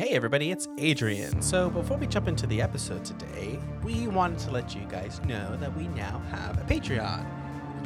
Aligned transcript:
Hey 0.00 0.12
everybody, 0.16 0.50
it's 0.50 0.66
Adrian. 0.78 1.42
So 1.42 1.68
before 1.68 1.98
we 1.98 2.06
jump 2.06 2.26
into 2.26 2.46
the 2.46 2.62
episode 2.62 3.04
today, 3.04 3.58
we 3.84 4.08
wanted 4.08 4.38
to 4.38 4.50
let 4.50 4.74
you 4.74 4.80
guys 4.88 5.20
know 5.26 5.58
that 5.58 5.76
we 5.76 5.88
now 5.88 6.22
have 6.30 6.56
a 6.56 6.62
Patreon. 6.62 7.26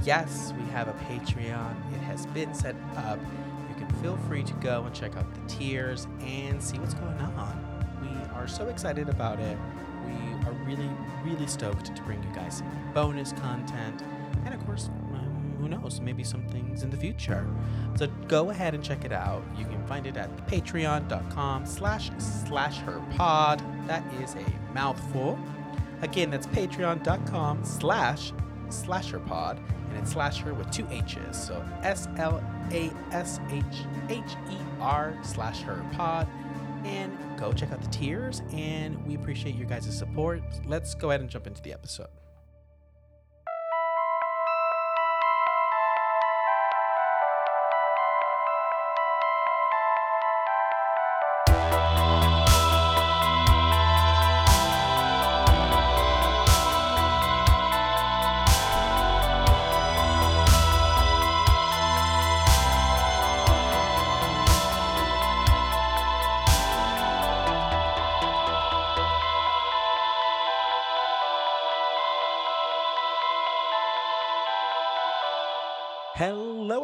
Yes, 0.04 0.54
we 0.56 0.64
have 0.70 0.86
a 0.86 0.92
Patreon. 0.92 1.74
It 1.92 1.98
has 2.02 2.26
been 2.26 2.54
set 2.54 2.76
up. 2.98 3.18
You 3.68 3.74
can 3.74 3.92
feel 4.00 4.16
free 4.28 4.44
to 4.44 4.54
go 4.54 4.84
and 4.84 4.94
check 4.94 5.16
out 5.16 5.26
the 5.34 5.40
tiers 5.52 6.06
and 6.20 6.62
see 6.62 6.78
what's 6.78 6.94
going 6.94 7.18
on. 7.18 7.84
We 8.00 8.36
are 8.36 8.46
so 8.46 8.68
excited 8.68 9.08
about 9.08 9.40
it. 9.40 9.58
We 10.06 10.46
are 10.46 10.52
really, 10.64 10.90
really 11.24 11.48
stoked 11.48 11.96
to 11.96 12.02
bring 12.02 12.22
you 12.22 12.32
guys 12.32 12.58
some 12.58 12.92
bonus 12.94 13.32
content 13.32 14.04
and 14.44 14.54
of 14.54 14.64
course, 14.66 14.88
who 15.64 15.70
knows, 15.70 16.00
maybe 16.00 16.22
some 16.22 16.46
things 16.48 16.82
in 16.82 16.90
the 16.90 16.96
future. 16.96 17.46
So 17.96 18.06
go 18.28 18.50
ahead 18.50 18.74
and 18.74 18.84
check 18.84 19.04
it 19.04 19.12
out. 19.12 19.42
You 19.56 19.64
can 19.64 19.84
find 19.86 20.06
it 20.06 20.16
at 20.16 20.46
patreon.com 20.46 21.66
slash 21.66 22.10
slash 22.18 22.78
her 22.78 23.02
pod. 23.16 23.62
That 23.86 24.04
is 24.22 24.34
a 24.34 24.44
mouthful. 24.74 25.38
Again, 26.02 26.30
that's 26.30 26.46
patreon.com 26.48 27.64
slash 27.64 28.32
slasher 28.68 29.20
pod 29.20 29.58
and 29.88 29.98
it's 29.98 30.12
slasher 30.12 30.52
with 30.52 30.70
two 30.70 30.86
H's. 30.90 31.36
So 31.36 31.64
S 31.82 32.08
L 32.18 32.42
A 32.72 32.90
S 33.12 33.40
H 33.50 33.64
H 34.08 34.36
E 34.50 34.56
R 34.80 35.18
slash 35.22 35.62
her 35.62 35.82
pod. 35.92 36.28
And 36.84 37.16
go 37.38 37.52
check 37.52 37.72
out 37.72 37.80
the 37.80 37.88
tiers 37.88 38.42
and 38.52 39.02
we 39.06 39.14
appreciate 39.14 39.54
your 39.54 39.66
guys' 39.66 39.96
support. 39.96 40.42
Let's 40.66 40.94
go 40.94 41.08
ahead 41.08 41.22
and 41.22 41.30
jump 41.30 41.46
into 41.46 41.62
the 41.62 41.72
episode. 41.72 42.08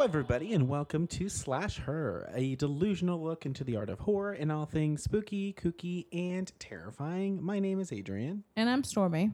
Hello, 0.00 0.08
everybody, 0.08 0.54
and 0.54 0.66
welcome 0.66 1.06
to 1.08 1.28
Slash 1.28 1.76
Her, 1.80 2.30
a 2.34 2.54
delusional 2.54 3.22
look 3.22 3.44
into 3.44 3.64
the 3.64 3.76
art 3.76 3.90
of 3.90 3.98
horror 3.98 4.32
and 4.32 4.50
all 4.50 4.64
things 4.64 5.02
spooky, 5.02 5.52
kooky, 5.52 6.06
and 6.10 6.50
terrifying. 6.58 7.38
My 7.44 7.58
name 7.58 7.78
is 7.78 7.92
Adrian, 7.92 8.42
And 8.56 8.70
I'm 8.70 8.82
Stormy. 8.82 9.30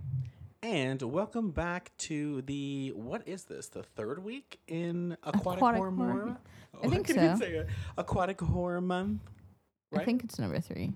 and 0.64 1.00
welcome 1.02 1.52
back 1.52 1.92
to 1.98 2.42
the 2.42 2.92
what 2.96 3.28
is 3.28 3.44
this? 3.44 3.68
The 3.68 3.84
third 3.84 4.24
week 4.24 4.58
in 4.66 5.16
Aquatic, 5.22 5.58
Aquatic 5.62 5.78
Horror 5.78 5.90
Horror. 5.92 6.26
Month? 6.26 6.38
I 6.82 6.88
think 6.88 7.10
even 7.10 7.36
so. 7.38 7.44
say. 7.44 7.66
Aquatic 7.96 8.40
Horror 8.40 8.80
Month. 8.80 9.20
I 9.96 10.02
think 10.02 10.24
it's 10.24 10.36
number 10.40 10.58
three. 10.58 10.92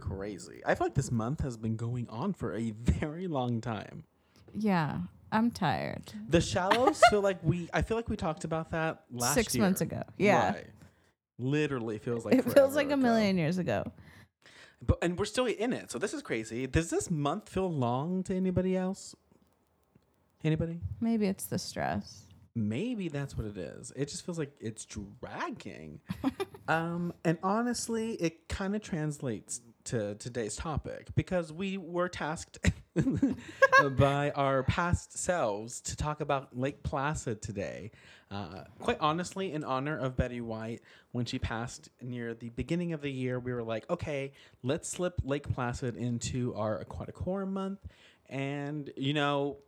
Crazy. 0.00 0.62
I 0.66 0.74
feel 0.74 0.86
like 0.88 0.94
this 0.94 1.12
month 1.12 1.42
has 1.42 1.56
been 1.56 1.76
going 1.76 2.08
on 2.08 2.32
for 2.32 2.56
a 2.56 2.72
very 2.76 3.28
long 3.28 3.60
time. 3.60 4.02
Yeah, 4.52 4.98
I'm 5.32 5.50
tired. 5.50 6.12
The 6.28 6.40
Shallows 6.40 7.00
feel 7.10 7.22
like 7.22 7.38
we. 7.42 7.68
I 7.72 7.82
feel 7.82 7.96
like 7.96 8.08
we 8.08 8.16
talked 8.16 8.44
about 8.44 8.70
that 8.70 9.04
last 9.10 9.34
Six 9.34 9.54
year. 9.54 9.64
months 9.64 9.80
ago. 9.80 10.02
Yeah. 10.18 10.52
Right. 10.52 10.66
Literally 11.38 11.98
feels 11.98 12.24
like 12.24 12.34
it 12.34 12.44
feels 12.52 12.76
like 12.76 12.90
a 12.90 12.94
ago. 12.94 13.02
million 13.02 13.38
years 13.38 13.58
ago. 13.58 13.90
But 14.86 14.98
and 15.02 15.18
we're 15.18 15.24
still 15.24 15.46
in 15.46 15.72
it, 15.72 15.90
so 15.90 15.98
this 15.98 16.12
is 16.12 16.22
crazy. 16.22 16.66
Does 16.66 16.90
this 16.90 17.10
month 17.10 17.48
feel 17.48 17.72
long 17.72 18.22
to 18.24 18.34
anybody 18.34 18.76
else? 18.76 19.14
Anybody? 20.44 20.80
Maybe 21.00 21.26
it's 21.26 21.46
the 21.46 21.58
stress. 21.58 22.26
Maybe 22.54 23.08
that's 23.08 23.36
what 23.36 23.46
it 23.46 23.56
is. 23.56 23.92
It 23.96 24.08
just 24.08 24.26
feels 24.26 24.38
like 24.38 24.52
it's 24.60 24.84
dragging. 24.84 26.00
um, 26.68 27.14
and 27.24 27.38
honestly, 27.42 28.14
it 28.14 28.48
kind 28.48 28.76
of 28.76 28.82
translates 28.82 29.62
to 29.84 30.14
today's 30.16 30.56
topic 30.56 31.08
because 31.14 31.52
we 31.52 31.78
were 31.78 32.08
tasked 32.08 32.58
by 33.96 34.30
our 34.32 34.62
past 34.64 35.16
selves 35.16 35.80
to 35.80 35.96
talk 35.96 36.20
about 36.20 36.56
Lake 36.56 36.82
Placid 36.82 37.40
today. 37.40 37.90
Uh, 38.30 38.64
quite 38.78 38.98
honestly, 39.00 39.52
in 39.52 39.64
honor 39.64 39.98
of 39.98 40.16
Betty 40.16 40.40
White, 40.40 40.80
when 41.12 41.24
she 41.24 41.38
passed 41.38 41.90
near 42.00 42.34
the 42.34 42.50
beginning 42.50 42.92
of 42.92 43.02
the 43.02 43.10
year, 43.10 43.38
we 43.38 43.52
were 43.52 43.62
like, 43.62 43.88
okay, 43.90 44.32
let's 44.62 44.88
slip 44.88 45.20
Lake 45.24 45.48
Placid 45.52 45.96
into 45.96 46.54
our 46.54 46.78
aquatic 46.78 47.16
horror 47.16 47.46
month. 47.46 47.80
And, 48.28 48.90
you 48.96 49.12
know, 49.14 49.58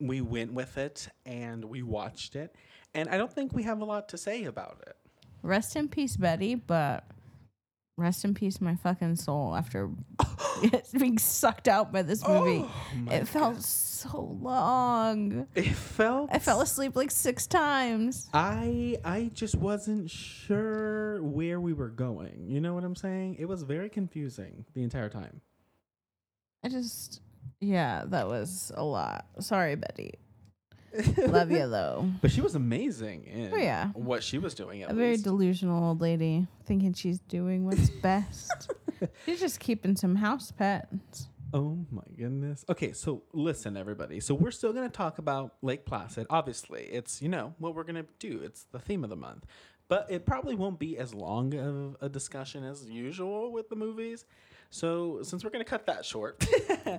we 0.00 0.20
went 0.20 0.52
with 0.52 0.78
it 0.78 1.08
and 1.26 1.64
we 1.64 1.82
watched 1.82 2.36
it. 2.36 2.54
And 2.94 3.08
I 3.08 3.16
don't 3.16 3.32
think 3.32 3.52
we 3.52 3.62
have 3.64 3.80
a 3.80 3.84
lot 3.84 4.08
to 4.10 4.18
say 4.18 4.44
about 4.44 4.82
it. 4.86 4.96
Rest 5.42 5.74
in 5.76 5.88
peace, 5.88 6.16
Betty, 6.16 6.54
but 6.54 7.04
rest 7.96 8.24
in 8.24 8.34
peace, 8.34 8.60
my 8.60 8.74
fucking 8.76 9.16
soul 9.16 9.54
after 9.54 9.90
being 10.98 11.18
sucked 11.18 11.68
out 11.68 11.92
by 11.92 12.02
this 12.02 12.22
oh 12.26 12.40
movie. 12.40 12.64
Oh 12.64 13.12
it 13.12 13.28
felt 13.28 13.62
so 13.62 14.36
long. 14.40 15.46
It 15.54 15.74
felt. 15.74 16.30
I 16.32 16.38
fell 16.38 16.60
asleep 16.60 16.96
like 16.96 17.10
six 17.10 17.46
times. 17.46 18.28
I 18.32 18.98
I 19.04 19.30
just 19.34 19.54
wasn't 19.54 20.10
sure 20.10 21.22
where 21.22 21.60
we 21.60 21.72
were 21.72 21.90
going. 21.90 22.46
You 22.48 22.60
know 22.60 22.74
what 22.74 22.84
I'm 22.84 22.96
saying? 22.96 23.36
It 23.38 23.46
was 23.46 23.62
very 23.62 23.88
confusing 23.88 24.64
the 24.74 24.82
entire 24.82 25.08
time. 25.08 25.40
I 26.64 26.68
just, 26.68 27.20
yeah, 27.60 28.04
that 28.06 28.28
was 28.28 28.70
a 28.76 28.84
lot. 28.84 29.26
Sorry, 29.40 29.74
Betty. 29.74 30.14
Love 31.26 31.50
you 31.50 31.66
though. 31.68 32.10
But 32.20 32.30
she 32.30 32.40
was 32.40 32.54
amazing 32.54 33.24
in 33.24 33.52
Oh, 33.52 33.56
yeah. 33.56 33.88
what 33.94 34.22
she 34.22 34.38
was 34.38 34.54
doing. 34.54 34.82
At 34.82 34.90
A 34.90 34.94
very 34.94 35.12
least. 35.12 35.24
delusional 35.24 35.82
old 35.84 36.00
lady 36.00 36.46
thinking 36.66 36.92
she's 36.94 37.18
doing 37.20 37.64
what's 37.64 37.90
best. 38.02 38.70
she's 39.26 39.40
just 39.40 39.60
keeping 39.60 39.96
some 39.96 40.16
house 40.16 40.50
pets. 40.52 41.28
Oh 41.54 41.78
my 41.90 42.02
goodness. 42.16 42.64
Okay, 42.70 42.92
so 42.92 43.22
listen, 43.34 43.76
everybody. 43.76 44.20
So 44.20 44.34
we're 44.34 44.50
still 44.52 44.72
going 44.72 44.88
to 44.88 44.96
talk 44.96 45.18
about 45.18 45.54
Lake 45.60 45.84
Placid. 45.84 46.26
Obviously, 46.30 46.84
it's, 46.84 47.20
you 47.20 47.28
know, 47.28 47.54
what 47.58 47.74
we're 47.74 47.84
going 47.84 47.96
to 48.02 48.06
do. 48.18 48.40
It's 48.42 48.64
the 48.72 48.78
theme 48.78 49.04
of 49.04 49.10
the 49.10 49.16
month. 49.16 49.44
But 49.88 50.06
it 50.10 50.24
probably 50.24 50.54
won't 50.54 50.78
be 50.78 50.96
as 50.96 51.12
long 51.12 51.54
of 51.54 51.96
a 52.00 52.08
discussion 52.08 52.64
as 52.64 52.86
usual 52.88 53.52
with 53.52 53.68
the 53.68 53.76
movies. 53.76 54.24
So 54.72 55.18
since 55.22 55.44
we're 55.44 55.50
going 55.50 55.62
to 55.62 55.68
cut 55.70 55.84
that 55.84 56.02
short, 56.02 56.42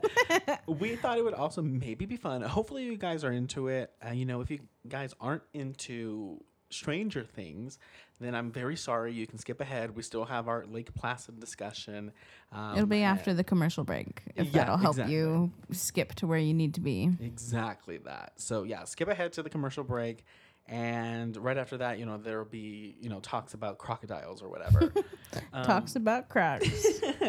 we 0.67 0.95
thought 0.95 1.17
it 1.17 1.23
would 1.23 1.33
also 1.33 1.63
maybe 1.63 2.05
be 2.05 2.17
fun. 2.17 2.43
Hopefully, 2.43 2.83
you 2.83 2.95
guys 2.97 3.23
are 3.23 3.31
into 3.31 3.67
it. 3.67 3.91
Uh, 4.05 4.11
you 4.11 4.25
know, 4.25 4.41
if 4.41 4.51
you 4.51 4.59
guys 4.87 5.15
aren't 5.19 5.41
into 5.55 6.39
Stranger 6.69 7.23
Things, 7.23 7.79
then 8.19 8.35
I'm 8.35 8.51
very 8.51 8.75
sorry. 8.75 9.11
You 9.13 9.25
can 9.25 9.39
skip 9.39 9.59
ahead. 9.59 9.95
We 9.95 10.03
still 10.03 10.23
have 10.25 10.47
our 10.47 10.65
Lake 10.67 10.93
Placid 10.93 11.39
discussion. 11.39 12.11
Um, 12.51 12.73
It'll 12.75 12.85
be 12.85 13.01
after 13.01 13.33
the 13.33 13.43
commercial 13.43 13.83
break 13.83 14.21
if 14.35 14.45
Yeah, 14.47 14.51
that'll 14.65 14.77
help 14.77 14.93
exactly. 14.93 15.15
you 15.15 15.51
skip 15.71 16.13
to 16.15 16.27
where 16.27 16.37
you 16.37 16.53
need 16.53 16.75
to 16.75 16.79
be. 16.81 17.09
Exactly 17.21 17.97
that. 18.05 18.33
So 18.35 18.63
yeah, 18.63 18.83
skip 18.83 19.07
ahead 19.07 19.33
to 19.33 19.41
the 19.41 19.49
commercial 19.49 19.83
break, 19.83 20.25
and 20.67 21.35
right 21.37 21.57
after 21.57 21.77
that, 21.77 21.99
you 21.99 22.05
know, 22.05 22.17
there 22.17 22.37
will 22.37 22.45
be 22.45 22.95
you 23.01 23.09
know 23.09 23.19
talks 23.19 23.53
about 23.53 23.77
crocodiles 23.77 24.41
or 24.41 24.49
whatever. 24.49 24.91
Um, 25.51 25.65
Talks 25.65 25.95
about 25.95 26.29
crocs. 26.29 26.67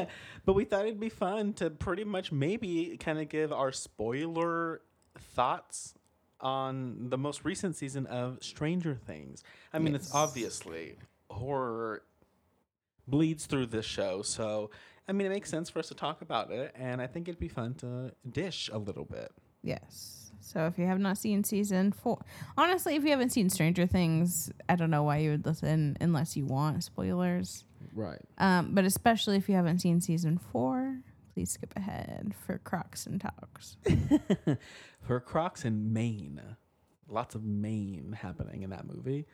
but 0.44 0.52
we 0.52 0.64
thought 0.66 0.84
it'd 0.84 1.00
be 1.00 1.08
fun 1.08 1.54
to 1.54 1.70
pretty 1.70 2.04
much 2.04 2.32
maybe 2.32 2.98
kind 3.00 3.18
of 3.18 3.30
give 3.30 3.50
our 3.50 3.72
spoiler 3.72 4.82
thoughts 5.34 5.94
on 6.38 7.08
the 7.08 7.16
most 7.16 7.46
recent 7.46 7.76
season 7.76 8.04
of 8.06 8.42
Stranger 8.42 8.94
Things. 8.94 9.42
I 9.72 9.78
mean, 9.78 9.94
it's 9.94 10.14
obviously 10.14 10.96
horror 11.30 12.02
bleeds 13.08 13.46
through 13.46 13.66
this 13.66 13.86
show, 13.86 14.20
so 14.20 14.70
I 15.08 15.12
mean, 15.12 15.26
it 15.26 15.30
makes 15.30 15.48
sense 15.48 15.70
for 15.70 15.78
us 15.78 15.88
to 15.88 15.94
talk 15.94 16.20
about 16.20 16.50
it, 16.50 16.74
and 16.74 17.00
I 17.00 17.06
think 17.06 17.26
it'd 17.28 17.40
be 17.40 17.48
fun 17.48 17.72
to 17.76 18.12
dish 18.30 18.68
a 18.70 18.76
little 18.78 19.06
bit. 19.06 19.32
yes. 19.62 20.23
So 20.44 20.66
if 20.66 20.78
you 20.78 20.86
have 20.86 20.98
not 20.98 21.16
seen 21.16 21.42
season 21.42 21.90
four, 21.90 22.24
honestly, 22.56 22.96
if 22.96 23.02
you 23.02 23.10
haven't 23.10 23.30
seen 23.30 23.48
Stranger 23.48 23.86
Things, 23.86 24.52
I 24.68 24.76
don't 24.76 24.90
know 24.90 25.02
why 25.02 25.18
you 25.18 25.30
would 25.30 25.46
listen 25.46 25.96
unless 26.00 26.36
you 26.36 26.44
want 26.44 26.84
spoilers. 26.84 27.64
Right. 27.94 28.20
Um, 28.38 28.74
but 28.74 28.84
especially 28.84 29.36
if 29.36 29.48
you 29.48 29.54
haven't 29.54 29.80
seen 29.80 30.00
season 30.00 30.38
four, 30.38 30.98
please 31.32 31.52
skip 31.52 31.72
ahead 31.76 32.34
for 32.46 32.58
Crocs 32.58 33.06
and 33.06 33.20
Talks. 33.20 33.76
for 35.00 35.18
Crocs 35.20 35.64
and 35.64 35.92
Maine. 35.92 36.40
Lots 37.08 37.34
of 37.34 37.44
Maine 37.44 38.16
happening 38.20 38.62
in 38.62 38.70
that 38.70 38.86
movie. 38.86 39.26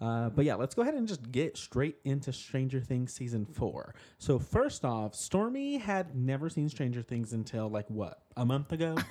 Uh, 0.00 0.28
but 0.30 0.44
yeah, 0.44 0.54
let's 0.54 0.74
go 0.74 0.82
ahead 0.82 0.94
and 0.94 1.06
just 1.06 1.30
get 1.30 1.56
straight 1.56 1.96
into 2.04 2.32
Stranger 2.32 2.80
Things 2.80 3.12
season 3.12 3.44
four. 3.44 3.94
So 4.18 4.38
first 4.38 4.84
off, 4.84 5.14
Stormy 5.14 5.76
had 5.76 6.16
never 6.16 6.48
seen 6.48 6.68
Stranger 6.68 7.02
Things 7.02 7.32
until 7.32 7.68
like 7.68 7.88
what 7.88 8.22
a 8.36 8.44
month 8.44 8.72
ago. 8.72 8.96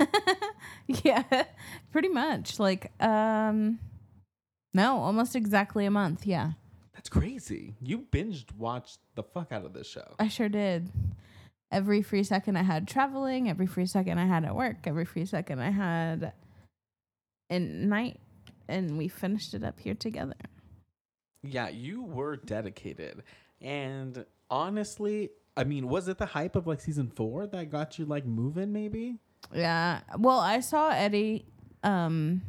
yeah, 0.88 1.46
pretty 1.92 2.10
much. 2.10 2.60
Like, 2.60 2.92
um, 3.02 3.80
no, 4.74 4.98
almost 4.98 5.36
exactly 5.36 5.86
a 5.86 5.92
month. 5.92 6.26
Yeah. 6.26 6.54
That's 6.94 7.10
crazy. 7.10 7.76
You 7.82 8.00
binged 8.00 8.56
watched 8.58 9.00
the 9.16 9.24
fuck 9.24 9.52
out 9.52 9.66
of 9.66 9.74
this 9.74 9.88
show. 9.88 10.16
I 10.20 10.28
sure 10.28 10.50
did. 10.50 10.90
Every 11.72 12.02
free 12.02 12.24
second 12.24 12.56
I 12.56 12.64
had 12.64 12.88
traveling, 12.88 13.50
every 13.50 13.66
free 13.66 13.88
second 13.88 14.20
I 14.20 14.26
had 14.26 14.46
at 14.46 14.56
work, 14.56 14.86
every 14.86 15.06
free 15.06 15.26
second 15.26 15.60
I 15.60 15.72
had 15.72 16.34
in 17.50 17.90
night, 17.90 18.20
and 18.68 18.98
we 18.98 19.08
finished 19.08 19.54
it 19.54 19.64
up 19.64 19.80
here 19.80 19.96
together. 19.96 20.36
Yeah, 21.42 21.70
you 21.70 22.04
were 22.04 22.38
dedicated. 22.38 23.24
And 23.60 24.26
honestly, 24.50 25.32
I 25.58 25.64
mean, 25.64 25.88
was 25.88 26.08
it 26.08 26.18
the 26.18 26.26
hype 26.26 26.56
of 26.56 26.68
like 26.68 26.80
season 26.82 27.12
four 27.16 27.48
that 27.48 27.70
got 27.70 28.00
you 28.00 28.06
like 28.06 28.26
moving 28.26 28.72
maybe? 28.72 29.20
Yeah. 29.54 30.02
Well, 30.18 30.40
I 30.40 30.60
saw 30.60 30.90
Eddie, 30.90 31.46
um, 31.84 32.42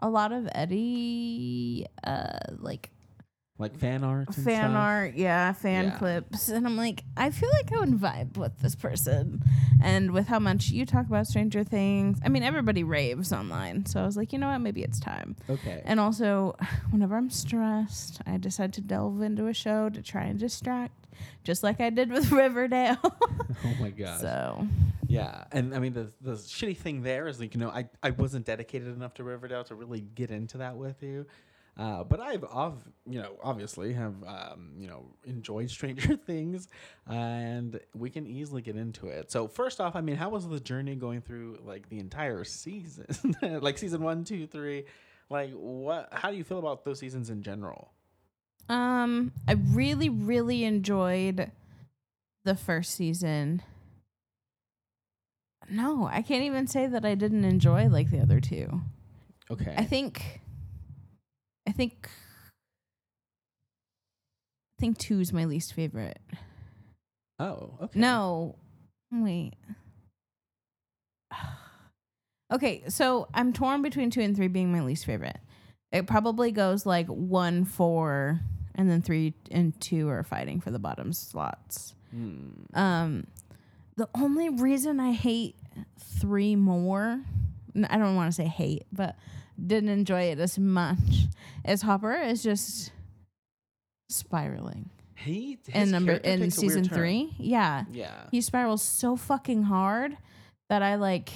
a 0.00 0.08
lot 0.08 0.32
of 0.32 0.48
Eddie, 0.54 1.86
uh, 2.04 2.38
like 2.58 2.90
Like 3.58 3.74
fan 3.78 4.04
art 4.04 4.26
and 4.28 4.44
fan 4.44 4.70
stuff? 4.70 4.76
art, 4.76 5.14
yeah, 5.16 5.52
fan 5.52 5.84
Yeah. 5.86 5.98
clips, 5.98 6.48
and 6.50 6.66
I'm 6.66 6.76
like, 6.76 7.04
I 7.16 7.30
feel 7.30 7.48
like 7.54 7.72
I 7.72 7.80
would 7.80 7.98
vibe 7.98 8.36
with 8.36 8.58
this 8.60 8.74
person, 8.74 9.42
and 9.82 10.10
with 10.12 10.26
how 10.26 10.38
much 10.38 10.68
you 10.70 10.84
talk 10.84 11.06
about 11.06 11.26
Stranger 11.26 11.64
Things. 11.64 12.18
I 12.24 12.28
mean, 12.28 12.42
everybody 12.42 12.84
raves 12.84 13.32
online, 13.32 13.86
so 13.86 14.00
I 14.00 14.04
was 14.04 14.16
like, 14.16 14.32
you 14.34 14.38
know 14.38 14.48
what, 14.48 14.58
maybe 14.58 14.82
it's 14.82 15.00
time. 15.00 15.36
Okay. 15.48 15.80
And 15.86 15.98
also, 15.98 16.54
whenever 16.90 17.16
I'm 17.16 17.30
stressed, 17.30 18.20
I 18.26 18.36
decide 18.36 18.74
to 18.74 18.80
delve 18.82 19.22
into 19.22 19.46
a 19.46 19.54
show 19.54 19.88
to 19.88 20.02
try 20.02 20.24
and 20.24 20.38
distract, 20.38 21.06
just 21.42 21.62
like 21.62 21.80
I 21.80 21.88
did 21.88 22.10
with 22.12 22.30
Riverdale. 22.42 22.98
oh 23.02 23.74
my 23.80 23.88
god 23.90 24.20
so 24.20 24.66
Yeah, 25.08 25.44
and 25.52 25.74
I 25.74 25.78
mean 25.78 25.92
the 25.92 26.12
the 26.20 26.32
shitty 26.32 26.76
thing 26.76 27.02
there 27.02 27.28
is 27.28 27.40
like 27.40 27.54
you 27.54 27.60
know 27.60 27.68
I 27.68 27.88
I 28.02 28.10
wasn't 28.10 28.46
dedicated 28.46 28.88
enough 28.88 29.14
to 29.14 29.24
Riverdale 29.24 29.64
to 29.64 29.74
really 29.74 30.00
get 30.00 30.30
into 30.30 30.58
that 30.58 30.76
with 30.76 31.02
you, 31.02 31.26
uh, 31.76 32.04
but 32.04 32.20
I've 32.20 32.44
ov- 32.44 32.88
you 33.06 33.20
know 33.20 33.36
obviously 33.42 33.92
have 33.92 34.14
um, 34.26 34.72
you 34.78 34.88
know 34.88 35.06
enjoyed 35.24 35.70
Stranger 35.70 36.16
Things, 36.26 36.68
and 37.06 37.78
we 37.94 38.10
can 38.10 38.26
easily 38.26 38.62
get 38.62 38.76
into 38.76 39.08
it. 39.08 39.30
So 39.30 39.46
first 39.46 39.80
off, 39.80 39.94
I 39.94 40.00
mean, 40.00 40.16
how 40.16 40.30
was 40.30 40.48
the 40.48 40.60
journey 40.60 40.96
going 40.96 41.20
through 41.20 41.58
like 41.64 41.88
the 41.88 41.98
entire 41.98 42.44
season, 42.44 43.06
like 43.42 43.78
season 43.78 44.02
one, 44.02 44.24
two, 44.24 44.46
three, 44.46 44.86
like 45.28 45.52
what? 45.52 46.08
How 46.12 46.30
do 46.30 46.36
you 46.36 46.44
feel 46.44 46.58
about 46.58 46.84
those 46.84 46.98
seasons 46.98 47.30
in 47.30 47.42
general? 47.42 47.92
Um, 48.68 49.32
I 49.46 49.52
really, 49.52 50.08
really 50.08 50.64
enjoyed 50.64 51.52
the 52.44 52.56
first 52.56 52.94
season. 52.94 53.62
No, 55.68 56.06
I 56.06 56.22
can't 56.22 56.44
even 56.44 56.66
say 56.66 56.86
that 56.86 57.04
I 57.04 57.14
didn't 57.14 57.44
enjoy 57.44 57.88
like 57.88 58.10
the 58.10 58.20
other 58.20 58.40
two. 58.40 58.80
Okay, 59.50 59.74
I 59.76 59.84
think, 59.84 60.40
I 61.68 61.72
think, 61.72 62.08
I 64.78 64.80
think 64.80 64.98
two 64.98 65.20
is 65.20 65.32
my 65.32 65.44
least 65.44 65.72
favorite. 65.72 66.18
oh 67.38 67.74
okay 67.82 67.98
No, 67.98 68.56
wait. 69.12 69.54
Okay, 72.52 72.84
so 72.86 73.26
I'm 73.34 73.52
torn 73.52 73.82
between 73.82 74.08
two 74.08 74.20
and 74.20 74.36
three 74.36 74.46
being 74.46 74.70
my 74.70 74.80
least 74.80 75.04
favorite. 75.04 75.40
It 75.90 76.06
probably 76.06 76.52
goes 76.52 76.86
like 76.86 77.08
one, 77.08 77.64
four, 77.64 78.38
and 78.76 78.88
then 78.88 79.02
three 79.02 79.34
and 79.50 79.78
two 79.80 80.08
are 80.08 80.22
fighting 80.22 80.60
for 80.60 80.70
the 80.70 80.78
bottom 80.78 81.12
slots. 81.12 81.96
Hmm. 82.12 82.50
Um, 82.72 83.26
the 83.96 84.08
only 84.14 84.48
reason 84.50 85.00
I 85.00 85.12
hate 85.12 85.56
three 85.98 86.54
more, 86.56 87.20
I 87.88 87.96
don't 87.98 88.14
want 88.16 88.28
to 88.28 88.32
say 88.36 88.46
hate, 88.46 88.84
but 88.92 89.16
didn't 89.64 89.88
enjoy 89.88 90.24
it 90.24 90.38
as 90.38 90.58
much 90.58 90.98
as 91.64 91.82
Hopper 91.82 92.12
is 92.14 92.42
just 92.42 92.92
spiraling 94.08 94.90
He 95.16 95.58
in 95.72 95.90
number 95.90 96.12
in 96.12 96.50
season 96.50 96.84
three. 96.84 97.34
Yeah, 97.38 97.84
Yeah. 97.90 98.24
he 98.30 98.40
spirals 98.40 98.82
so 98.82 99.16
fucking 99.16 99.64
hard 99.64 100.16
that 100.68 100.82
I 100.82 100.96
like. 100.96 101.30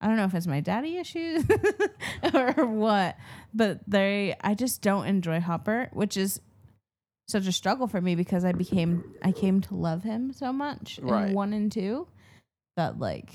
I 0.00 0.06
don't 0.06 0.16
know 0.16 0.24
if 0.24 0.34
it's 0.34 0.46
my 0.46 0.60
daddy 0.60 0.98
issues 0.98 1.44
or 2.34 2.52
what, 2.66 3.16
but 3.54 3.80
they 3.88 4.34
I 4.40 4.54
just 4.54 4.82
don't 4.82 5.06
enjoy 5.06 5.40
Hopper, 5.40 5.88
which 5.92 6.16
is 6.16 6.40
such 7.28 7.46
a 7.46 7.52
struggle 7.52 7.86
for 7.86 8.00
me 8.00 8.14
because 8.14 8.44
I 8.44 8.52
became 8.52 9.14
I 9.22 9.32
came 9.32 9.60
to 9.62 9.74
love 9.74 10.02
him 10.02 10.32
so 10.32 10.52
much 10.52 10.98
Right. 11.02 11.28
in 11.28 11.34
one 11.34 11.52
and 11.52 11.70
two 11.72 12.06
that 12.76 12.98
like 12.98 13.32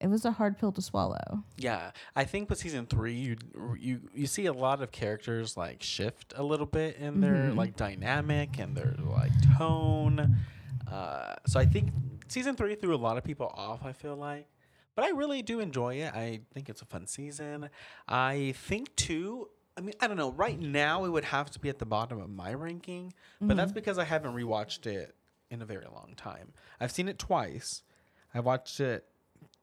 it 0.00 0.08
was 0.10 0.24
a 0.24 0.32
hard 0.32 0.58
pill 0.58 0.72
to 0.72 0.82
swallow. 0.82 1.44
Yeah, 1.56 1.92
I 2.16 2.24
think 2.24 2.50
with 2.50 2.58
season 2.58 2.86
three, 2.86 3.14
you 3.14 3.36
you 3.78 4.00
you 4.12 4.26
see 4.26 4.46
a 4.46 4.52
lot 4.52 4.82
of 4.82 4.90
characters 4.90 5.56
like 5.56 5.82
shift 5.82 6.34
a 6.36 6.42
little 6.42 6.66
bit 6.66 6.96
in 6.96 7.20
their 7.20 7.52
Mhm. 7.52 7.56
like 7.56 7.76
dynamic 7.76 8.58
and 8.58 8.76
their 8.76 8.94
like 8.98 9.30
tone. 9.56 10.38
Uh, 10.90 11.34
so 11.46 11.60
I 11.60 11.66
think 11.66 11.90
season 12.28 12.56
three 12.56 12.74
threw 12.74 12.94
a 12.94 12.98
lot 12.98 13.16
of 13.16 13.22
people 13.24 13.46
off. 13.54 13.84
I 13.84 13.92
feel 13.92 14.16
like, 14.16 14.48
but 14.96 15.04
I 15.04 15.10
really 15.10 15.40
do 15.40 15.60
enjoy 15.60 15.94
it. 15.96 16.12
I 16.12 16.40
think 16.52 16.68
it's 16.68 16.82
a 16.82 16.86
fun 16.86 17.06
season. 17.06 17.70
I 18.08 18.54
think 18.56 18.94
two. 18.96 19.48
I 19.76 19.80
mean, 19.80 19.94
I 20.00 20.06
don't 20.06 20.16
know. 20.16 20.30
Right 20.32 20.60
now, 20.60 21.04
it 21.04 21.10
would 21.10 21.24
have 21.24 21.50
to 21.52 21.58
be 21.58 21.68
at 21.68 21.78
the 21.78 21.86
bottom 21.86 22.20
of 22.20 22.28
my 22.30 22.52
ranking, 22.54 23.12
but 23.40 23.56
that's 23.56 23.72
because 23.72 23.98
I 23.98 24.04
haven't 24.04 24.34
rewatched 24.34 24.86
it 24.86 25.14
in 25.50 25.62
a 25.62 25.64
very 25.64 25.86
long 25.86 26.14
time. 26.16 26.52
I've 26.80 26.92
seen 26.92 27.08
it 27.08 27.18
twice. 27.18 27.82
I 28.34 28.40
watched 28.40 28.80
it 28.80 29.04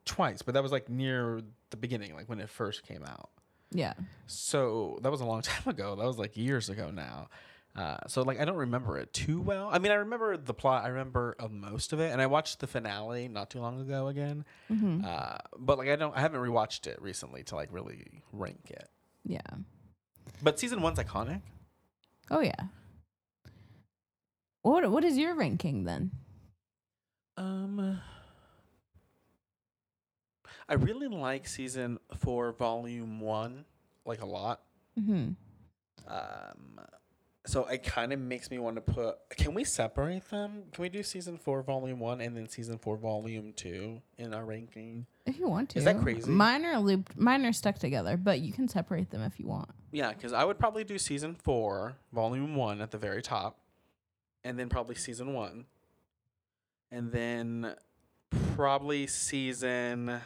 twice, 0.06 0.42
but 0.42 0.54
that 0.56 0.64
was 0.64 0.72
like 0.72 0.90
near 0.90 1.42
the 1.70 1.78
beginning, 1.78 2.14
like 2.16 2.28
when 2.30 2.40
it 2.40 2.50
first 2.50 2.84
came 2.84 3.04
out. 3.04 3.30
Yeah. 3.72 3.94
So 4.26 5.00
that 5.04 5.12
was 5.12 5.22
a 5.22 5.26
long 5.26 5.42
time 5.44 5.68
ago. 5.68 5.96
That 5.96 6.06
was 6.06 6.18
like 6.18 6.36
years 6.38 6.70
ago 6.70 6.90
now. 6.92 7.30
Uh, 7.76 7.98
so 8.08 8.24
like 8.24 8.40
I 8.42 8.46
don't 8.46 8.58
remember 8.58 8.98
it 8.98 9.14
too 9.14 9.40
well. 9.42 9.70
I 9.72 9.78
mean, 9.78 9.92
I 9.92 9.96
remember 9.96 10.36
the 10.38 10.56
plot. 10.56 10.84
I 10.86 10.88
remember 10.88 11.36
of 11.40 11.52
most 11.52 11.94
of 11.94 12.00
it, 12.00 12.12
and 12.12 12.20
I 12.20 12.26
watched 12.26 12.60
the 12.60 12.68
finale 12.68 13.28
not 13.28 13.52
too 13.52 13.60
long 13.60 13.80
ago 13.80 14.08
again. 14.08 14.44
hmm 14.68 15.02
Uh, 15.06 15.38
but 15.58 15.78
like 15.78 15.88
I 15.88 15.96
don't, 15.96 16.16
I 16.18 16.22
haven't 16.22 16.42
rewatched 16.42 16.88
it 16.88 17.00
recently 17.02 17.44
to 17.44 17.56
like 17.56 17.70
really 17.72 18.24
rank 18.34 18.72
it. 18.72 18.90
Yeah. 19.24 19.40
But 20.42 20.60
season 20.60 20.82
one's 20.82 21.00
iconic. 21.00 21.42
Oh 22.32 22.42
yeah. 22.42 22.68
What 24.62 24.90
what 24.92 25.04
is 25.04 25.18
your 25.18 25.36
ranking 25.36 25.86
then? 25.86 26.12
Um, 27.38 28.02
I 30.68 30.74
really 30.74 31.08
like 31.08 31.48
season 31.48 31.98
four, 32.18 32.52
volume 32.52 33.22
one, 33.22 33.66
like 34.06 34.22
a 34.22 34.26
lot. 34.26 34.62
Mm-hmm. 35.00 35.32
Um, 36.08 36.80
so 37.46 37.66
it 37.66 37.84
kind 37.84 38.12
of 38.14 38.20
makes 38.20 38.52
me 38.52 38.60
want 38.60 38.76
to 38.76 38.82
put. 38.82 39.18
Can 39.32 39.54
we 39.54 39.64
separate 39.64 40.30
them? 40.30 40.64
Can 40.72 40.82
we 40.82 40.90
do 40.90 41.04
season 41.04 41.38
four, 41.38 41.62
volume 41.64 42.00
one, 42.00 42.22
and 42.22 42.36
then 42.36 42.48
season 42.50 42.78
four, 42.78 42.98
volume 42.98 43.54
two 43.54 44.02
in 44.18 44.34
our 44.34 44.46
ranking? 44.46 45.06
If 45.26 45.40
you 45.40 45.48
want 45.48 45.70
to. 45.72 45.80
Is 45.80 45.86
that 45.86 46.00
crazy? 46.02 46.30
Mine 46.30 46.66
are 46.66 46.80
looped. 46.80 47.18
Mine 47.18 47.46
are 47.46 47.54
stuck 47.54 47.80
together, 47.80 48.18
but 48.18 48.40
you 48.40 48.52
can 48.52 48.68
separate 48.68 49.10
them 49.10 49.22
if 49.22 49.40
you 49.40 49.48
want. 49.48 49.70
Yeah, 49.92 50.12
because 50.12 50.34
I 50.34 50.44
would 50.44 50.60
probably 50.60 50.84
do 50.84 50.98
season 50.98 51.34
four, 51.36 51.96
volume 52.14 52.56
one 52.56 52.82
at 52.82 52.92
the 52.92 52.98
very 52.98 53.22
top, 53.22 53.60
and 54.44 54.60
then 54.60 54.70
probably 54.70 54.96
season 54.96 55.34
one, 55.34 55.66
and 56.92 57.12
then 57.12 57.74
probably 58.56 59.08
season 59.08 60.20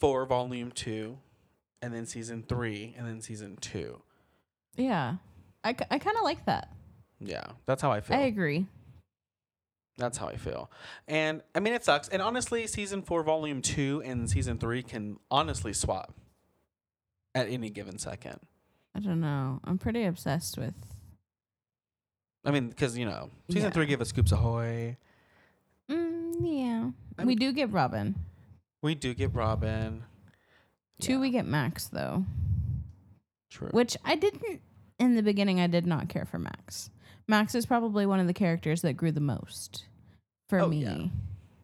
four, 0.00 0.26
volume 0.26 0.72
two, 0.72 1.18
and 1.82 1.94
then 1.94 2.06
season 2.06 2.42
three, 2.48 2.94
and 2.98 3.06
then 3.06 3.20
season 3.20 3.56
two. 3.60 4.00
Yeah. 4.76 5.16
I, 5.66 5.74
I 5.90 5.98
kind 5.98 6.16
of 6.16 6.22
like 6.22 6.44
that. 6.46 6.72
Yeah, 7.20 7.44
that's 7.66 7.82
how 7.82 7.90
I 7.90 8.00
feel. 8.00 8.16
I 8.16 8.20
agree. 8.22 8.66
That's 9.98 10.18
how 10.18 10.28
I 10.28 10.36
feel. 10.36 10.70
And 11.08 11.42
I 11.54 11.60
mean, 11.60 11.72
it 11.72 11.84
sucks. 11.84 12.08
And 12.08 12.20
honestly, 12.20 12.66
season 12.66 13.02
four, 13.02 13.22
volume 13.22 13.62
two, 13.62 14.02
and 14.04 14.28
season 14.28 14.58
three 14.58 14.82
can 14.82 15.18
honestly 15.30 15.72
swap 15.72 16.14
at 17.34 17.48
any 17.48 17.70
given 17.70 17.98
second. 17.98 18.38
I 18.94 19.00
don't 19.00 19.20
know. 19.20 19.60
I'm 19.64 19.78
pretty 19.78 20.04
obsessed 20.04 20.58
with. 20.58 20.74
I 22.44 22.50
mean, 22.50 22.68
because, 22.68 22.96
you 22.96 23.06
know, 23.06 23.30
season 23.50 23.68
Yeah. 23.70 23.74
three 23.74 23.86
gave 23.86 24.00
us 24.00 24.10
Scoops 24.10 24.32
Ahoy. 24.32 24.96
Mm, 25.90 26.34
yeah. 26.42 26.90
I 27.18 27.24
we 27.24 27.34
do 27.34 27.52
get 27.52 27.72
Robin. 27.72 28.14
We 28.82 28.94
do 28.94 29.14
get 29.14 29.34
Robin. 29.34 30.04
Two, 31.00 31.14
Yeah, 31.14 31.20
we 31.20 31.30
get 31.30 31.46
Max, 31.46 31.88
though. 31.88 32.24
True. 33.50 33.70
Which 33.72 33.96
I 34.04 34.14
didn't. 34.14 34.60
In 34.98 35.14
the 35.14 35.22
beginning, 35.22 35.60
I 35.60 35.66
did 35.66 35.86
not 35.86 36.08
care 36.08 36.24
for 36.24 36.38
Max. 36.38 36.90
Max 37.28 37.54
is 37.54 37.66
probably 37.66 38.06
one 38.06 38.20
of 38.20 38.26
the 38.26 38.32
characters 38.34 38.82
that 38.82 38.94
grew 38.94 39.12
the 39.12 39.20
most 39.20 39.84
for 40.48 40.60
Oh, 40.60 40.68
me. 40.68 40.82
yeah. 40.84 41.04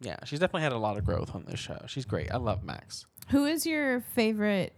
yeah, 0.00 0.16
she's 0.24 0.38
definitely 0.40 0.62
had 0.62 0.72
a 0.72 0.78
lot 0.78 0.98
of 0.98 1.04
growth 1.04 1.34
on 1.34 1.44
this 1.46 1.60
show. 1.60 1.80
She's 1.86 2.04
great. 2.04 2.30
I 2.32 2.36
love 2.36 2.62
Max. 2.64 3.06
Who 3.28 3.46
is 3.46 3.64
your 3.64 4.00
favorite 4.00 4.74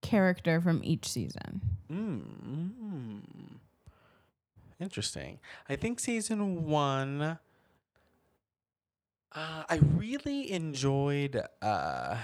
character 0.00 0.60
from 0.60 0.80
each 0.84 1.06
season? 1.08 1.60
Mm. 1.90 3.58
Interesting. 4.80 5.38
I 5.68 5.76
think 5.76 6.00
season 6.00 6.64
one. 6.66 7.20
Uh, 9.34 9.64
I 9.68 9.80
really 9.96 10.50
enjoyed 10.52 11.40
uh, 11.60 12.16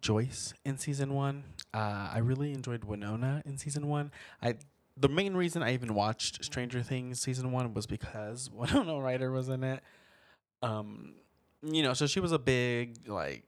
Joyce 0.00 0.52
in 0.64 0.78
season 0.78 1.14
one. 1.14 1.44
Uh, 1.74 2.10
I 2.12 2.18
really 2.18 2.52
enjoyed 2.52 2.84
Winona 2.84 3.42
in 3.44 3.58
season 3.58 3.88
one. 3.88 4.10
I 4.42 4.54
the 4.98 5.08
main 5.08 5.34
reason 5.34 5.62
I 5.62 5.74
even 5.74 5.94
watched 5.94 6.42
Stranger 6.44 6.82
Things 6.82 7.20
season 7.20 7.52
one 7.52 7.74
was 7.74 7.86
because 7.86 8.50
Winona 8.52 8.98
Ryder 8.98 9.30
was 9.30 9.48
in 9.48 9.62
it. 9.62 9.82
Um, 10.62 11.14
you 11.62 11.82
know, 11.82 11.92
so 11.92 12.06
she 12.06 12.18
was 12.20 12.32
a 12.32 12.38
big 12.38 13.06
like, 13.08 13.44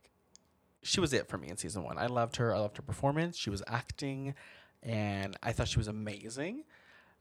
she 0.82 1.00
was 1.00 1.12
it 1.14 1.26
for 1.28 1.38
me 1.38 1.48
in 1.48 1.56
season 1.56 1.84
one. 1.84 1.96
I 1.98 2.06
loved 2.06 2.36
her. 2.36 2.54
I 2.54 2.58
loved 2.58 2.76
her 2.76 2.82
performance. 2.82 3.36
She 3.36 3.48
was 3.50 3.62
acting, 3.66 4.34
and 4.82 5.36
I 5.42 5.52
thought 5.52 5.68
she 5.68 5.78
was 5.78 5.88
amazing. 5.88 6.64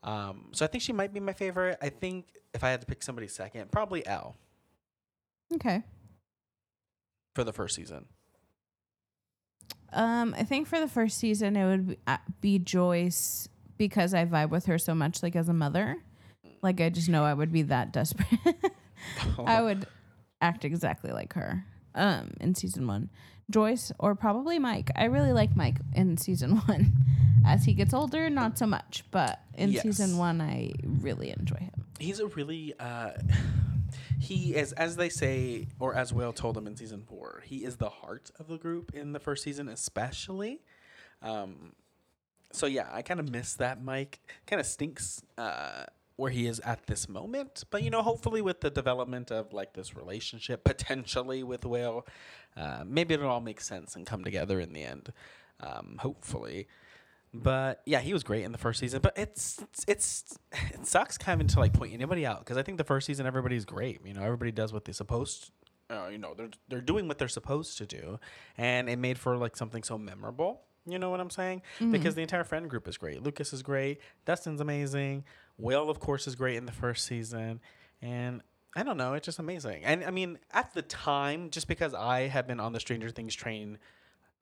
Um, 0.04 0.50
so 0.52 0.64
I 0.66 0.68
think 0.68 0.84
she 0.84 0.94
might 0.94 1.14
be 1.14 1.20
my 1.20 1.34
favorite. 1.34 1.78
I 1.82 1.90
think 1.90 2.28
if 2.54 2.64
I 2.64 2.70
had 2.70 2.82
to 2.82 2.88
pick 2.88 3.02
somebody 3.04 3.28
second, 3.28 3.72
probably 3.72 4.06
El 4.06 4.36
Okay. 5.54 5.84
for 7.34 7.44
the 7.44 7.54
first 7.54 7.76
season. 7.76 8.06
Um, 9.94 10.36
I 10.38 10.44
think 10.44 10.68
for 10.68 10.80
the 10.80 10.88
first 10.88 11.18
season 11.18 11.56
it 11.56 11.66
would 11.66 11.88
be, 12.42 12.56
uh, 12.58 12.64
Joyce 12.64 13.48
because 13.78 14.14
I 14.14 14.26
vibe 14.26 14.50
with 14.50 14.66
her 14.66 14.78
so 14.78 14.94
much, 14.96 15.22
like 15.24 15.36
as 15.36 15.50
a 15.50 15.54
mother. 15.54 15.98
Like 16.62 16.82
I 16.82 16.90
just 16.90 17.08
know 17.10 17.24
I 17.24 17.34
would 17.34 17.52
be 17.52 17.62
that 17.64 17.94
desperate. 17.94 18.28
I 19.46 19.62
would 19.62 19.86
act 20.42 20.66
exactly 20.66 21.12
like 21.12 21.34
her. 21.34 21.64
Um, 21.96 22.32
in 22.42 22.54
season 22.56 22.86
one, 22.88 23.10
Joyce 23.50 23.92
or 24.00 24.14
probably 24.16 24.60
Mike. 24.60 24.92
I 24.96 25.06
really 25.06 25.34
like 25.34 25.56
Mike 25.56 25.78
in 25.96 26.18
season 26.18 26.58
one. 26.68 26.94
As 27.46 27.64
he 27.66 27.74
gets 27.74 27.94
older, 27.94 28.30
not 28.30 28.58
so 28.58 28.66
much, 28.68 29.04
but 29.12 29.40
in 29.54 29.72
Yes. 29.72 29.84
season 29.84 30.18
one, 30.18 30.42
I 30.42 30.74
really 30.84 31.30
enjoy 31.30 31.58
him. 31.58 31.86
he's 32.00 32.20
a 32.20 32.28
really 32.28 32.74
uh 32.80 33.12
he 34.20 34.56
is 34.56 34.74
as 34.74 34.96
they 34.96 35.10
say 35.10 35.68
or 35.80 35.94
as 35.94 36.12
will 36.12 36.34
told 36.34 36.58
him 36.58 36.68
in 36.68 36.76
season 36.76 37.04
four 37.08 37.44
he 37.46 37.58
is 37.64 37.78
the 37.78 37.90
heart 37.90 38.32
of 38.40 38.48
the 38.48 38.58
group 38.58 38.92
in 38.94 39.14
the 39.14 39.20
first 39.20 39.44
season 39.44 39.68
especially. 39.68 40.62
Um 41.22 41.74
so 42.52 42.66
yeah 42.66 42.88
i 42.92 43.02
kind 43.02 43.20
of 43.20 43.30
miss 43.32 43.54
that 43.56 43.84
mike. 43.84 44.20
Kind 44.46 44.60
of 44.60 44.66
stinks 44.66 45.22
uh 45.38 45.86
where 46.16 46.32
he 46.32 46.48
is 46.48 46.60
at 46.62 46.88
this 46.88 47.08
moment. 47.08 47.64
But 47.70 47.84
you 47.84 47.92
know 47.92 48.02
hopefully 48.02 48.42
with 48.42 48.62
the 48.62 48.72
development 48.72 49.32
of 49.32 49.54
like 49.54 49.74
this 49.74 49.96
relationship 49.96 50.64
potentially 50.64 51.44
with 51.44 51.66
will 51.66 52.08
uh, 52.56 52.84
maybe 52.86 53.14
it'll 53.14 53.30
all 53.30 53.40
make 53.40 53.62
sense 53.62 53.96
and 53.96 54.06
come 54.06 54.24
together 54.24 54.60
in 54.60 54.74
the 54.74 54.84
end. 54.84 55.14
Um 55.60 55.98
hopefully 56.00 56.68
but 57.34 57.82
yeah, 57.86 58.00
he 58.00 58.14
was 58.14 58.24
great 58.24 58.44
in 58.44 58.52
the 58.52 58.58
first 58.58 58.80
season. 58.80 59.02
But 59.02 59.18
it's 59.18 59.64
it's 59.88 60.38
it 60.52 60.86
sucks 60.86 61.18
kind 61.18 61.42
of 61.42 61.48
to 61.48 61.60
like 61.60 61.74
point 61.74 61.94
anybody 61.94 62.26
out 62.26 62.40
because 62.40 62.58
I 62.58 62.64
think 62.64 62.78
the 62.78 62.84
first 62.84 63.08
season 63.08 63.26
everybody's 63.26 63.66
great. 63.66 64.00
You 64.06 64.14
know, 64.14 64.24
everybody 64.24 64.52
does 64.52 64.74
what 64.74 64.86
they're 64.86 64.94
supposed. 64.94 65.52
Uh, 65.90 66.08
you 66.12 66.18
know, 66.18 66.34
they're 66.34 66.50
they're 66.68 66.82
doing 66.82 67.08
what 67.08 67.18
they're 67.18 67.28
supposed 67.28 67.78
to 67.78 67.86
do, 67.86 68.20
and 68.58 68.90
it 68.90 68.98
made 68.98 69.18
for 69.18 69.38
like 69.38 69.56
something 69.56 69.84
so 69.84 69.98
memorable. 69.98 70.62
You 70.86 71.00
know 71.00 71.10
what 71.10 71.20
I'm 71.20 71.30
saying? 71.30 71.64
Because 71.92 72.16
the 72.16 72.22
entire 72.22 72.46
friend 72.46 72.70
group 72.70 72.88
is 72.88 72.98
great. 72.98 73.22
Lucas 73.22 73.52
is 73.52 73.62
great. 73.62 74.00
Dustin's 74.26 74.62
amazing. 74.62 75.26
Will, 75.58 75.90
of 75.90 76.00
course, 76.00 76.28
is 76.28 76.36
great 76.36 76.56
in 76.56 76.66
the 76.66 76.72
first 76.72 77.06
season, 77.06 77.60
and 78.02 78.42
I 78.78 78.84
don't 78.84 78.98
know, 78.98 79.16
it's 79.16 79.26
just 79.26 79.40
amazing. 79.40 79.84
And 79.84 80.04
I 80.04 80.12
mean, 80.12 80.38
at 80.52 80.74
the 80.74 80.84
time, 80.84 81.50
just 81.50 81.68
because 81.68 81.96
I 81.96 82.28
have 82.28 82.48
been 82.48 82.60
on 82.60 82.74
the 82.74 82.80
Stranger 82.80 83.10
Things 83.10 83.34
train 83.34 83.80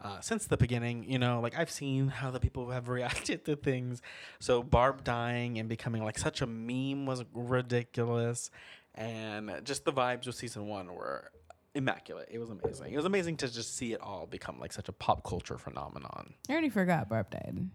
uh, 0.04 0.20
since 0.20 0.46
the 0.48 0.58
beginning. 0.58 1.04
You 1.10 1.20
know, 1.20 1.40
like 1.42 1.58
I've 1.58 1.72
seen 1.72 2.08
how 2.08 2.32
the 2.32 2.40
people 2.40 2.70
have 2.70 2.88
reacted 2.90 3.46
to 3.46 3.56
things. 3.56 4.02
So 4.40 4.62
Barb 4.64 5.04
dying 5.04 5.58
and 5.58 5.70
becoming 5.70 6.04
like 6.04 6.18
such 6.18 6.42
a 6.42 6.48
meme 6.48 7.06
was 7.06 7.24
ridiculous, 7.34 8.50
and 8.94 9.52
just 9.64 9.86
the 9.86 9.94
vibes 9.94 10.26
with 10.28 10.36
season 10.36 10.68
one 10.68 10.94
were 10.94 11.32
immaculate. 11.74 12.30
It 12.32 12.40
was 12.40 12.50
amazing. 12.50 12.94
It 12.94 12.96
was 12.98 13.06
amazing 13.06 13.38
to 13.38 13.52
just 13.52 13.76
see 13.76 13.94
it 13.94 14.02
all 14.02 14.26
become 14.26 14.60
like 14.60 14.72
such 14.74 14.88
a 14.90 14.94
pop 14.94 15.24
culture 15.26 15.58
phenomenon. 15.58 16.34
I 16.50 16.54
already 16.54 16.70
forgot 16.70 17.10
Barb 17.10 17.30
died. 17.30 17.70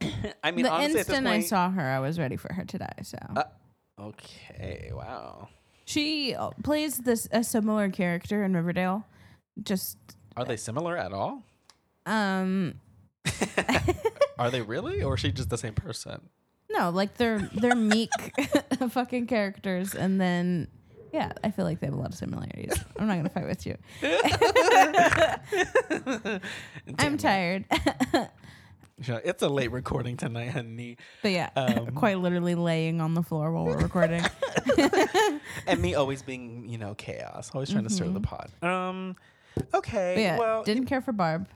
I 0.44 0.50
mean, 0.50 0.64
the 0.64 0.70
honestly, 0.70 0.98
instant 0.98 1.26
I 1.26 1.40
saw 1.40 1.70
her, 1.70 1.82
I 1.82 2.00
was 2.00 2.18
ready 2.18 2.36
for 2.36 2.52
her 2.52 2.64
to 2.64 2.78
die. 2.78 2.98
So 3.02 3.18
Uh, 3.36 3.44
okay, 3.98 4.90
wow. 4.92 5.48
she 5.86 6.36
plays 6.62 6.98
this 6.98 7.28
a 7.30 7.42
similar 7.42 7.88
character 7.88 8.44
in 8.44 8.54
Riverdale. 8.54 9.06
Just 9.62 9.96
Are 10.36 10.44
they 10.44 10.56
similar 10.56 10.96
at 10.96 11.12
all? 11.12 11.42
um 12.06 12.74
Are 14.38 14.50
they 14.50 14.60
really, 14.62 15.02
or 15.02 15.14
is 15.14 15.20
she 15.20 15.32
just 15.32 15.50
the 15.50 15.58
same 15.58 15.74
person? 15.74 16.20
no, 16.70 16.90
like 16.90 17.14
they're 17.14 17.38
they're 17.54 17.74
meek 17.76 18.10
fucking 18.90 19.26
characters, 19.28 19.94
and 19.94 20.20
then 20.20 20.66
yeah, 21.12 21.30
I 21.44 21.50
feel 21.52 21.64
like 21.64 21.78
they 21.80 21.86
have 21.86 21.94
a 21.94 21.98
lot 21.98 22.08
of 22.08 22.14
similarities. 22.16 22.74
I'm 22.98 23.06
not 23.06 23.16
gonna 23.16 23.28
fight 23.28 23.46
with 23.46 23.64
you. 23.64 23.76
I'm 26.98 27.16
tired, 27.18 27.64
It's 28.98 29.42
a 29.42 29.48
late 29.48 29.72
recording 29.72 30.16
tonight, 30.16 30.50
honey. 30.50 30.96
but 31.22 31.32
yeah, 31.32 31.50
Um, 31.56 31.88
quite 31.94 32.18
literally 32.18 32.54
laying 32.54 33.00
on 33.00 33.14
the 33.14 33.22
floor 33.22 33.52
while 33.52 33.64
we're 33.64 33.78
recording. 33.78 34.22
and 35.66 35.80
me 35.82 35.94
always 35.94 36.22
being, 36.22 36.68
you 36.68 36.78
know, 36.78 36.94
chaos, 36.94 37.50
always 37.54 37.70
trying 37.70 37.84
to 37.84 37.90
stir 37.90 38.08
the 38.08 38.20
pot. 38.20 38.50
Um, 38.62 39.16
okay, 39.74 40.14
But 40.16 40.20
yeah, 40.20 40.38
well, 40.38 40.62
didn't 40.64 40.86
care 40.86 41.00
for 41.00 41.12
Barb 41.12 41.48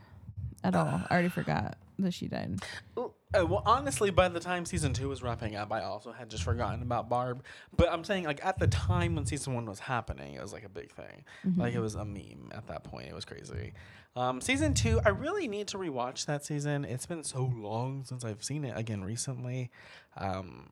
at 0.64 0.74
all. 0.74 1.02
I 1.08 1.12
already 1.12 1.28
forgot 1.28 1.76
that 1.98 2.14
she 2.14 2.28
died. 2.28 2.60
uh, 2.96 3.44
well, 3.46 3.62
honestly, 3.66 4.10
by 4.10 4.28
the 4.28 4.40
time 4.40 4.64
season 4.64 4.92
two 4.92 5.08
was 5.08 5.22
wrapping 5.22 5.56
up, 5.56 5.72
I 5.72 5.82
also 5.82 6.12
had 6.12 6.30
just 6.30 6.44
forgotten 6.44 6.82
about 6.82 7.08
Barb. 7.08 7.44
But 7.76 7.92
I'm 7.92 8.04
saying, 8.04 8.24
like, 8.24 8.44
at 8.44 8.58
the 8.58 8.66
time 8.68 9.16
when 9.16 9.26
season 9.26 9.54
one 9.54 9.66
was 9.66 9.80
happening, 9.80 10.34
it 10.34 10.42
was 10.42 10.52
like 10.52 10.64
a 10.64 10.68
big 10.68 10.92
thing. 10.92 11.24
Like, 11.56 11.74
it 11.74 11.80
was 11.80 11.94
a 11.94 12.04
meme 12.04 12.50
at 12.52 12.66
that 12.68 12.84
point. 12.84 13.08
It 13.08 13.14
was 13.14 13.24
crazy. 13.24 13.72
Um, 14.16 14.40
season 14.40 14.74
two, 14.74 15.00
I 15.04 15.10
really 15.10 15.46
need 15.48 15.68
to 15.68 15.78
rewatch 15.78 16.26
that 16.26 16.44
season. 16.44 16.84
It's 16.84 17.06
been 17.06 17.22
so 17.22 17.52
long 17.54 18.04
since 18.04 18.24
I've 18.24 18.42
seen 18.42 18.64
it 18.64 18.76
again 18.76 19.04
recently. 19.04 19.70
Um, 20.16 20.70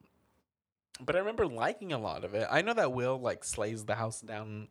but 1.01 1.15
I 1.15 1.19
remember 1.19 1.47
liking 1.47 1.93
a 1.93 1.99
lot 1.99 2.25
of 2.25 2.35
it. 2.35 2.49
I 2.51 2.63
know 2.63 2.73
that 2.75 2.93
Will 2.93 3.21
like 3.21 3.45
slays 3.45 3.85
the 3.85 3.95
house 3.97 4.21
down 4.21 4.69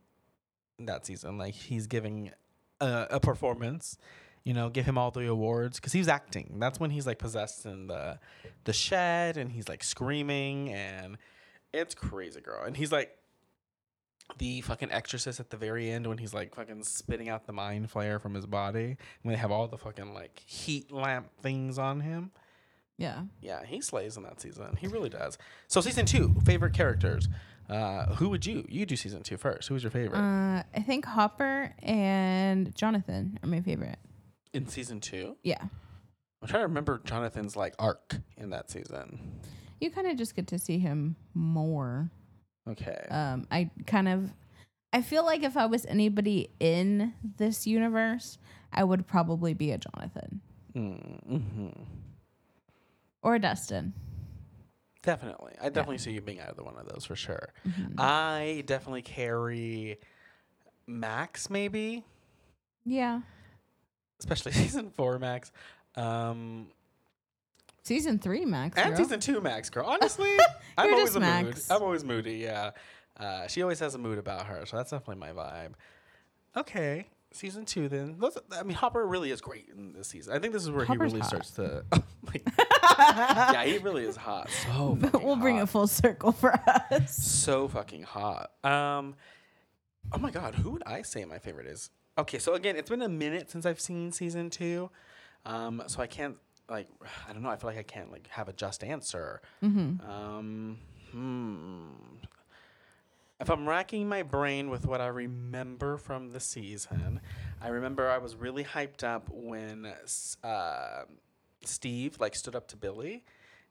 that 0.79 1.05
season. 1.05 1.37
Like 1.37 1.53
he's 1.53 1.87
giving 1.87 2.31
a, 2.79 3.07
a 3.11 3.19
performance. 3.19 3.97
You 4.43 4.53
know, 4.53 4.69
give 4.69 4.85
him 4.85 4.95
all 4.95 5.09
the 5.09 5.27
awards 5.27 5.79
because 5.79 5.91
he's 5.91 6.07
acting. 6.07 6.57
That's 6.59 6.79
when 6.79 6.91
he's 6.91 7.07
like 7.07 7.17
possessed 7.17 7.65
in 7.65 7.87
the 7.87 8.19
the 8.65 8.73
shed 8.73 9.37
and 9.37 9.51
he's 9.51 9.67
like 9.67 9.83
screaming 9.83 10.71
and 10.71 11.17
it's 11.73 11.95
crazy, 11.95 12.41
girl. 12.41 12.63
And 12.63 12.77
he's 12.77 12.91
like 12.91 13.17
the 14.37 14.61
fucking 14.61 14.91
exorcist 14.91 15.39
at 15.39 15.49
the 15.49 15.57
very 15.57 15.89
end 15.89 16.07
when 16.07 16.17
he's 16.17 16.33
like 16.33 16.55
fucking 16.55 16.83
spitting 16.83 17.29
out 17.29 17.45
the 17.47 17.53
mind 17.53 17.91
flayer 17.91 18.21
from 18.21 18.33
his 18.33 18.45
body 18.45 18.97
when 19.21 19.33
they 19.33 19.39
have 19.39 19.51
all 19.51 19.67
the 19.67 19.77
fucking 19.77 20.13
like 20.13 20.41
heat 20.45 20.91
lamp 20.91 21.29
things 21.41 21.77
on 21.77 22.01
him. 22.01 22.31
Yeah. 22.97 23.23
Yeah, 23.41 23.65
he 23.65 23.81
slays 23.81 24.15
in 24.17 24.23
that 24.23 24.39
season. 24.41 24.77
He 24.79 24.87
really 24.87 25.09
does. 25.09 25.37
So 25.67 25.81
season 25.81 26.05
two, 26.05 26.35
favorite 26.45 26.73
characters. 26.73 27.27
Uh, 27.69 28.05
who 28.15 28.29
would 28.29 28.45
you? 28.45 28.65
You 28.69 28.85
do 28.85 28.95
season 28.95 29.23
two 29.23 29.37
first. 29.37 29.67
Who 29.67 29.73
was 29.73 29.83
your 29.83 29.89
favorite 29.91 30.19
Uh, 30.19 30.63
I 30.75 30.81
think 30.85 31.05
Hopper 31.05 31.73
and 31.79 32.75
Jonathan 32.75 33.39
are 33.41 33.47
my 33.47 33.61
favorite. 33.61 33.97
in 34.53 34.67
season 34.67 34.99
two? 34.99 35.35
Yeah. 35.43 35.61
I'm 36.41 36.47
trying 36.47 36.61
to 36.61 36.67
remember 36.67 37.01
Jonathan's 37.03 37.55
like 37.55 37.73
arc 37.79 38.17
in 38.37 38.51
that 38.51 38.69
season. 38.69 39.41
You 39.81 39.89
kind 39.89 40.07
of 40.07 40.15
just 40.17 40.35
get 40.35 40.47
to 40.47 40.59
see 40.59 40.77
him 40.77 41.15
more. 41.33 42.11
Okay. 42.69 43.05
Um, 43.09 43.47
I 43.51 43.71
kind 43.87 44.07
of, 44.07 44.31
I 44.93 45.01
feel 45.01 45.25
like 45.25 45.43
if 45.43 45.57
I 45.57 45.65
was 45.65 45.85
anybody 45.87 46.49
in 46.59 47.13
this 47.37 47.65
universe, 47.65 48.37
I 48.71 48.83
would 48.83 49.07
probably 49.07 49.53
be 49.53 49.71
a 49.71 49.77
Jonathan 49.77 50.41
mm-hmm. 50.75 51.69
or 53.21 53.35
a 53.35 53.39
Dustin. 53.39 53.93
Definitely, 55.05 55.53
I 55.61 55.69
definitely 55.69 55.99
see 55.99 56.11
you 56.11 56.21
being 56.21 56.41
either 56.41 56.63
one 56.63 56.75
of 56.77 56.87
those 56.89 57.05
for 57.05 57.15
sure. 57.15 57.53
Mm-hmm. 57.67 57.93
I 57.99 58.63
definitely 58.65 59.03
carry 59.03 59.99
Max, 60.87 61.49
maybe, 61.49 62.03
Yeah. 62.85 63.21
especially 64.19 64.51
season 64.63 64.89
four 64.89 65.19
Max. 65.19 65.51
Um, 65.95 66.67
Season 67.83 68.17
three, 68.17 68.45
Max. 68.45 68.77
and 68.79 68.89
girl. 68.89 68.97
season 68.97 69.19
two 69.19 69.39
Max, 69.41 69.69
girl. 69.69 69.85
Honestly, 69.89 70.35
I'm 70.77 70.91
always 70.91 71.15
a 71.15 71.19
mood. 71.19 71.29
Max. 71.45 71.69
I'm 71.69 71.83
always 71.83 72.03
moody. 72.03 72.37
Yeah, 72.37 72.71
uh, 73.19 73.45
she 73.47 73.61
always 73.61 73.79
has 73.79 73.93
a 73.93 73.99
mood 73.99 74.17
about 74.17 74.47
her, 74.47 74.65
so 74.65 74.77
that's 74.77 74.89
definitely 74.89 75.17
my 75.17 75.31
vibe. 75.33 75.73
Okay, 76.57 77.05
season 77.35 77.65
two 77.65 77.87
then. 77.89 78.15
Those, 78.19 78.37
I 78.51 78.63
mean, 78.63 78.75
Hopper 78.75 79.05
really 79.05 79.31
is 79.31 79.41
great 79.41 79.69
in 79.75 79.93
this 79.93 80.07
season. 80.07 80.33
I 80.33 80.39
think 80.39 80.53
this 80.53 80.63
is 80.63 80.71
where 80.71 80.85
Hopper's 80.85 81.11
he 81.11 81.17
really 81.17 81.21
hot. 81.21 81.45
starts 81.45 81.51
to. 81.51 81.83
yeah, 82.99 83.63
he 83.65 83.77
really 83.77 84.05
is 84.05 84.15
hot. 84.15 84.49
So 84.49 84.97
But 84.99 85.23
we'll 85.23 85.35
bring 85.35 85.57
hot. 85.57 85.63
it 85.63 85.67
full 85.67 85.87
circle 85.87 86.31
for 86.31 86.53
us. 86.91 87.15
so 87.15 87.67
fucking 87.67 88.03
hot. 88.03 88.51
Um, 88.63 89.15
oh 90.11 90.17
my 90.17 90.31
god, 90.31 90.55
who 90.55 90.71
would 90.71 90.83
I 90.85 91.01
say 91.01 91.25
my 91.25 91.39
favorite 91.39 91.67
is? 91.67 91.89
Okay, 92.17 92.39
so 92.39 92.53
again, 92.53 92.75
it's 92.77 92.89
been 92.89 93.01
a 93.01 93.09
minute 93.09 93.51
since 93.51 93.65
I've 93.65 93.79
seen 93.81 94.11
season 94.11 94.49
two, 94.49 94.89
um, 95.45 95.83
so 95.87 96.01
I 96.01 96.07
can't 96.07 96.37
like 96.69 96.87
I 97.27 97.33
don't 97.33 97.43
know. 97.43 97.49
I 97.49 97.57
feel 97.57 97.69
like 97.69 97.77
I 97.79 97.83
can't 97.83 98.11
like 98.11 98.27
have 98.27 98.47
a 98.47 98.53
just 98.53 98.83
answer. 98.83 99.41
Mm-hmm. 99.63 100.09
Um, 100.09 100.77
hmm. 101.11 101.87
If 103.39 103.49
I'm 103.49 103.67
racking 103.67 104.07
my 104.07 104.23
brain 104.23 104.69
with 104.69 104.85
what 104.85 105.01
I 105.01 105.07
remember 105.07 105.97
from 105.97 106.29
the 106.29 106.39
season, 106.39 107.19
I 107.61 107.67
remember 107.67 108.09
I 108.09 108.17
was 108.17 108.35
really 108.35 108.63
hyped 108.63 109.03
up 109.03 109.29
when 109.29 109.91
uh, 110.43 111.03
Steve 111.63 112.17
like 112.19 112.33
stood 112.35 112.55
up 112.55 112.67
to 112.69 112.77
Billy 112.77 113.25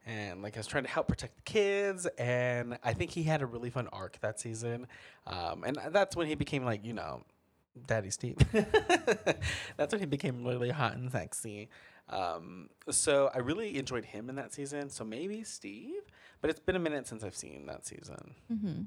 and 0.05 0.43
like 0.43 0.55
I 0.55 0.59
was 0.59 0.67
trying 0.67 0.83
to 0.83 0.89
help 0.89 1.07
protect 1.07 1.37
the 1.37 1.41
kids 1.41 2.05
and 2.19 2.77
I 2.83 2.93
think 2.93 3.09
he 3.09 3.23
had 3.23 3.41
a 3.41 3.45
really 3.47 3.71
fun 3.71 3.87
arc 3.91 4.19
that 4.21 4.39
season. 4.39 4.87
Um, 5.25 5.63
and 5.63 5.79
that's 5.89 6.15
when 6.15 6.27
he 6.27 6.35
became 6.35 6.63
like, 6.63 6.85
you 6.85 6.93
know, 6.93 7.23
Daddy 7.87 8.11
Steve. 8.11 8.37
that's 9.77 9.91
when 9.91 9.99
he 9.99 10.05
became 10.05 10.45
really 10.45 10.69
hot 10.69 10.95
and 10.95 11.11
sexy. 11.11 11.69
Um, 12.09 12.69
so 12.91 13.31
I 13.33 13.39
really 13.39 13.77
enjoyed 13.79 14.05
him 14.05 14.29
in 14.29 14.35
that 14.35 14.53
season. 14.53 14.89
So 14.89 15.03
maybe 15.03 15.43
Steve, 15.43 16.03
but 16.39 16.51
it's 16.51 16.59
been 16.59 16.75
a 16.75 16.79
minute 16.79 17.07
since 17.07 17.23
I've 17.23 17.35
seen 17.35 17.65
that 17.65 17.85
season. 17.85 18.35
Mm-hmm. 18.53 18.81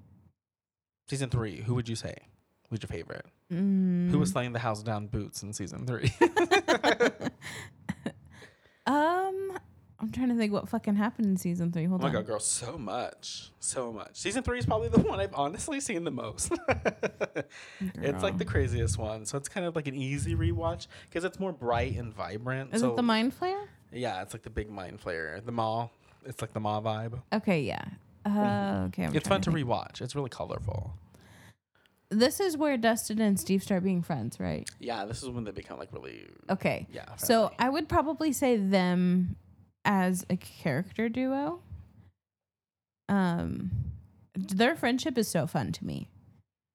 Season 1.09 1.31
three, 1.31 1.63
who 1.63 1.75
would 1.75 1.89
you 1.89 1.97
say 1.97 2.17
was 2.71 2.81
your 2.83 2.89
favorite? 2.89 3.25
Mm. 3.53 4.11
Who 4.11 4.19
was 4.19 4.31
slaying 4.31 4.53
the 4.53 4.59
house 4.59 4.83
down 4.83 5.07
boots 5.07 5.43
in 5.43 5.53
season 5.53 5.87
three? 5.87 6.13
Um, 8.89 9.53
I'm 10.01 10.11
trying 10.13 10.31
to 10.31 10.35
think 10.35 10.51
what 10.51 10.67
fucking 10.67 10.97
happened 10.97 11.27
in 11.27 11.37
season 11.37 11.71
three. 11.71 11.85
Hold 11.85 12.01
oh 12.01 12.05
my 12.05 12.09
on. 12.09 12.15
god, 12.15 12.27
girl, 12.27 12.41
so 12.41 12.79
much. 12.79 13.51
So 13.61 13.93
much. 13.93 14.17
Season 14.17 14.43
three 14.43 14.59
is 14.59 14.65
probably 14.65 14.89
the 14.89 15.01
one 15.01 15.21
I've 15.21 15.35
honestly 15.35 15.79
seen 15.81 16.05
the 16.05 16.11
most. 16.11 16.53
it's 17.81 18.23
like 18.23 18.39
the 18.39 18.47
craziest 18.47 18.97
one. 18.97 19.27
So 19.27 19.37
it's 19.37 19.51
kind 19.51 19.67
of 19.67 19.77
like 19.77 19.89
an 19.89 19.95
easy 19.95 20.35
rewatch 20.35 20.87
because 21.09 21.25
it's 21.25 21.39
more 21.39 21.53
bright 21.53 21.97
and 21.99 22.15
vibrant. 22.15 22.73
Is 22.73 22.81
so 22.81 22.93
it 22.93 22.97
the 22.97 23.03
mind 23.03 23.39
flayer? 23.39 23.67
Yeah, 23.93 24.23
it's 24.23 24.33
like 24.33 24.43
the 24.43 24.51
big 24.51 24.71
mind 24.71 25.03
flayer, 25.03 25.45
The 25.45 25.53
mall. 25.53 25.93
It's 26.25 26.41
like 26.41 26.55
the 26.55 26.61
mall 26.61 26.81
vibe. 26.81 27.21
Okay, 27.33 27.61
yeah. 27.61 27.85
Uh, 28.27 28.85
okay, 28.89 29.05
I'm 29.05 29.15
it's 29.15 29.29
fun 29.29 29.41
to 29.43 29.51
think. 29.53 29.67
rewatch. 29.67 30.01
It's 30.01 30.15
really 30.15 30.29
colorful. 30.31 30.95
This 32.11 32.41
is 32.41 32.57
where 32.57 32.77
Dustin 32.79 33.21
and 33.21 33.39
Steve 33.39 33.63
start 33.63 33.85
being 33.85 34.03
friends, 34.03 34.41
right? 34.41 34.69
Yeah, 34.79 35.05
this 35.05 35.23
is 35.23 35.29
when 35.29 35.45
they 35.45 35.51
become 35.51 35.79
like 35.79 35.93
really. 35.93 36.27
Okay. 36.49 36.87
Yeah. 36.91 37.15
So. 37.17 37.53
I 37.59 37.69
would 37.69 37.89
probably 37.89 38.33
say 38.33 38.57
them 38.57 39.37
as 39.85 40.25
a 40.31 40.37
character 40.37 41.09
duo. 41.09 41.61
Um, 43.09 43.71
their 44.35 44.75
friendship 44.77 45.17
is 45.19 45.29
so 45.29 45.47
fun 45.47 45.73
to 45.73 45.85
me. 45.85 46.09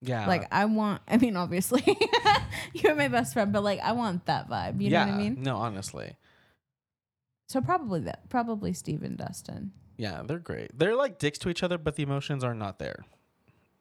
yeah, 0.01 0.27
Like 0.27 0.47
I 0.51 0.65
want. 0.65 1.01
I 1.07 1.17
mean, 1.17 1.35
obviously, 1.35 1.83
you're 2.73 2.95
my 2.95 3.07
best 3.07 3.33
friend, 3.33 3.51
but 3.53 3.63
like 3.63 3.79
I 3.79 3.91
want 3.93 4.25
that 4.27 4.49
vibe. 4.49 4.81
You 4.81 4.89
yeah, 4.89 5.05
know 5.05 5.11
what 5.11 5.19
I 5.19 5.23
mean? 5.23 5.41
No, 5.43 5.57
honestly, 5.57 6.15
So 7.49 7.61
probably 7.61 8.01
that. 8.01 8.29
Probably 8.29 8.73
Steve 8.73 9.03
and 9.03 9.17
Dustin. 9.17 9.71
Yeah, 9.97 10.23
they're 10.25 10.39
great. 10.39 10.77
They're 10.77 10.95
like 10.95 11.19
dicks 11.19 11.37
to 11.39 11.49
each 11.49 11.63
other, 11.63 11.77
but 11.77 11.95
the 11.95 12.03
emotions 12.03 12.43
are 12.43 12.53
not 12.55 12.79
there. 12.79 13.05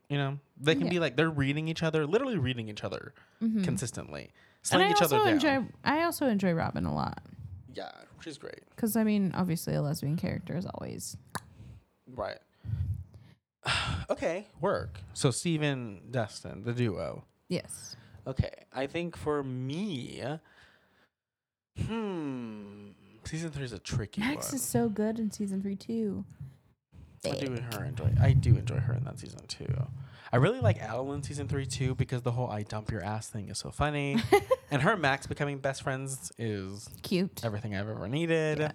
You 0.08 0.18
know, 0.18 0.38
they 0.60 0.74
can 0.74 0.84
Yeah. 0.86 0.90
be 0.90 0.98
like 1.00 1.16
they're 1.16 1.30
reading 1.30 1.68
each 1.68 1.82
other, 1.82 2.06
literally 2.06 2.36
reading 2.38 2.68
each 2.68 2.84
other 2.84 3.14
Mhm. 3.40 3.64
consistently, 3.64 4.30
slowing 4.62 4.86
I 4.86 4.90
each 4.90 5.00
also 5.02 5.16
other 5.16 5.24
down. 5.24 5.34
enjoy. 5.34 5.72
I 5.84 6.02
also 6.04 6.26
enjoy 6.26 6.52
Robin 6.52 6.84
a 6.84 6.94
lot 6.94 7.22
yeah, 7.72 7.90
she's 8.20 8.36
great. 8.36 8.60
because 8.70 8.94
I 8.96 9.04
mean, 9.04 9.32
obviously, 9.34 9.74
a 9.74 9.80
lesbian 9.82 10.16
character 10.16 10.56
is 10.56 10.66
always 10.66 11.16
Right. 12.06 12.38
okay, 14.10 14.46
work. 14.60 14.98
So 15.14 15.30
Steven, 15.30 16.02
Dustin, 16.10 16.64
the 16.64 16.72
duo. 16.74 17.24
yes. 17.48 17.96
Okay, 18.26 18.52
I 18.72 18.86
think 18.86 19.16
for 19.16 19.42
me, 19.42 20.22
hmm, 21.78 22.90
season 23.24 23.50
three 23.50 23.64
is 23.64 23.72
a 23.72 23.78
tricky 23.78 24.20
Max 24.20 24.48
one. 24.48 24.56
is 24.56 24.62
so 24.62 24.88
good 24.88 25.18
in 25.18 25.30
season 25.30 25.62
three 25.62 25.76
too. 25.76 26.24
I 27.24 27.30
do 27.36 27.56
her 27.74 27.84
enjoy. 27.84 28.12
I 28.20 28.32
do 28.32 28.56
enjoy 28.56 28.78
her 28.80 28.94
in 28.94 29.04
that 29.04 29.18
season 29.20 29.40
too. 29.46 29.72
I 30.32 30.36
really 30.38 30.60
like 30.60 30.78
El 30.82 31.12
in 31.12 31.22
season 31.22 31.46
three 31.46 31.66
too 31.66 31.94
because 31.94 32.22
the 32.22 32.32
whole 32.32 32.48
"I 32.48 32.62
dump 32.62 32.90
your 32.90 33.02
ass" 33.04 33.28
thing 33.28 33.48
is 33.48 33.58
so 33.58 33.70
funny, 33.70 34.16
and 34.70 34.82
her 34.82 34.92
and 34.92 35.02
Max 35.02 35.26
becoming 35.26 35.58
best 35.58 35.82
friends 35.82 36.32
is 36.38 36.88
Cute. 37.02 37.44
everything 37.44 37.76
I've 37.76 37.88
ever 37.88 38.08
needed. 38.08 38.58
Yeah. 38.58 38.70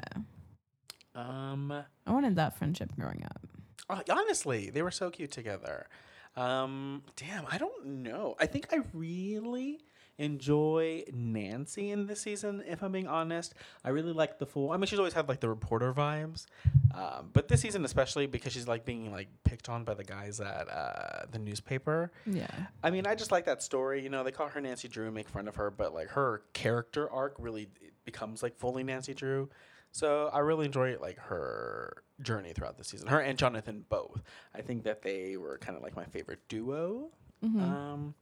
Um, 1.16 1.72
I 2.06 2.12
wanted 2.12 2.36
that 2.36 2.58
friendship 2.58 2.92
growing 2.98 3.24
up. 3.26 3.42
uh, 3.90 4.02
honestly, 4.10 4.70
they 4.70 4.82
were 4.84 4.92
so 4.92 5.10
cute 5.10 5.32
together. 5.32 5.88
Um, 6.36 7.02
damn, 7.16 7.46
I 7.52 7.58
don't 7.58 7.86
know. 8.04 8.36
I 8.40 8.46
think 8.46 8.68
I 8.72 8.82
really 8.94 9.80
enjoy 10.18 11.04
Nancy 11.14 11.92
in 11.92 12.08
this 12.08 12.22
season. 12.22 12.64
If 12.68 12.82
I'm 12.84 12.92
being 12.92 13.08
honest, 13.08 13.54
I 13.84 13.90
really 13.90 14.14
like 14.14 14.40
the 14.40 14.46
full. 14.46 14.72
I 14.72 14.78
mean, 14.78 14.88
she's 14.88 15.00
always 15.00 15.14
had 15.14 15.28
like 15.30 15.40
the 15.40 15.50
reporter 15.50 15.94
vibes, 15.94 16.46
um, 16.94 17.30
but 17.34 17.48
this 17.48 17.62
season 17.62 17.86
especially 17.86 18.28
because 18.28 18.54
she's 18.54 18.68
like 18.68 18.86
being 18.86 19.12
like 19.12 19.28
picked 19.44 19.70
on 19.70 19.84
by 19.84 19.94
the 19.94 20.04
guys 20.04 20.40
at 20.40 20.68
uh, 20.70 21.26
the 21.32 21.40
newspaper. 21.40 22.12
Yeah. 22.26 22.48
I 22.84 22.90
mean, 22.90 23.06
I 23.06 23.16
just 23.16 23.32
like 23.32 23.46
that 23.46 23.62
story. 23.62 24.02
You 24.02 24.10
know, 24.10 24.24
they 24.24 24.32
call 24.32 24.48
her 24.48 24.62
Nancy 24.62 24.88
Drew, 24.88 25.12
make 25.12 25.30
fun 25.30 25.48
of 25.48 25.56
her, 25.56 25.70
but 25.72 25.94
like 25.94 26.10
her 26.10 26.44
character 26.54 27.10
arc 27.12 27.36
really 27.40 27.68
becomes 28.06 28.42
like 28.42 28.58
fully 28.58 28.84
Nancy 28.84 29.14
Drew. 29.14 29.50
So 29.92 30.30
I 30.34 30.40
really 30.40 30.66
enjoy 30.66 30.98
like 31.00 31.18
her 31.18 32.04
journey 32.22 32.54
throughout 32.54 32.78
the 32.78 32.84
season. 32.84 33.08
Her 33.08 33.20
and 33.20 33.38
Jonathan 33.38 33.86
both. 33.90 34.22
I 34.54 34.62
think 34.62 34.84
that 34.84 35.02
they 35.02 35.38
were 35.38 35.58
kind 35.60 35.78
of 35.78 35.84
like 35.84 35.96
my 35.96 36.06
favorite 36.06 36.40
duo. 36.50 37.10
Mhm. 37.44 37.62
Um, 37.62 38.14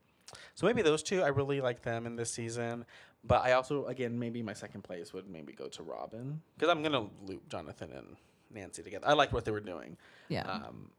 so 0.54 0.66
maybe 0.66 0.82
those 0.82 1.02
two, 1.02 1.22
I 1.22 1.28
really 1.28 1.60
like 1.60 1.82
them 1.82 2.06
in 2.06 2.16
this 2.16 2.30
season. 2.30 2.84
But 3.24 3.42
I 3.44 3.52
also, 3.52 3.86
again, 3.86 4.18
maybe 4.18 4.42
my 4.42 4.52
second 4.52 4.82
place 4.82 5.12
would 5.12 5.28
maybe 5.28 5.52
go 5.52 5.66
to 5.68 5.82
Robin 5.82 6.40
because 6.56 6.70
I'm 6.70 6.82
gonna 6.82 7.06
loop 7.26 7.48
Jonathan 7.48 7.90
and 7.92 8.16
Nancy 8.50 8.82
together. 8.82 9.06
I 9.08 9.14
liked 9.14 9.32
what 9.32 9.44
they 9.44 9.50
were 9.50 9.60
doing. 9.60 9.96
yeah. 10.28 10.42
Um, 10.48 10.90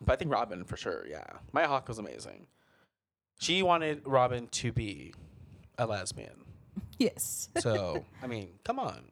but 0.00 0.12
I 0.12 0.16
think 0.16 0.32
Robin 0.32 0.64
for 0.64 0.76
sure. 0.76 1.06
Yeah, 1.08 1.24
Maya 1.52 1.68
Hawke 1.68 1.88
was 1.88 1.98
amazing. 1.98 2.46
She 3.38 3.62
wanted 3.62 4.02
Robin 4.04 4.48
to 4.48 4.72
be 4.72 5.14
a 5.78 5.86
lesbian. 5.86 6.44
yes. 6.98 7.48
So 7.60 8.04
I 8.22 8.26
mean, 8.26 8.48
come 8.64 8.78
on, 8.78 9.04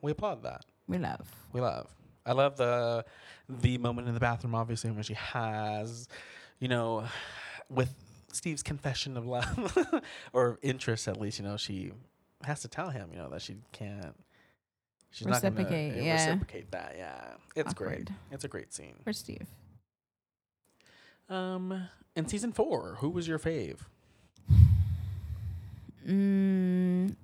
we 0.00 0.12
applaud 0.12 0.42
that. 0.44 0.64
we 0.88 0.98
love. 0.98 1.28
We 1.52 1.60
love. 1.60 1.88
I 2.24 2.32
love 2.32 2.56
the 2.56 3.04
the 3.48 3.76
moment 3.78 4.08
in 4.08 4.14
the 4.14 4.20
bathroom, 4.20 4.54
obviously, 4.54 4.90
when 4.90 5.02
she 5.02 5.14
has, 5.14 6.08
you 6.60 6.68
know, 6.68 7.04
with 7.68 7.92
Steve's 8.32 8.62
confession 8.62 9.16
of 9.16 9.26
love 9.26 10.02
or 10.32 10.58
interest, 10.62 11.08
at 11.08 11.20
least, 11.20 11.38
you 11.38 11.44
know, 11.44 11.56
she 11.56 11.92
has 12.44 12.60
to 12.62 12.68
tell 12.68 12.90
him, 12.90 13.10
you 13.12 13.18
know, 13.18 13.28
that 13.30 13.42
she 13.42 13.56
can't. 13.72 14.14
She's 15.10 15.26
not 15.26 15.42
Reciprocate, 15.42 15.90
gonna 15.90 16.02
uh, 16.02 16.06
yeah. 16.06 16.26
reciprocate 16.26 16.70
that. 16.70 16.94
Yeah, 16.96 17.34
it's 17.54 17.74
great. 17.74 18.08
It's 18.30 18.44
a 18.44 18.48
great 18.48 18.72
scene. 18.72 18.94
For 19.04 19.12
Steve. 19.12 19.46
Um, 21.28 21.88
in 22.16 22.26
season 22.26 22.52
four, 22.52 22.96
who 23.00 23.10
was 23.10 23.28
your 23.28 23.38
fave? 23.38 23.78
Mm, 26.06 27.14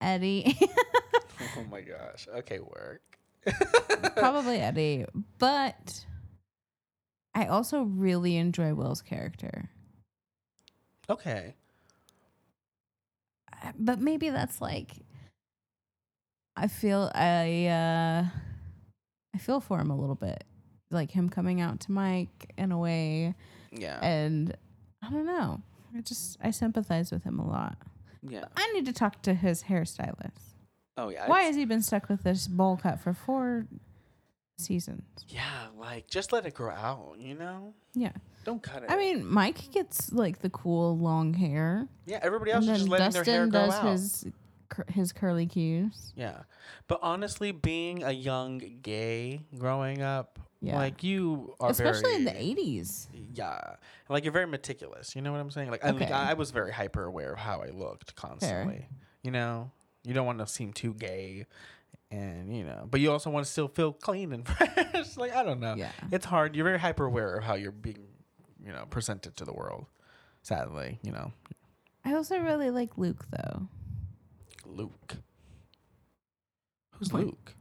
Eddie. 0.00 0.56
oh 1.56 1.64
my 1.70 1.80
gosh. 1.80 2.28
Okay, 2.36 2.60
work. 2.60 3.02
Probably 4.16 4.58
Eddie. 4.58 5.06
But 5.38 6.04
I 7.34 7.46
also 7.46 7.82
really 7.82 8.36
enjoy 8.36 8.74
Will's 8.74 9.02
character. 9.02 9.70
Okay. 11.08 11.54
But 13.78 14.00
maybe 14.00 14.28
that's 14.30 14.60
like 14.60 14.92
I 16.56 16.68
feel 16.68 17.10
I 17.14 17.66
uh 17.66 18.24
I 19.34 19.38
feel 19.38 19.60
for 19.60 19.80
him 19.80 19.90
a 19.90 19.96
little 19.96 20.14
bit. 20.14 20.44
Like 20.90 21.10
him 21.10 21.28
coming 21.28 21.60
out 21.60 21.80
to 21.80 21.92
Mike 21.92 22.52
in 22.56 22.70
a 22.72 22.78
way 22.78 23.34
Yeah. 23.72 23.98
and 24.04 24.56
I 25.02 25.10
don't 25.10 25.26
know. 25.26 25.60
I 25.96 26.00
just 26.00 26.38
I 26.42 26.50
sympathize 26.50 27.10
with 27.10 27.24
him 27.24 27.38
a 27.38 27.46
lot. 27.46 27.76
yeah. 28.22 28.44
I 28.56 28.72
need 28.72 28.86
to 28.86 28.92
talk 28.92 29.22
to 29.22 29.34
his 29.34 29.64
hairstylist. 29.64 30.54
Oh 30.96 31.08
yeah. 31.08 31.28
Why 31.28 31.42
has 31.42 31.56
he 31.56 31.64
been 31.64 31.82
stuck 31.82 32.08
with 32.08 32.22
this 32.22 32.46
bowl 32.46 32.76
cut 32.76 33.00
for 33.00 33.12
four 33.12 33.66
seasons? 34.56 35.04
Yeah, 35.28 35.42
like 35.78 36.08
just 36.08 36.32
let 36.32 36.46
it 36.46 36.54
grow 36.54 36.72
out. 36.72 37.16
You 37.18 37.34
know. 37.34 37.74
Yeah. 37.94 38.12
Don't 38.44 38.62
cut 38.62 38.84
it. 38.84 38.90
I 38.90 38.96
mean, 38.96 39.26
Mike 39.26 39.70
gets 39.72 40.12
like 40.12 40.38
the 40.40 40.50
cool 40.50 40.96
long 40.98 41.34
hair. 41.34 41.88
yeah. 42.06 42.20
Everybody 42.22 42.52
else 42.52 42.64
is 42.66 42.78
just 42.78 42.88
letting 42.88 43.10
their 43.12 43.24
hair 43.24 43.46
Dustin 43.46 43.50
grow 43.50 43.60
does 43.66 43.74
out. 43.74 43.92
his 43.92 44.26
cur- 44.68 44.84
his 44.92 45.12
curly 45.12 45.46
cues. 45.46 46.12
Yeah. 46.16 46.42
But 46.88 47.00
honestly, 47.02 47.50
being 47.52 48.02
a 48.04 48.12
young 48.12 48.58
gay 48.82 49.40
growing 49.58 50.00
up, 50.02 50.38
Yeah. 50.60 50.76
like 50.76 51.02
you 51.02 51.54
are 51.58 51.70
Especially 51.70 52.14
in 52.14 52.24
the 52.24 52.30
80s. 52.30 53.08
Yeah. 53.34 53.76
Like 54.08 54.22
you're 54.24 54.32
very 54.32 54.46
meticulous. 54.46 55.16
You 55.16 55.22
know 55.22 55.32
what 55.32 55.40
I'm 55.40 55.50
saying? 55.50 55.70
Like 55.70 55.84
I, 55.84 55.90
Okay. 55.90 56.06
I 56.12 56.34
was 56.34 56.52
very 56.52 56.72
hyper 56.72 57.04
aware 57.04 57.32
of 57.32 57.38
how 57.40 57.62
I 57.62 57.70
looked 57.70 58.14
constantly. 58.14 58.86
You 59.22 59.32
know, 59.32 59.72
you 60.04 60.14
don't 60.14 60.26
want 60.26 60.38
to 60.38 60.46
seem 60.46 60.72
too 60.72 60.94
gay, 60.94 61.46
and 62.10 62.56
you 62.56 62.64
know, 62.64 62.86
but 62.90 63.00
you 63.00 63.10
also 63.12 63.30
want 63.30 63.44
to 63.46 63.50
still 63.50 63.68
feel 63.68 63.92
clean 63.92 64.32
and 64.32 64.46
fresh. 64.48 65.16
like 65.16 65.34
I 65.34 65.42
don't 65.42 65.60
know. 65.60 65.74
Yeah. 65.76 65.90
It's 66.12 66.26
hard. 66.26 66.54
You're 66.56 66.64
very 66.64 66.78
hyper 66.78 67.04
aware 67.04 67.34
of 67.36 67.44
how 67.44 67.54
you're 67.54 67.72
being, 67.72 68.06
you 68.64 68.72
know, 68.72 68.84
presented 68.90 69.36
to 69.36 69.44
the 69.44 69.52
world. 69.52 69.86
Sadly, 70.42 70.98
you 71.02 71.10
know, 71.12 71.32
I 72.04 72.14
also 72.14 72.38
really 72.38 72.70
like 72.70 72.96
Luke 72.96 73.24
though. 73.30 73.68
Luke. 74.64 75.16
Who's 76.92 77.08
Point. 77.08 77.26
Luke? 77.26 77.54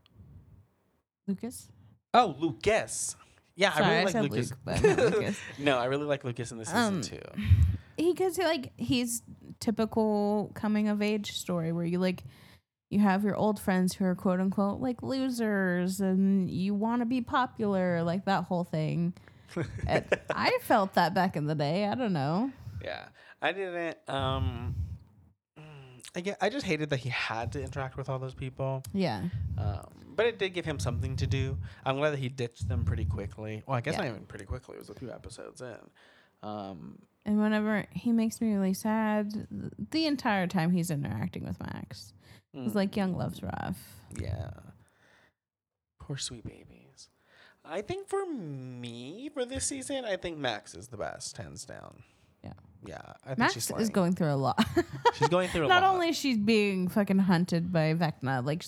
Lucas? 1.28 1.70
Oh, 2.14 2.36
Lucas. 2.40 3.16
Yeah, 3.56 3.74
Sorry, 3.74 3.86
I 3.86 3.90
really 3.90 4.00
I 4.00 4.04
like 4.04 4.12
said 4.12 4.24
Lucas. 4.24 4.52
Luke, 4.66 5.14
Lucas. 5.14 5.40
no, 5.60 5.78
I 5.78 5.86
really 5.86 6.06
like 6.06 6.24
Lucas 6.24 6.52
in 6.52 6.58
this 6.58 6.68
season 6.68 6.84
Um, 6.96 7.02
too. 7.02 7.20
He 7.98 8.14
he 8.14 8.44
like 8.44 8.74
he's 8.78 9.22
typical 9.60 10.52
coming 10.54 10.90
of 10.90 11.02
age 11.02 11.32
story 11.38 11.72
where 11.72 11.86
you 11.86 11.98
like 12.00 12.24
you 12.90 13.00
have 13.00 13.24
your 13.24 13.36
old 13.36 13.60
friends 13.60 13.94
who 13.96 14.06
are 14.06 14.16
quote 14.16 14.40
unquote 14.40 14.80
like 14.80 15.02
losers 15.04 16.00
and 16.02 16.50
you 16.50 16.74
want 16.74 17.02
to 17.02 17.06
be 17.06 17.22
popular, 17.22 18.04
like 18.04 18.26
that 18.26 18.44
whole 18.46 18.64
thing. 18.64 19.14
I 19.88 20.58
felt 20.62 20.94
that 20.96 21.14
back 21.14 21.36
in 21.36 21.46
the 21.46 21.56
day. 21.56 21.86
I 21.86 21.96
don't 21.96 22.14
know. 22.14 22.52
Yeah, 22.84 23.06
I 23.42 23.52
didn't. 23.52 23.98
Um, 24.08 24.76
I 26.18 26.22
get, 26.22 26.38
I 26.40 26.50
just 26.50 26.66
hated 26.66 26.90
that 26.92 26.98
he 26.98 27.10
had 27.10 27.52
to 27.54 27.62
interact 27.62 27.98
with 27.98 28.08
all 28.10 28.20
those 28.20 28.34
people. 28.34 28.84
Yeah. 28.94 29.24
Um, 29.58 29.88
but 30.16 30.26
it 30.26 30.40
did 30.40 30.54
give 30.54 30.64
him 30.66 30.80
something 30.80 31.18
to 31.18 31.28
do. 31.28 31.58
I'm 31.86 31.98
glad 31.98 32.12
that 32.12 32.20
he 32.20 32.30
ditched 32.30 32.70
them 32.70 32.86
pretty 32.86 33.04
quickly. 33.06 33.64
Well, 33.68 33.76
I 33.76 33.82
guess 33.82 33.96
Yeah. 33.96 34.02
not 34.02 34.08
even 34.08 34.26
pretty 34.26 34.46
quickly. 34.46 34.76
It 34.76 34.80
was 34.80 34.90
a 34.90 34.94
few 34.94 35.12
episodes 35.12 35.62
in. 35.62 35.76
Um, 36.42 37.00
And 37.26 37.40
whenever 37.40 37.86
he 37.92 38.12
makes 38.14 38.40
me 38.40 38.54
really 38.54 38.74
sad, 38.74 39.48
the 39.92 40.06
entire 40.06 40.48
time 40.48 40.72
he's 40.72 40.90
interacting 40.90 41.44
with 41.44 41.60
Max, 41.60 42.14
it's 42.56 42.74
mm, 42.74 42.76
like 42.76 42.96
young 42.96 43.16
love's 43.16 43.44
rough. 43.44 43.78
yeah, 44.20 44.52
poor 46.00 46.18
sweet 46.18 46.46
babies. 46.46 47.10
I 47.64 47.82
think 47.82 48.08
for 48.08 48.26
me 48.26 49.30
for 49.34 49.46
this 49.46 49.66
season, 49.66 50.06
I 50.06 50.18
think 50.18 50.38
Max 50.38 50.76
is 50.76 50.88
the 50.88 50.98
best, 50.98 51.38
hands 51.38 51.66
down. 51.66 52.04
Yeah. 52.44 52.54
Yeah, 52.86 53.02
I 53.24 53.30
think 53.30 53.40
Max 53.40 53.54
she's 53.54 53.72
is 53.72 53.90
going 53.90 54.14
through 54.14 54.32
a 54.32 54.36
lot. 54.36 54.64
She's 55.16 55.30
going 55.30 55.50
through 55.50 55.66
a 55.66 55.68
Not 55.68 55.82
lot. 55.82 55.88
Not 55.88 55.94
only 55.96 56.10
is 56.10 56.18
she 56.18 56.36
being 56.36 56.88
fucking 56.88 57.18
hunted 57.18 57.72
by 57.72 57.96
Vecna, 57.96 58.46
like 58.46 58.64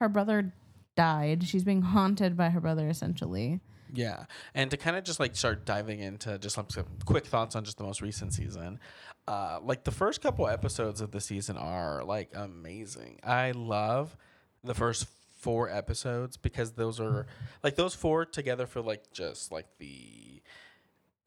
her 0.00 0.10
brother 0.10 0.52
died. 0.94 1.44
She's 1.46 1.64
being 1.64 1.80
haunted 1.80 2.36
by 2.36 2.50
her 2.50 2.60
brother 2.60 2.88
essentially. 2.88 3.60
Yeah, 3.94 4.24
and 4.54 4.70
to 4.72 4.76
kind 4.76 4.96
of 4.96 5.04
just 5.04 5.20
like 5.20 5.36
start 5.36 5.64
diving 5.64 6.00
into 6.00 6.38
just 6.38 6.56
like 6.56 6.70
some 6.70 6.86
quick 7.04 7.24
thoughts 7.24 7.54
on 7.56 7.64
just 7.64 7.78
the 7.78 7.84
most 7.84 8.02
recent 8.02 8.34
season. 8.34 8.80
Uh, 9.28 9.58
like 9.62 9.82
the 9.84 9.90
first 9.90 10.20
couple 10.22 10.46
episodes 10.46 11.00
of 11.00 11.10
the 11.10 11.20
season 11.20 11.56
are 11.56 12.04
like 12.04 12.30
amazing. 12.34 13.18
I 13.24 13.50
love 13.52 14.16
the 14.62 14.74
first 14.74 15.06
four 15.40 15.68
episodes 15.68 16.36
because 16.36 16.72
those 16.72 17.00
are 17.00 17.26
like 17.64 17.74
those 17.76 17.94
four 17.94 18.24
together 18.24 18.66
for 18.66 18.80
like 18.80 19.10
just 19.12 19.50
like 19.52 19.66
the. 19.78 20.42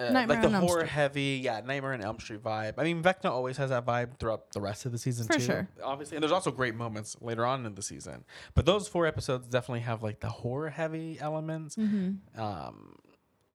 Uh, 0.01 0.11
Nightmare 0.11 0.37
like 0.41 0.49
the 0.49 0.55
Elm 0.55 0.63
horror 0.65 0.79
Street. 0.79 0.91
heavy, 0.91 1.41
yeah, 1.43 1.59
Nightmare 1.59 1.91
on 1.91 2.01
Elm 2.01 2.21
Street 2.21 2.41
vibe. 2.41 2.75
I 2.77 2.83
mean, 2.85 3.03
Vecna 3.03 3.25
always 3.31 3.57
has 3.57 3.69
that 3.69 3.85
vibe 3.85 4.17
throughout 4.17 4.49
the 4.53 4.61
rest 4.61 4.85
of 4.85 4.93
the 4.93 4.97
season 4.97 5.27
For 5.27 5.33
too. 5.33 5.39
sure. 5.41 5.67
Obviously, 5.83 6.15
and 6.15 6.23
there's 6.23 6.31
also 6.31 6.51
great 6.51 6.73
moments 6.73 7.17
later 7.19 7.45
on 7.45 7.65
in 7.65 7.75
the 7.75 7.81
season. 7.81 8.23
But 8.55 8.65
those 8.65 8.87
four 8.87 9.05
episodes 9.07 9.45
definitely 9.49 9.81
have 9.81 10.01
like 10.01 10.21
the 10.21 10.29
horror 10.29 10.69
heavy 10.69 11.17
elements 11.19 11.75
Mm-hmm. 11.75 12.39
um 12.41 12.95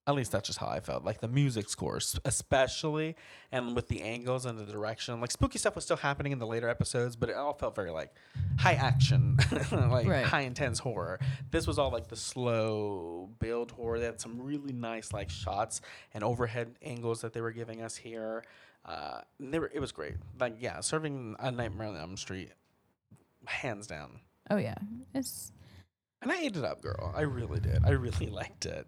at 0.07 0.15
least 0.15 0.33
that's 0.33 0.47
just 0.47 0.59
how 0.59 0.67
I 0.67 0.81
felt. 0.81 1.03
Like 1.05 1.21
the 1.21 1.29
music 1.29 1.69
scores, 1.71 2.19
especially, 2.27 3.17
and 3.51 3.75
with 3.75 3.89
the 3.89 4.03
angles 4.03 4.45
and 4.45 4.59
the 4.59 4.65
direction. 4.67 5.21
Like 5.21 5.31
spooky 5.31 5.59
stuff 5.59 5.75
was 5.75 5.85
still 5.85 5.97
happening 5.97 6.33
in 6.33 6.39
the 6.39 6.47
later 6.47 6.69
episodes, 6.69 7.17
but 7.17 7.31
it 7.31 7.37
all 7.37 7.55
felt 7.55 7.75
very 7.75 7.91
like 7.91 8.15
high 8.59 8.75
action, 8.75 9.39
like 9.73 10.07
Right. 10.07 10.25
high 10.27 10.43
intense 10.43 10.79
horror. 10.79 11.19
This 11.51 11.67
was 11.67 11.79
all 11.79 11.91
like 11.91 12.09
the 12.09 12.17
slow 12.17 13.31
build 13.39 13.71
horror. 13.71 13.99
They 13.99 14.05
had 14.05 14.21
some 14.21 14.41
really 14.43 14.73
nice 14.75 15.13
like 15.13 15.31
shots 15.31 15.81
and 16.13 16.23
overhead 16.23 16.77
angles 16.83 17.23
that 17.23 17.33
they 17.33 17.41
were 17.41 17.53
giving 17.53 17.81
us 17.81 17.97
here. 17.97 18.45
Uh, 18.85 19.21
they 19.41 19.59
were, 19.59 19.71
it 19.73 19.81
was 19.81 19.93
great. 19.93 20.17
Like 20.39 20.57
yeah, 20.61 20.81
serving 20.81 21.37
a 21.39 21.51
Nightmare 21.51 21.89
on 21.89 21.97
Elm 21.97 22.17
Street, 22.19 22.51
hands 23.47 23.87
down. 23.87 24.21
Oh 24.51 24.57
yeah, 24.59 24.75
it's. 25.15 25.51
And 26.21 26.31
I 26.33 26.41
ate 26.41 26.57
it 26.57 26.65
up, 26.65 26.83
girl. 26.83 27.13
I 27.17 27.23
really 27.23 27.61
did. 27.61 27.85
I 27.85 27.91
really 27.91 28.27
liked 28.31 28.67
it. 28.67 28.87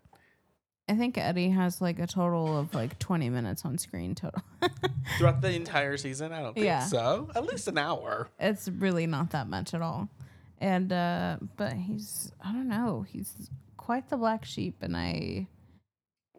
I 0.88 0.94
think 0.94 1.18
Eddie 1.18 1.50
has 1.50 1.80
like 1.80 1.98
a 1.98 2.06
total 2.06 2.56
of 2.56 2.72
like 2.74 2.98
20 3.00 3.28
minutes 3.30 3.64
on 3.64 3.76
screen 3.78 4.14
total. 4.14 4.40
throughout 5.18 5.40
the 5.40 5.52
entire 5.52 5.96
season? 5.96 6.32
I 6.32 6.42
don't 6.42 6.54
think 6.54 6.64
Yeah. 6.66 6.84
so. 6.84 7.28
At 7.34 7.44
least 7.44 7.66
an 7.68 7.78
hour. 7.78 8.28
it's 8.38 8.68
really 8.68 9.06
not 9.06 9.30
that 9.30 9.48
much 9.48 9.74
at 9.74 9.82
all. 9.82 10.08
And 10.60 10.92
uh 10.92 11.38
but 11.56 11.72
he's 11.74 12.32
I 12.42 12.52
don't 12.52 12.68
know, 12.68 13.04
he's 13.08 13.50
quite 13.76 14.08
the 14.10 14.16
black 14.16 14.44
sheep 14.44 14.76
and 14.80 14.96
I 14.96 15.48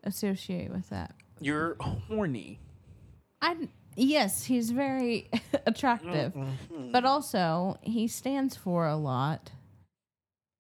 associate 0.04 0.72
with 0.72 0.90
that. 0.90 1.14
You're 1.40 1.76
horny. 1.82 2.60
I 3.42 3.68
yes, 3.96 4.46
he's 4.46 4.72
very 4.72 5.30
attractive, 5.66 6.34
Mhm. 6.34 6.92
but 6.94 7.04
also 7.06 7.78
he 7.82 8.08
stands 8.08 8.56
for 8.56 8.88
a 8.88 8.96
lot. 8.96 9.52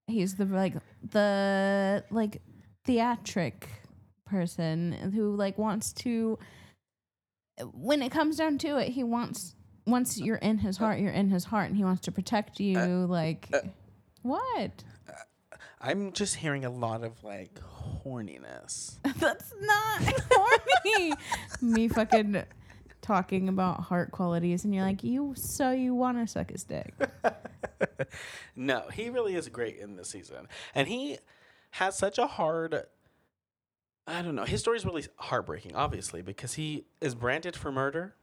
He's 0.07 0.35
the 0.35 0.45
like 0.45 0.75
the 1.09 2.03
like 2.11 2.41
theatric 2.87 3.69
person 4.25 4.91
who 5.13 5.35
like 5.35 5.57
wants 5.57 5.93
to 5.93 6.39
when 7.73 8.01
it 8.01 8.11
comes 8.11 8.37
down 8.37 8.57
to 8.59 8.77
it, 8.77 8.89
he 8.89 9.03
wants 9.03 9.55
once 9.85 10.19
you're 10.19 10.37
in 10.37 10.57
his 10.57 10.77
heart, 10.77 10.99
you're 10.99 11.11
in 11.11 11.29
his 11.29 11.45
heart 11.45 11.67
and 11.67 11.77
he 11.77 11.83
wants 11.83 12.01
to 12.01 12.11
protect 12.11 12.59
you 12.59 12.77
like 13.07 13.49
uh, 13.53 13.59
what? 14.21 14.83
I'm 15.79 16.11
just 16.11 16.35
hearing 16.35 16.65
a 16.65 16.69
lot 16.69 17.03
of 17.03 17.23
like 17.23 17.59
horniness. 18.05 18.97
That's 19.19 19.53
not 19.59 20.01
horny. 20.31 21.13
Me 21.61 21.87
fucking 21.87 22.43
talking 23.01 23.47
about 23.47 23.81
heart 23.81 24.11
qualities, 24.11 24.65
and 24.65 24.73
you're 24.73 24.83
like, 24.83 25.03
you 25.03 25.33
so 25.35 25.71
you 25.71 25.93
want 25.93 26.17
to 26.17 26.27
suck 26.27 26.51
his 26.51 26.63
dick? 26.63 26.93
no, 28.55 28.83
he 28.91 29.09
really 29.09 29.35
is 29.35 29.47
great 29.49 29.77
in 29.77 29.95
this 29.95 30.09
season. 30.09 30.47
And 30.73 30.87
he 30.87 31.19
has 31.77 31.97
such 31.97 32.17
a 32.17 32.27
hard 32.27 32.83
I 34.09 34.21
don't 34.21 34.35
know. 34.35 34.45
His 34.45 34.61
story 34.61 34.77
is 34.77 34.85
really 34.85 35.05
heartbreaking, 35.17 35.75
obviously, 35.75 36.21
because 36.21 36.53
he 36.53 36.85
is 37.01 37.13
branded 37.13 37.57
for 37.57 37.73
murder 37.73 38.15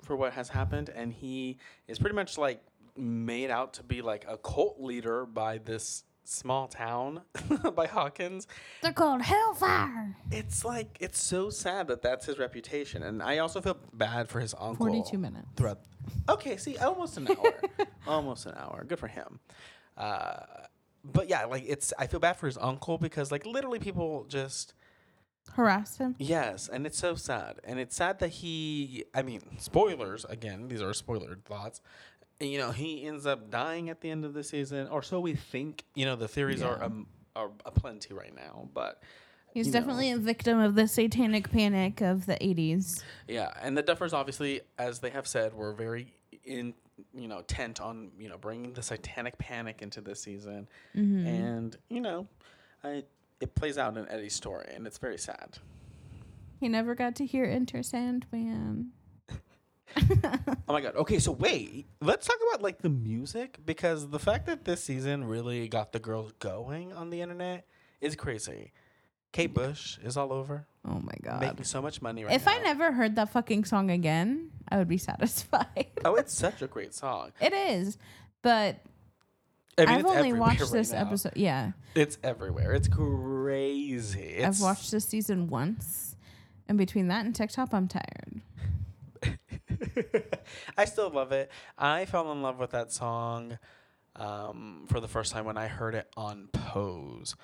for 0.00 0.16
what 0.16 0.32
has 0.32 0.48
happened, 0.48 0.88
and 0.88 1.12
he 1.12 1.58
is 1.86 1.98
pretty 1.98 2.14
much 2.16 2.38
like 2.38 2.62
made 2.96 3.50
out 3.50 3.74
to 3.74 3.82
be 3.82 4.00
like 4.00 4.24
a 4.26 4.38
cult 4.38 4.80
leader 4.80 5.26
by 5.26 5.58
this 5.58 6.04
small 6.24 6.68
town 6.68 7.20
by 7.74 7.86
Hawkins. 7.86 8.46
They're 8.82 8.94
called 8.94 9.20
Hellfire. 9.20 10.16
It's 10.30 10.64
like 10.64 10.96
it's 11.00 11.20
so 11.22 11.50
sad 11.50 11.88
that 11.88 12.00
that's 12.00 12.24
his 12.24 12.38
reputation, 12.38 13.02
and 13.02 13.22
I 13.22 13.38
also 13.38 13.60
feel 13.60 13.76
bad 13.92 14.26
for 14.30 14.40
his 14.40 14.54
uncle. 14.54 14.86
Forty-two 14.86 15.18
minutes. 15.18 15.48
throughout. 15.54 15.80
Okay, 16.30 16.56
see, 16.56 16.78
almost 16.78 17.18
an 17.18 17.28
hour, 17.28 17.60
almost 18.06 18.46
an 18.46 18.54
hour. 18.56 18.84
Good 18.88 18.98
for 18.98 19.08
him. 19.08 19.38
Uh, 19.98 20.36
but 21.04 21.28
yeah, 21.28 21.44
like 21.46 21.64
it's. 21.66 21.92
I 21.98 22.06
feel 22.06 22.20
bad 22.20 22.36
for 22.36 22.46
his 22.46 22.58
uncle 22.58 22.98
because 22.98 23.30
like 23.32 23.46
literally 23.46 23.78
people 23.78 24.24
just 24.28 24.74
Harass 25.54 25.96
him. 25.96 26.14
yes, 26.18 26.68
and 26.68 26.86
it's 26.86 26.98
so 26.98 27.14
sad, 27.14 27.60
and 27.64 27.78
it's 27.78 27.96
sad 27.96 28.18
that 28.20 28.28
he. 28.28 29.04
I 29.14 29.22
mean, 29.22 29.40
spoilers 29.58 30.24
again. 30.26 30.68
These 30.68 30.82
are 30.82 30.92
spoiler 30.94 31.36
thoughts. 31.44 31.80
You 32.38 32.58
know, 32.58 32.70
he 32.70 33.04
ends 33.04 33.26
up 33.26 33.50
dying 33.50 33.90
at 33.90 34.00
the 34.00 34.10
end 34.10 34.24
of 34.24 34.32
the 34.34 34.42
season, 34.44 34.88
or 34.88 35.02
so 35.02 35.20
we 35.20 35.34
think. 35.34 35.84
You 35.94 36.06
know, 36.06 36.16
the 36.16 36.28
theories 36.28 36.62
are 36.62 36.78
Yeah. 36.78 36.86
um, 36.86 37.06
are 37.36 37.50
aplenty 37.64 38.12
right 38.14 38.34
now, 38.34 38.68
but 38.74 39.02
He's 39.52 39.66
you 39.66 39.72
know. 39.72 39.80
definitely 39.80 40.10
a 40.12 40.18
victim 40.18 40.58
of 40.60 40.74
the 40.74 40.86
satanic 40.86 41.50
panic 41.50 42.00
of 42.00 42.26
the 42.26 42.34
80s. 42.34 43.02
Yeah, 43.28 43.50
and 43.60 43.76
the 43.76 43.82
Duffers 43.82 44.12
obviously, 44.12 44.60
as 44.78 45.00
they 45.00 45.10
have 45.10 45.26
said, 45.26 45.54
were 45.54 45.72
very 45.72 46.14
in 46.44 46.74
you 47.14 47.28
know 47.28 47.42
tent 47.42 47.80
on 47.80 48.10
you 48.18 48.28
know 48.28 48.38
bringing 48.38 48.72
the 48.72 48.82
satanic 48.82 49.38
panic 49.38 49.82
into 49.82 50.00
this 50.00 50.20
season, 50.22 50.68
Mm-hmm. 50.96 51.26
and 51.26 51.76
you 51.88 52.00
know, 52.00 52.26
I, 52.84 53.04
it 53.40 53.54
plays 53.54 53.78
out 53.78 53.96
in 53.96 54.08
Eddie's 54.08 54.34
story, 54.34 54.66
and 54.74 54.86
it's 54.86 54.98
very 54.98 55.18
sad. 55.18 55.58
He 56.58 56.68
never 56.68 56.94
got 56.94 57.14
to 57.16 57.26
hear 57.26 57.44
Enter 57.44 57.82
Sandman. 57.82 58.92
Oh 60.68 60.72
my 60.72 60.80
god. 60.80 60.94
Okay, 60.94 61.18
so 61.18 61.32
wait, 61.32 61.86
let's 62.00 62.24
talk 62.26 62.36
about 62.48 62.62
like 62.62 62.80
the 62.80 62.88
music 62.88 63.58
because 63.66 64.08
the 64.10 64.20
fact 64.20 64.46
that 64.46 64.64
this 64.64 64.84
season 64.84 65.24
really 65.24 65.66
got 65.66 65.90
the 65.90 65.98
girls 65.98 66.30
going 66.38 66.92
on 66.92 67.10
the 67.10 67.20
internet 67.22 67.66
is 68.00 68.14
crazy. 68.14 68.72
Kate 69.32 69.52
Bush 69.54 69.98
is 70.02 70.16
all 70.16 70.32
over, 70.32 70.66
Oh 70.84 71.00
my 71.00 71.12
god. 71.22 71.40
making 71.40 71.64
so 71.64 71.80
much 71.80 72.02
money 72.02 72.24
right 72.24 72.34
if 72.34 72.46
now. 72.46 72.52
I 72.52 72.58
never 72.62 72.90
heard 72.92 73.16
that 73.16 73.30
fucking 73.30 73.64
song 73.64 73.90
again, 73.90 74.50
I 74.68 74.78
would 74.78 74.88
be 74.88 74.98
satisfied. 74.98 75.86
oh, 76.04 76.16
it's 76.16 76.34
such 76.34 76.62
a 76.62 76.66
great 76.66 76.94
song. 76.94 77.32
it 77.40 77.52
is. 77.52 77.96
But 78.42 78.80
I 79.78 79.86
mean, 79.86 80.00
it's 80.00 80.10
only 80.10 80.32
watched 80.32 80.60
right 80.60 80.72
this 80.72 80.92
now. 80.92 81.00
episode. 81.02 81.32
Yeah. 81.36 81.72
It's 81.94 82.18
everywhere. 82.24 82.72
It's 82.72 82.88
crazy. 82.88 84.20
It's, 84.20 84.60
I've 84.60 84.62
watched 84.62 84.90
this 84.90 85.04
season 85.04 85.46
once. 85.48 86.16
And 86.68 86.76
between 86.78 87.08
that 87.08 87.24
and 87.24 87.34
TikTok, 87.34 87.72
I'm 87.72 87.88
tired. 87.88 88.40
I 90.78 90.84
still 90.84 91.10
love 91.10 91.32
it. 91.32 91.50
I 91.78 92.04
fell 92.04 92.30
in 92.32 92.42
love 92.42 92.58
with 92.58 92.70
that 92.70 92.92
song 92.92 93.58
um, 94.16 94.86
for 94.88 95.00
the 95.00 95.08
first 95.08 95.32
time 95.32 95.44
when 95.44 95.56
I 95.56 95.66
heard 95.68 95.94
it 95.94 96.08
on 96.16 96.48
Pose, 96.52 97.34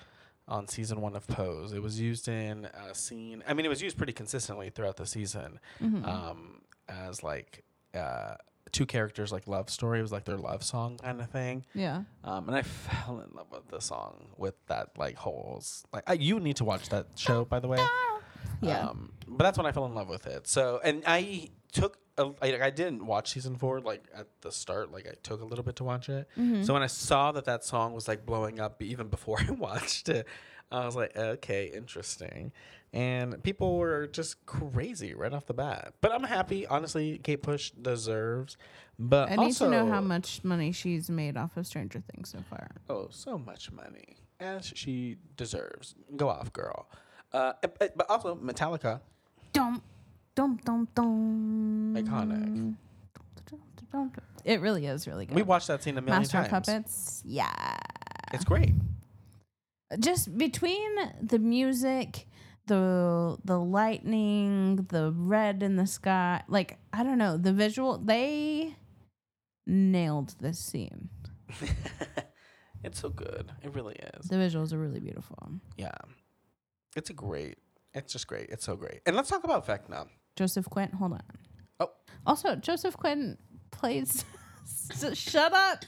on 0.47 0.67
season 0.67 1.01
one 1.01 1.15
of 1.15 1.27
Pose. 1.27 1.73
It 1.73 1.81
was 1.81 1.99
used 1.99 2.27
in 2.27 2.65
a 2.89 2.93
scene. 2.95 3.43
I 3.47 3.53
mean, 3.53 3.65
it 3.65 3.69
was 3.69 3.81
used 3.81 3.97
pretty 3.97 4.13
consistently 4.13 4.69
throughout 4.69 4.95
the 4.97 5.05
season 5.05 5.59
Mm-hmm. 5.83 6.05
um, 6.05 6.61
as 6.87 7.21
like 7.23 7.63
uh, 7.93 8.35
two 8.71 8.85
characters, 8.85 9.31
like 9.31 9.47
love 9.47 9.69
story. 9.69 9.99
It 9.99 10.03
was 10.03 10.11
like 10.11 10.23
their 10.25 10.37
love 10.37 10.63
song 10.63 10.97
kind 10.97 11.19
of 11.21 11.29
thing. 11.29 11.65
Yeah. 11.73 12.03
Um, 12.23 12.47
and 12.47 12.55
I 12.55 12.61
fell 12.61 13.19
in 13.19 13.35
love 13.35 13.47
with 13.51 13.67
the 13.67 13.79
song 13.81 14.27
with 14.37 14.55
that 14.67 14.97
like 14.97 15.15
whole 15.17 15.57
s- 15.59 15.83
like 15.91 16.03
I, 16.07 16.13
you 16.13 16.39
need 16.39 16.55
to 16.57 16.65
watch 16.65 16.89
that 16.89 17.07
show 17.15 17.43
by 17.45 17.59
the 17.59 17.67
way. 17.67 17.79
Yeah. 18.61 18.87
Um, 18.89 19.11
but 19.27 19.43
that's 19.43 19.57
when 19.57 19.67
I 19.67 19.71
fell 19.71 19.85
in 19.85 19.93
love 19.93 20.07
with 20.09 20.25
it. 20.25 20.47
So, 20.47 20.79
and 20.83 21.03
I 21.05 21.49
took 21.73 21.97
I, 22.17 22.33
I 22.41 22.69
didn't 22.69 23.05
watch 23.05 23.31
season 23.31 23.55
four 23.55 23.79
like 23.79 24.03
at 24.15 24.27
the 24.41 24.51
start. 24.51 24.91
Like 24.91 25.07
I 25.07 25.13
took 25.23 25.41
a 25.41 25.45
little 25.45 25.63
bit 25.63 25.75
to 25.77 25.83
watch 25.83 26.09
it. 26.09 26.27
Mhm. 26.37 26.65
So 26.65 26.73
when 26.73 26.83
I 26.83 26.87
saw 26.87 27.31
that 27.33 27.45
that 27.45 27.63
song 27.63 27.93
was 27.93 28.07
like 28.07 28.25
blowing 28.25 28.59
up 28.59 28.81
even 28.81 29.07
before 29.07 29.37
I 29.47 29.51
watched 29.51 30.09
it, 30.09 30.27
I 30.71 30.85
was 30.85 30.95
like, 30.95 31.15
okay, 31.15 31.71
interesting. 31.73 32.51
And 32.93 33.41
people 33.43 33.77
were 33.77 34.07
just 34.07 34.45
crazy 34.45 35.13
right 35.13 35.33
off 35.33 35.45
the 35.45 35.53
bat. 35.53 35.93
But 36.01 36.13
I'm 36.13 36.23
happy. 36.23 36.65
Honestly, 36.65 37.19
Kate 37.19 37.41
Bush 37.41 37.71
deserves. 37.71 38.57
But 38.97 39.29
I 39.29 39.35
need 39.35 39.43
also, 39.43 39.65
to 39.65 39.71
know 39.71 39.87
how 39.87 40.01
much 40.01 40.43
money 40.43 40.71
she's 40.71 41.09
made 41.09 41.37
off 41.37 41.55
of 41.57 41.67
Stranger 41.67 42.01
Things 42.11 42.29
so 42.29 42.39
far. 42.49 42.71
Oh, 42.89 43.09
so 43.11 43.37
much 43.37 43.71
money, 43.71 44.17
as 44.39 44.71
she 44.73 45.17
deserves. 45.35 45.95
Go 46.15 46.29
off, 46.29 46.51
girl. 46.53 46.89
Uh, 47.33 47.53
but 47.77 48.09
also 48.09 48.35
Metallica. 48.35 49.01
Dum, 49.53 49.81
dum, 50.37 50.59
dum, 50.63 50.87
dum. 50.93 51.95
Iconic. 51.97 52.75
It 54.45 54.61
really 54.61 54.85
is 54.85 55.07
really 55.07 55.25
good. 55.25 55.35
We 55.35 55.41
watched 55.41 55.67
that 55.67 55.81
scene 55.81 55.97
a 55.97 56.01
million 56.01 56.21
Master 56.21 56.37
times. 56.37 56.49
Puppets. 56.49 57.23
Yeah. 57.25 57.77
It's 58.31 58.45
great. 58.45 58.73
Just 59.99 60.37
between 60.37 60.95
the 61.21 61.39
music, 61.39 62.27
the 62.67 63.37
the 63.43 63.57
lightning, 63.57 64.87
the 64.89 65.11
red 65.11 65.63
in 65.63 65.75
the 65.77 65.87
sky, 65.87 66.43
like 66.47 66.77
I 66.93 67.03
don't 67.03 67.17
know, 67.17 67.37
the 67.37 67.53
visual 67.53 67.97
they 67.97 68.75
nailed 69.65 70.35
this 70.39 70.59
scene. 70.59 71.09
it's 72.83 72.99
so 72.99 73.09
good. 73.09 73.51
It 73.63 73.73
really 73.73 73.95
is. 73.95 74.27
The 74.27 74.35
visuals 74.35 74.71
are 74.73 74.77
really 74.77 74.99
beautiful. 74.99 75.37
Yeah. 75.77 75.97
It's 76.95 77.09
a 77.09 77.13
great. 77.13 77.57
It's 77.93 78.13
just 78.13 78.27
great. 78.27 78.49
It's 78.49 78.65
so 78.65 78.75
great. 78.75 79.01
And 79.05 79.15
let's 79.15 79.29
talk 79.29 79.43
about 79.45 79.65
Vecna. 79.65 80.07
Joseph 80.37 80.69
Quinn, 80.69 80.91
hold 80.91 81.13
on. 81.13 81.21
Oh. 81.81 81.89
Also, 82.25 82.55
Joseph 82.55 82.95
Quinn 82.95 83.37
plays. 83.71 84.23
shut 85.13 85.51
up. 85.53 85.83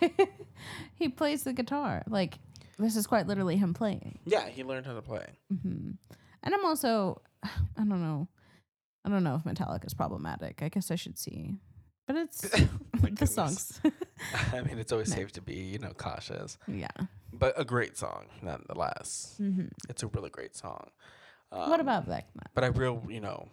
he 0.94 1.08
plays 1.08 1.42
the 1.44 1.52
guitar. 1.52 2.02
Like 2.08 2.38
this 2.78 2.94
is 2.96 3.06
quite 3.06 3.26
literally 3.26 3.56
him 3.56 3.74
playing. 3.74 4.18
Yeah, 4.24 4.48
he 4.48 4.62
learned 4.62 4.86
how 4.86 4.94
to 4.94 5.02
play. 5.02 5.26
hmm 5.48 5.92
And 6.42 6.54
I'm 6.54 6.64
also, 6.64 7.20
I 7.42 7.48
don't 7.78 8.00
know, 8.02 8.28
I 9.04 9.08
don't 9.08 9.24
know 9.24 9.36
if 9.36 9.44
Metallica 9.44 9.86
is 9.86 9.94
problematic. 9.94 10.60
I 10.62 10.68
guess 10.68 10.90
I 10.90 10.96
should 10.96 11.18
see, 11.18 11.56
but 12.06 12.16
it's 12.16 12.40
the 13.18 13.26
songs. 13.26 13.80
I 14.52 14.60
mean, 14.60 14.78
it's 14.78 14.92
always 14.92 15.08
No. 15.10 15.16
safe 15.16 15.32
to 15.32 15.40
be, 15.40 15.54
you 15.54 15.78
know, 15.78 15.92
cautious. 15.96 16.58
yeah. 16.68 16.88
But 17.32 17.58
a 17.60 17.64
great 17.64 17.96
song, 17.96 18.26
nonetheless. 18.42 19.34
hmm 19.38 19.66
It's 19.88 20.02
a 20.02 20.06
really 20.08 20.30
great 20.30 20.54
song. 20.56 20.90
Um, 21.52 21.70
what 21.70 21.80
about 21.80 22.08
Vecna? 22.08 22.46
But 22.54 22.64
I 22.64 22.68
real, 22.68 23.02
you 23.08 23.20
know, 23.20 23.48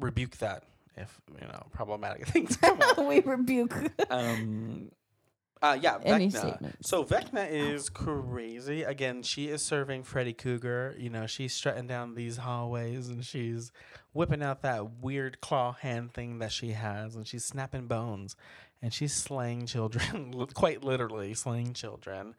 rebuke 0.00 0.36
that 0.38 0.64
if 0.96 1.20
you 1.40 1.46
know 1.46 1.66
problematic 1.72 2.26
things 2.28 2.56
come 2.56 2.80
up. 2.80 2.98
we 3.06 3.20
rebuke. 3.20 3.74
um, 4.10 4.90
uh, 5.62 5.76
yeah, 5.80 5.98
Any 6.04 6.28
Vecna. 6.28 6.38
statements. 6.38 6.88
So 6.88 7.04
Vecna 7.04 7.48
is 7.50 7.88
crazy. 7.88 8.82
Again, 8.82 9.22
she 9.22 9.48
is 9.48 9.62
serving 9.62 10.02
Freddy 10.04 10.32
Krueger. 10.32 10.94
You 10.98 11.10
know, 11.10 11.26
she's 11.26 11.52
strutting 11.54 11.86
down 11.86 12.14
these 12.14 12.36
hallways 12.38 13.08
and 13.08 13.24
she's 13.24 13.72
whipping 14.12 14.42
out 14.42 14.62
that 14.62 15.00
weird 15.02 15.40
claw 15.40 15.72
hand 15.72 16.12
thing 16.12 16.38
that 16.40 16.50
she 16.52 16.70
has, 16.72 17.14
and 17.14 17.26
she's 17.26 17.44
snapping 17.44 17.86
bones, 17.86 18.34
and 18.82 18.92
she's 18.92 19.12
slaying 19.14 19.66
children, 19.66 20.32
quite 20.54 20.82
literally 20.82 21.34
slaying 21.34 21.72
children. 21.74 22.34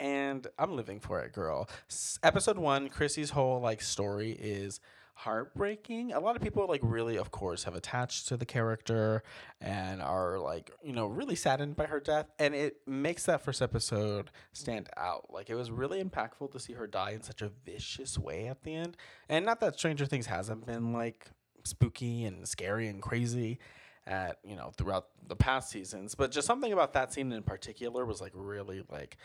And 0.00 0.46
I'm 0.58 0.74
living 0.74 0.98
for 1.00 1.20
it, 1.20 1.32
girl. 1.32 1.68
S- 1.90 2.18
episode 2.22 2.58
one, 2.58 2.88
Chrissy's 2.88 3.30
whole 3.30 3.60
like 3.60 3.80
story 3.82 4.32
is 4.32 4.80
heartbreaking. 5.22 6.12
A 6.12 6.20
lot 6.20 6.34
of 6.34 6.42
people 6.42 6.66
like 6.68 6.80
really, 6.82 7.16
of 7.16 7.30
course, 7.30 7.64
have 7.64 7.74
attached 7.74 8.28
to 8.28 8.36
the 8.36 8.44
character 8.44 9.22
and 9.60 10.02
are 10.02 10.38
like, 10.38 10.70
you 10.82 10.92
know, 10.92 11.06
really 11.06 11.36
saddened 11.36 11.76
by 11.76 11.86
her 11.86 12.00
death. 12.00 12.26
And 12.38 12.54
it 12.54 12.76
makes 12.86 13.24
that 13.26 13.40
first 13.40 13.62
episode 13.62 14.30
stand 14.52 14.88
out. 14.96 15.26
Like 15.30 15.48
it 15.48 15.54
was 15.54 15.70
really 15.70 16.02
impactful 16.02 16.50
to 16.52 16.58
see 16.58 16.72
her 16.72 16.86
die 16.86 17.10
in 17.10 17.22
such 17.22 17.40
a 17.40 17.50
vicious 17.64 18.18
way 18.18 18.48
at 18.48 18.62
the 18.64 18.74
end. 18.74 18.96
And 19.28 19.46
not 19.46 19.60
that 19.60 19.78
Stranger 19.78 20.06
Things 20.06 20.26
hasn't 20.26 20.66
been 20.66 20.92
like 20.92 21.28
spooky 21.64 22.24
and 22.24 22.46
scary 22.46 22.88
and 22.88 23.00
crazy 23.00 23.60
at, 24.06 24.38
you 24.44 24.56
know, 24.56 24.72
throughout 24.76 25.06
the 25.28 25.36
past 25.36 25.70
seasons, 25.70 26.16
but 26.16 26.32
just 26.32 26.46
something 26.46 26.72
about 26.72 26.92
that 26.94 27.12
scene 27.12 27.30
in 27.30 27.44
particular 27.44 28.04
was 28.04 28.20
like 28.20 28.32
really 28.34 28.82
like 28.90 29.16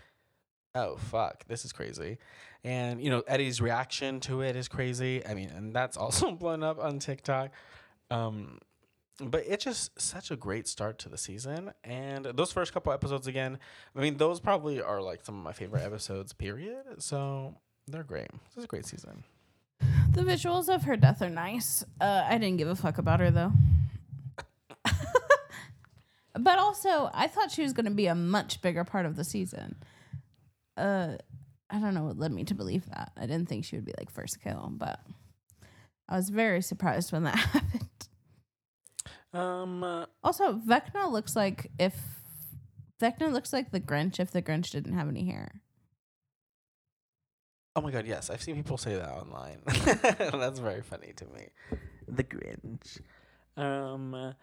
oh 0.75 0.97
fuck. 0.97 1.45
This 1.47 1.65
is 1.65 1.71
crazy. 1.71 2.17
And 2.63 3.01
you 3.01 3.09
know 3.09 3.23
eddie's 3.27 3.61
reaction 3.61 4.19
to 4.21 4.41
it 4.41 4.55
is 4.55 4.67
crazy. 4.67 5.25
I 5.25 5.33
mean 5.33 5.49
and 5.49 5.73
that's 5.73 5.97
also 5.97 6.31
blown 6.43 6.63
up 6.63 6.79
on 6.79 6.99
tiktok. 6.99 7.51
Um 8.11 8.59
but 9.19 9.43
it's 9.47 9.63
just 9.63 9.99
such 9.99 10.29
a 10.29 10.35
great 10.35 10.67
start 10.67 10.99
to 10.99 11.09
the 11.09 11.17
season. 11.17 11.73
And 11.83 12.25
those 12.25 12.51
first 12.51 12.73
couple 12.73 12.93
episodes 12.93 13.27
again 13.27 13.57
i 13.95 14.01
mean 14.01 14.17
those 14.17 14.39
probably 14.39 14.81
are 14.81 15.01
like 15.01 15.25
some 15.25 15.37
of 15.37 15.43
my 15.43 15.53
favorite 15.53 15.83
episodes 15.83 16.33
period. 16.33 17.01
So 17.01 17.55
they're 17.87 18.03
great. 18.03 18.29
This 18.31 18.57
is 18.57 18.63
a 18.65 18.67
great 18.67 18.85
season. 18.85 19.23
The 20.11 20.23
visuals 20.23 20.73
of 20.73 20.83
her 20.83 20.97
death 20.97 21.21
are 21.21 21.29
nice. 21.29 21.83
Uh, 22.01 22.23
I 22.27 22.37
didn't 22.37 22.57
give 22.57 22.67
a 22.67 22.75
fuck 22.75 22.97
about 22.97 23.19
her 23.19 23.29
though. 23.29 23.51
but 26.39 26.59
also, 26.59 27.09
I 27.13 27.27
thought 27.27 27.51
she 27.51 27.61
was 27.61 27.73
going 27.73 27.85
to 27.85 27.91
be 27.91 28.07
a 28.07 28.15
much 28.15 28.61
bigger 28.61 28.83
part 28.83 29.05
of 29.05 29.15
the 29.15 29.23
season. 29.23 29.75
Uh, 30.77 31.17
I 31.69 31.79
don't 31.79 31.93
know 31.93 32.03
what 32.03 32.17
led 32.17 32.31
me 32.31 32.43
to 32.45 32.53
believe 32.53 32.85
that. 32.89 33.11
I 33.17 33.25
didn't 33.25 33.49
think 33.49 33.65
she 33.65 33.75
would 33.75 33.85
be 33.85 33.93
like 33.97 34.09
first 34.11 34.41
kill, 34.41 34.69
but 34.71 34.99
I 36.07 36.15
was 36.15 36.29
very 36.29 36.61
surprised 36.61 37.11
when 37.11 37.23
that 37.23 37.35
happened. 37.53 38.07
um 39.33 39.83
uh, 39.83 40.05
Also, 40.23 40.53
Vecna 40.53 41.11
looks 41.11 41.35
like 41.35 41.71
if 41.79 41.95
Vecna 43.01 43.31
looks 43.31 43.51
like 43.51 43.71
the 43.71 43.79
Grinch 43.81 44.19
if 44.19 44.31
the 44.31 44.41
Grinch 44.41 44.69
didn't 44.71 44.93
have 44.93 45.07
any 45.09 45.25
hair. 45.25 45.61
oh 47.75 47.81
my 47.81 47.91
god 47.91 48.07
yes 48.07 48.31
i've 48.31 48.41
seen 48.41 48.55
people 48.55 48.75
say 48.77 48.95
that 48.95 49.07
online 49.11 49.61
that's 50.41 50.57
very 50.57 50.81
funny 50.81 51.13
to 51.15 51.25
me 51.25 51.47
the 52.07 52.23
grinch 52.23 52.99
um 53.55 54.33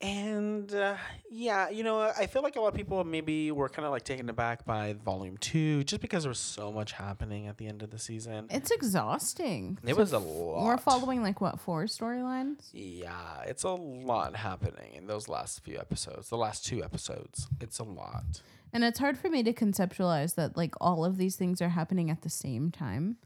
and 0.00 0.74
uh, 0.74 0.96
yeah, 1.30 1.70
you 1.70 1.82
know, 1.82 2.00
I 2.00 2.26
feel 2.26 2.42
like 2.42 2.56
a 2.56 2.60
lot 2.60 2.68
of 2.68 2.74
people 2.74 3.02
maybe 3.04 3.50
were 3.50 3.68
kind 3.68 3.86
of 3.86 3.92
like 3.92 4.04
taken 4.04 4.28
aback 4.28 4.64
by 4.66 4.92
volume 5.04 5.36
two, 5.38 5.84
just 5.84 6.02
because 6.02 6.24
there 6.24 6.30
was 6.30 6.38
so 6.38 6.70
much 6.70 6.92
happening 6.92 7.46
at 7.46 7.56
the 7.58 7.66
end 7.66 7.82
of 7.82 7.90
the 7.90 7.98
season. 7.98 8.46
It's 8.50 8.70
exhausting. 8.70 9.78
It 9.86 9.96
was 9.96 10.12
a 10.12 10.18
lot. 10.18 10.64
We're 10.64 10.76
following 10.76 11.22
like 11.22 11.40
what 11.40 11.58
four 11.60 11.84
storylines? 11.84 12.68
Yeah, 12.72 13.42
it's 13.46 13.62
a 13.62 13.70
lot 13.70 14.36
happening 14.36 14.92
in 14.94 15.06
those 15.06 15.28
last 15.28 15.62
few 15.64 15.78
episodes. 15.78 16.28
The 16.28 16.36
last 16.36 16.66
two 16.66 16.84
episodes, 16.84 17.48
it's 17.60 17.78
a 17.78 17.84
lot. 17.84 18.42
And 18.72 18.84
it's 18.84 18.98
hard 18.98 19.16
for 19.16 19.30
me 19.30 19.42
to 19.44 19.52
conceptualize 19.54 20.34
that 20.34 20.56
like 20.56 20.74
all 20.80 21.04
of 21.04 21.16
these 21.16 21.36
things 21.36 21.62
are 21.62 21.70
happening 21.70 22.10
at 22.10 22.22
the 22.22 22.30
same 22.30 22.70
time. 22.70 23.16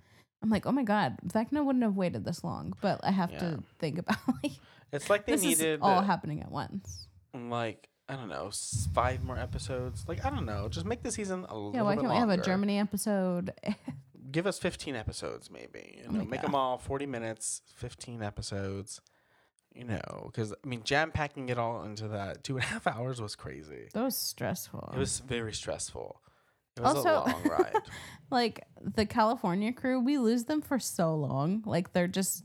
I'm 0.43 0.49
like, 0.49 0.65
oh 0.67 0.73
my 0.73 0.85
god, 0.85 1.19
Vecna 1.27 1.65
wouldn't 1.65 1.83
have 1.83 1.97
waited 1.97 2.25
this 2.25 2.45
long. 2.45 2.75
But 2.81 3.01
I 3.03 3.11
have 3.11 3.31
Yeah. 3.33 3.39
to 3.41 3.63
think 3.79 3.99
about 3.99 4.19
like 4.43 4.53
It's 4.93 5.09
like 5.11 5.27
they 5.27 5.33
this 5.33 5.43
needed 5.43 5.75
is 5.75 5.79
all 5.83 6.03
happening 6.03 6.41
at 6.43 6.51
once. 6.51 7.07
like 7.35 7.89
I 8.09 8.17
don't 8.17 8.29
know, 8.29 8.51
five 8.93 9.23
more 9.23 9.39
episodes. 9.39 10.05
Like 10.09 10.25
I 10.25 10.31
don't 10.31 10.47
know, 10.47 10.69
just 10.69 10.85
make 10.87 11.03
the 11.03 11.13
season 11.13 11.47
a 11.49 11.55
little 11.55 11.73
Yeah, 11.75 11.83
why 11.83 11.95
can't 11.97 12.09
we 12.09 12.15
have 12.15 12.29
a. 12.31 12.37
Germany 12.37 12.79
episode? 12.79 13.53
Give 14.33 14.47
us 14.47 14.59
fifteen 14.59 14.95
episodes, 14.97 15.51
maybe. 15.51 15.99
You 15.99 16.05
Oh 16.09 16.13
know, 16.13 16.19
my 16.21 16.25
make 16.25 16.41
God. 16.43 16.49
them 16.49 16.55
all 16.55 16.79
forty 16.79 17.07
minutes, 17.07 17.63
fifteen 17.75 18.23
episodes. 18.23 19.01
You 19.73 19.85
know, 19.85 20.23
because 20.27 20.53
I 20.53 20.67
mean, 20.67 20.83
jam 20.83 21.13
packing 21.13 21.49
it 21.49 21.57
all 21.59 21.85
into 21.85 22.09
that 22.09 22.43
two 22.43 22.57
and 22.57 22.65
a 22.65 22.67
half 22.67 22.87
hours 22.89 23.23
was 23.23 23.37
crazy. 23.37 23.89
that 23.95 24.03
was 24.03 24.17
stressful. 24.17 24.91
It 24.95 24.99
was 24.99 25.21
very 25.21 25.53
stressful. 25.53 26.21
It 26.77 26.83
was 26.83 26.97
Also- 26.97 27.09
a 27.11 27.31
long 27.31 27.43
ride. 27.49 27.75
like 28.31 28.65
the 28.81 29.07
California 29.07 29.73
crew, 29.73 30.01
we 30.01 30.19
lose 30.19 30.45
them 30.45 30.61
for 30.63 30.81
so 30.81 31.15
long. 31.15 31.63
Like 31.65 31.93
they're 31.93 32.09
just 32.09 32.43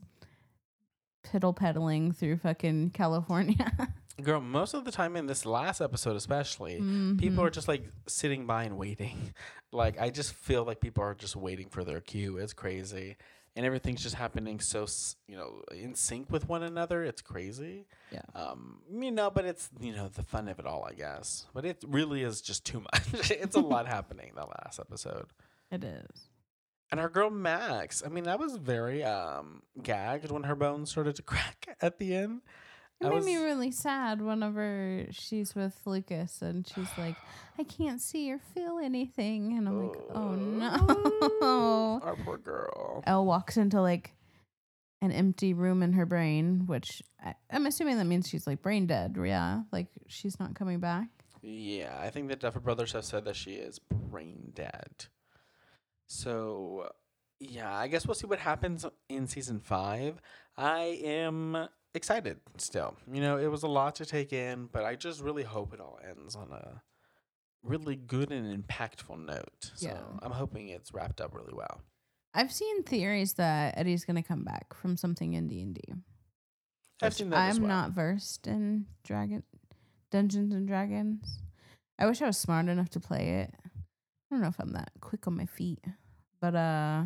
piddle 1.25 1.55
peddling 1.55 2.11
through 2.11 2.37
fucking 2.37 2.91
California. 2.91 3.71
Girl, 4.23 4.39
most 4.39 4.73
of 4.73 4.85
the 4.85 4.91
time 4.91 5.17
in 5.17 5.25
this 5.25 5.45
last 5.45 5.81
episode, 5.81 6.15
especially, 6.15 6.75
people 6.75 7.43
Mhm. 7.43 7.47
are 7.47 7.49
just 7.49 7.67
like 7.67 7.83
sitting 8.07 8.45
by 8.45 8.63
and 8.63 8.77
waiting. 8.77 9.33
Like 9.73 9.99
I 9.99 10.09
just 10.09 10.31
feel 10.33 10.63
like 10.63 10.79
people 10.79 11.03
are 11.03 11.13
just 11.13 11.35
waiting 11.35 11.67
for 11.67 11.83
their 11.83 11.99
cue. 11.99 12.37
It's 12.37 12.53
crazy, 12.53 13.17
and 13.57 13.65
everything's 13.65 14.01
just 14.01 14.15
happening 14.15 14.61
so 14.61 14.85
you 15.27 15.35
know 15.35 15.63
in 15.69 15.95
sync 15.95 16.31
with 16.31 16.47
one 16.47 16.63
another. 16.63 17.03
It's 17.03 17.21
crazy. 17.21 17.85
Yeah. 18.09 18.21
Um. 18.35 18.79
You 18.89 19.11
know, 19.11 19.29
but 19.29 19.43
it's 19.43 19.69
you 19.81 19.93
know 19.93 20.07
the 20.07 20.23
fun 20.23 20.47
of 20.47 20.59
it 20.59 20.65
all, 20.65 20.85
I 20.89 20.93
guess. 20.93 21.47
But 21.53 21.65
it 21.65 21.83
really 21.85 22.23
is 22.23 22.39
just 22.41 22.63
too 22.65 22.79
much. 22.79 23.29
it's 23.31 23.57
a 23.57 23.59
lot 23.59 23.85
happening 23.85 24.31
the 24.35 24.45
last 24.45 24.79
episode. 24.79 25.25
It 25.71 25.83
is. 25.83 26.29
And 26.91 26.99
our 26.99 27.09
girl 27.09 27.29
Max. 27.29 28.03
I 28.05 28.09
mean, 28.09 28.27
I 28.27 28.35
was 28.35 28.55
very 28.57 29.03
um 29.03 29.63
gagged 29.81 30.31
when 30.31 30.43
her 30.43 30.55
bones 30.55 30.91
started 30.91 31.15
to 31.17 31.21
crack 31.23 31.77
at 31.81 31.97
the 31.99 32.15
end. 32.15 32.41
It 33.01 33.07
I 33.07 33.09
made 33.09 33.23
me 33.25 33.35
really 33.35 33.71
sad 33.71 34.21
whenever 34.21 35.05
she's 35.11 35.53
with 35.53 35.77
Lucas 35.85 36.41
and 36.41 36.65
she's 36.65 36.87
like, 36.97 37.15
I 37.59 37.63
can't 37.63 37.99
see 38.01 38.31
or 38.31 38.39
feel 38.39 38.79
anything. 38.79 39.57
And 39.57 39.67
I'm 39.67 39.87
like, 39.87 39.97
oh 40.13 40.35
no. 40.35 41.99
Our 42.03 42.15
poor 42.23 42.37
girl. 42.37 43.03
El 43.05 43.25
walks 43.25 43.57
into 43.57 43.81
like 43.81 44.13
an 45.01 45.11
empty 45.11 45.53
room 45.53 45.83
in 45.83 45.93
her 45.93 46.05
brain, 46.05 46.63
which 46.67 47.01
I, 47.23 47.35
I'm 47.51 47.65
assuming 47.65 47.97
that 47.97 48.05
means 48.05 48.29
she's 48.29 48.47
like 48.47 48.61
brain 48.61 48.87
dead. 48.87 49.17
Yeah, 49.21 49.61
like 49.71 49.87
she's 50.07 50.39
not 50.39 50.55
coming 50.55 50.79
back. 50.79 51.07
Yeah, 51.41 51.95
I 52.01 52.09
think 52.09 52.27
the 52.27 52.35
Duffer 52.35 52.59
Brothers 52.59 52.93
have 52.93 53.05
said 53.05 53.25
that 53.25 53.35
she 53.35 53.51
is 53.51 53.77
brain 53.77 54.51
dead. 54.55 55.05
So, 56.07 56.89
yeah, 57.39 57.73
I 57.75 57.87
guess 57.87 58.05
we'll 58.05 58.15
see 58.15 58.27
what 58.27 58.39
happens 58.39 58.85
in 59.09 59.27
season 59.27 59.59
five. 59.59 60.21
I 60.57 60.99
am 61.03 61.67
excited 61.93 62.39
still. 62.57 62.95
You 63.11 63.21
know, 63.21 63.37
it 63.37 63.47
was 63.47 63.63
a 63.63 63.67
lot 63.67 63.95
to 63.95 64.05
take 64.05 64.33
in, 64.33 64.67
but 64.71 64.83
I 64.85 64.95
just 64.95 65.21
really 65.21 65.43
hope 65.43 65.73
it 65.73 65.79
all 65.79 65.99
ends 66.07 66.35
on 66.35 66.51
a 66.51 66.81
really 67.63 67.95
good 67.95 68.31
and 68.31 68.63
impactful 68.63 69.25
note. 69.25 69.71
So 69.75 69.87
Yeah. 69.89 70.01
I'm 70.21 70.31
hoping 70.31 70.69
it's 70.69 70.93
wrapped 70.93 71.19
up 71.19 71.33
really 71.33 71.53
well. 71.53 71.81
I've 72.33 72.51
seen 72.51 72.83
theories 72.83 73.33
that 73.35 73.77
Eddie's 73.77 74.05
gonna 74.05 74.21
come 74.21 74.43
back 74.43 74.73
from 74.73 74.97
something 74.97 75.33
in 75.33 75.47
D 75.47 75.61
and 75.61 75.73
D. 75.73 75.81
I've 77.01 77.13
seen 77.13 77.29
that 77.31 77.49
as 77.49 77.55
I'm 77.57 77.63
well. 77.63 77.69
not 77.69 77.91
versed 77.91 78.45
in 78.47 78.85
Dragon 79.03 79.43
Dungeons 80.11 80.53
and 80.53 80.67
Dragons. 80.67 81.39
I 81.97 82.05
wish 82.05 82.21
I 82.21 82.27
was 82.27 82.37
smart 82.37 82.67
enough 82.67 82.89
to 82.91 82.99
play 82.99 83.29
it. 83.41 83.53
I 84.31 84.35
don't 84.35 84.41
know 84.41 84.47
if 84.47 84.59
I'm 84.59 84.73
that 84.73 84.91
quick 85.01 85.27
on 85.27 85.37
my 85.37 85.45
feet, 85.45 85.83
but 86.41 86.55
uh, 86.55 87.03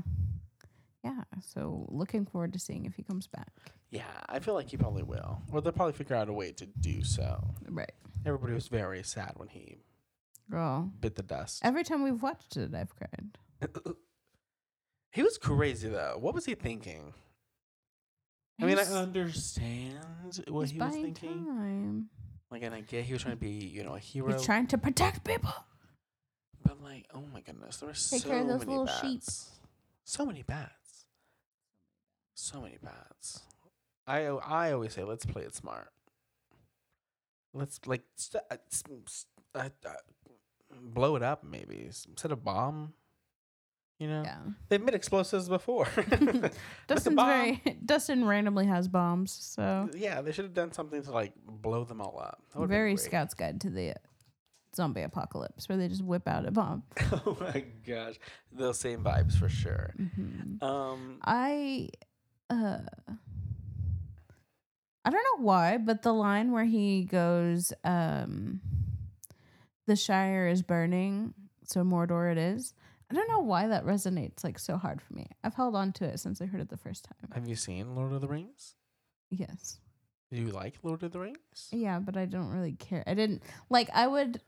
yeah. 1.04 1.24
So 1.42 1.86
looking 1.90 2.26
forward 2.26 2.54
to 2.54 2.60
seeing 2.60 2.86
if 2.86 2.96
he 2.96 3.04
comes 3.04 3.28
back. 3.28 3.52
Yeah, 3.92 4.04
I 4.28 4.40
feel 4.40 4.54
like 4.54 4.70
he 4.70 4.78
probably 4.78 5.04
will. 5.04 5.42
Or 5.52 5.62
they'll 5.62 5.74
probably 5.74 5.94
figure 5.94 6.16
out 6.16 6.30
a 6.30 6.34
way 6.34 6.52
to 6.54 6.66
do 6.66 7.04
so. 7.04 7.44
Right, 7.68 7.92
Everybody 8.26 8.54
was 8.54 8.68
very 8.68 9.04
sad 9.04 9.34
when 9.36 9.48
he 9.48 9.78
girl. 10.50 10.92
bit 11.02 11.16
the 11.16 11.24
dust. 11.24 11.62
Every 11.64 11.84
time 11.84 12.04
we've 12.04 12.22
watched 12.22 12.56
it, 12.58 12.74
I've 12.74 12.94
cried. 12.96 13.38
he 15.12 15.24
was 15.24 15.38
crazy 15.38 15.90
though. 15.90 16.18
What 16.20 16.36
was 16.36 16.46
he 16.46 16.56
thinking? 16.56 17.14
I 18.62 18.66
mean, 18.66 18.78
I 18.78 18.84
understand 18.84 20.42
what 20.50 20.70
he 20.70 20.78
was 20.78 20.92
thinking. 20.94 21.46
time. 21.46 22.10
Like, 22.52 22.64
and 22.64 22.76
I 22.76 22.82
get 22.82 23.06
he 23.06 23.14
was 23.14 23.22
trying 23.22 23.36
to 23.36 23.40
be, 23.40 23.52
you 23.52 23.84
know, 23.84 23.96
a 23.96 24.00
hero. 24.00 24.34
He's 24.34 24.44
trying 24.44 24.68
to 24.68 24.78
protect 24.78 25.24
people. 25.24 25.54
Like, 26.90 27.06
oh 27.14 27.24
my 27.34 27.42
goodness, 27.42 27.78
there 27.78 27.88
were 27.88 27.94
Take 27.94 28.22
so 28.24 28.30
care 28.30 28.40
of 28.42 28.48
those 28.48 28.60
many 28.60 28.72
little 28.72 28.86
bats. 28.86 29.02
sheep. 29.02 29.24
So 30.04 30.26
many 30.26 30.44
bats. 30.44 31.06
So 32.36 32.62
many 32.62 32.78
bats. 32.82 33.42
I 34.08 34.26
I 34.26 34.72
always 34.72 34.94
say, 34.94 35.04
let's 35.04 35.26
play 35.26 35.44
it 35.44 35.56
smart. 35.56 35.92
Let's 37.54 37.80
like 37.86 38.04
st- 38.16 38.44
uh, 38.52 38.58
s- 38.72 38.84
s- 39.08 39.26
uh, 39.56 39.70
uh, 39.86 39.90
blow 40.82 41.16
it 41.16 41.24
up, 41.24 41.44
maybe 41.44 41.90
set 41.92 42.32
a 42.32 42.36
bomb. 42.36 42.94
You 44.00 44.08
know, 44.08 44.22
Yeah. 44.24 44.38
they've 44.70 44.82
made 44.82 44.96
explosives 44.96 45.50
before. 45.50 45.86
Dustin's 46.88 47.16
very 47.16 47.62
Dustin 47.86 48.24
randomly 48.26 48.66
has 48.68 48.88
bombs, 48.88 49.32
so 49.32 49.90
Yeah, 49.94 50.22
they 50.22 50.32
should 50.32 50.46
have 50.46 50.54
done 50.54 50.72
something 50.72 51.04
to 51.04 51.12
like 51.12 51.34
blow 51.46 51.84
them 51.84 52.00
all 52.02 52.18
up. 52.20 52.42
That 52.54 52.60
would've 52.60 52.70
been 52.70 52.78
very. 52.78 52.98
Scout's 52.98 53.34
Guide 53.34 53.60
to 53.62 53.70
the 53.70 53.96
Zombie 54.76 55.02
Apocalypse, 55.02 55.68
where 55.68 55.78
they 55.78 55.88
just 55.88 56.04
whip 56.04 56.28
out 56.28 56.46
a 56.46 56.52
bomb. 56.52 56.84
oh 57.26 57.38
my 57.40 57.64
gosh, 57.86 58.16
those 58.52 58.80
same 58.80 59.04
vibes 59.04 59.38
for 59.38 59.50
sure. 59.50 59.94
hmm 59.98 60.64
Um, 60.64 61.18
I, 61.24 61.90
uh, 62.50 62.80
I 65.06 65.10
don't 65.10 65.24
know 65.40 65.44
why, 65.44 65.78
but 65.78 66.02
the 66.04 66.14
line 66.14 66.52
where 66.52 66.66
he 66.66 67.04
goes, 67.06 67.74
um, 67.84 68.62
"The 69.88 69.96
Shire 69.96 70.48
is 70.48 70.62
burning, 70.62 71.34
so 71.64 71.84
Mordor 71.84 72.32
it 72.32 72.38
is." 72.38 72.74
I 73.12 73.16
don't 73.16 73.28
know 73.28 73.40
why 73.40 73.68
that 73.68 73.86
resonates 73.86 74.44
like 74.44 74.60
so 74.60 74.78
hard 74.78 75.02
for 75.02 75.14
me. 75.16 75.26
I've 75.44 75.56
held 75.56 75.76
on 75.76 75.94
to 75.94 76.06
it 76.06 76.20
since 76.20 76.42
I 76.42 76.46
heard 76.46 76.62
it 76.62 76.70
the 76.70 76.78
first 76.78 77.06
time. 77.06 77.30
have 77.34 77.48
you 77.48 77.56
seen 77.56 77.96
Lord 77.96 78.14
of 78.14 78.22
the 78.22 78.28
Rings? 78.28 78.76
Yes. 79.32 79.80
Do 80.32 80.40
you 80.40 80.52
like 80.52 80.76
Lord 80.84 81.02
of 81.02 81.12
the 81.12 81.20
Rings? 81.20 81.70
Yeah, 81.72 81.98
but 81.98 82.16
I 82.16 82.26
don't 82.26 82.50
really 82.52 82.74
care. 82.74 83.04
I 83.08 83.16
didn't 83.16 83.42
like. 83.70 83.90
I 83.94 84.06
would. 84.06 84.42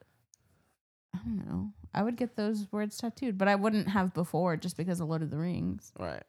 I 1.13 1.19
don't 1.19 1.45
know. 1.47 1.73
I 1.93 2.03
would 2.03 2.15
get 2.15 2.35
those 2.35 2.67
words 2.71 2.97
tattooed, 2.97 3.37
but 3.37 3.47
I 3.47 3.55
wouldn't 3.55 3.89
have 3.89 4.13
before 4.13 4.55
just 4.57 4.77
because 4.77 4.99
of 4.99 5.09
Lord 5.09 5.21
of 5.21 5.29
the 5.29 5.37
Rings. 5.37 5.91
Right. 5.99 6.23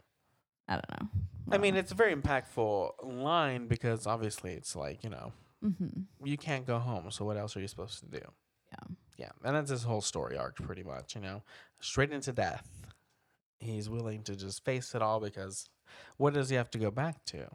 I 0.68 0.74
don't 0.74 0.90
know. 0.90 1.08
I 1.50 1.58
mean, 1.58 1.76
it's 1.76 1.92
a 1.92 1.94
very 1.94 2.14
impactful 2.14 2.92
line 3.02 3.66
because 3.66 4.06
obviously 4.06 4.52
it's 4.52 4.74
like 4.74 5.04
you 5.04 5.10
know 5.10 5.32
hmm 5.62 6.02
you 6.24 6.36
can't 6.38 6.66
go 6.66 6.78
home, 6.78 7.10
so 7.10 7.24
what 7.24 7.36
else 7.36 7.56
are 7.56 7.60
you 7.60 7.68
supposed 7.68 8.00
to 8.00 8.06
do? 8.06 8.24
Yeah. 8.72 8.94
Yeah, 9.18 9.30
and 9.44 9.54
that's 9.56 9.70
his 9.70 9.82
whole 9.84 10.00
story 10.00 10.36
arc, 10.38 10.56
pretty 10.56 10.82
much. 10.82 11.14
You 11.14 11.20
know, 11.20 11.42
straight 11.80 12.12
into 12.12 12.32
death. 12.32 12.68
He's 13.58 13.88
willing 13.88 14.22
to 14.24 14.34
just 14.36 14.64
face 14.64 14.94
it 14.94 15.02
all 15.02 15.20
because 15.20 15.68
what 16.16 16.34
does 16.34 16.48
he 16.48 16.56
have 16.56 16.70
to 16.72 16.78
go 16.78 16.90
back 16.90 17.24
to? 17.26 17.48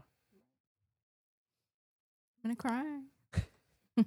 I'm 2.44 2.56
gonna 2.56 2.56
cry. 2.56 3.02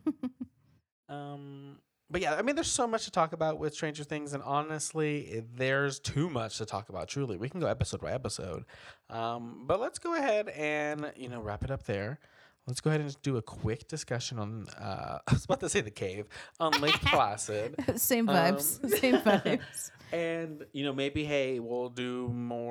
Um, 1.08 1.78
but 2.10 2.20
yeah, 2.20 2.34
I 2.34 2.42
mean, 2.42 2.54
there's 2.56 2.70
so 2.70 2.86
much 2.86 3.04
to 3.04 3.10
talk 3.10 3.32
about 3.32 3.58
with 3.58 3.74
Stranger 3.74 4.04
Things, 4.04 4.32
and 4.32 4.42
honestly, 4.42 5.44
there's 5.54 6.00
too 6.00 6.28
much 6.28 6.58
to 6.58 6.66
talk 6.66 6.88
about. 6.88 7.08
Truly, 7.08 7.36
we 7.36 7.48
can 7.48 7.60
go 7.60 7.66
episode 7.66 8.00
by 8.00 8.12
episode. 8.12 8.64
Um, 9.08 9.64
but 9.66 9.80
let's 9.80 9.98
go 9.98 10.14
ahead 10.14 10.48
and 10.48 11.12
you 11.16 11.28
know 11.28 11.40
wrap 11.40 11.64
it 11.64 11.70
up 11.70 11.84
there. 11.84 12.18
Let's 12.66 12.80
go 12.80 12.90
ahead 12.90 13.00
and 13.00 13.22
do 13.22 13.36
a 13.36 13.42
quick 13.42 13.88
discussion 13.88 14.38
on. 14.38 14.68
Uh, 14.78 15.18
I 15.26 15.32
was 15.32 15.44
about 15.44 15.60
to 15.60 15.68
say 15.68 15.80
the 15.80 15.90
cave 15.90 16.26
on 16.58 16.72
Lake 16.80 16.94
Placid. 17.00 17.74
Same 17.96 18.26
vibes. 18.26 18.82
Um, 18.84 18.90
Same 18.98 19.16
vibes. 19.16 19.90
And 20.12 20.64
you 20.72 20.84
know, 20.84 20.92
maybe 20.92 21.24
hey, 21.24 21.58
we'll 21.60 21.88
do 21.88 22.28
more 22.28 22.69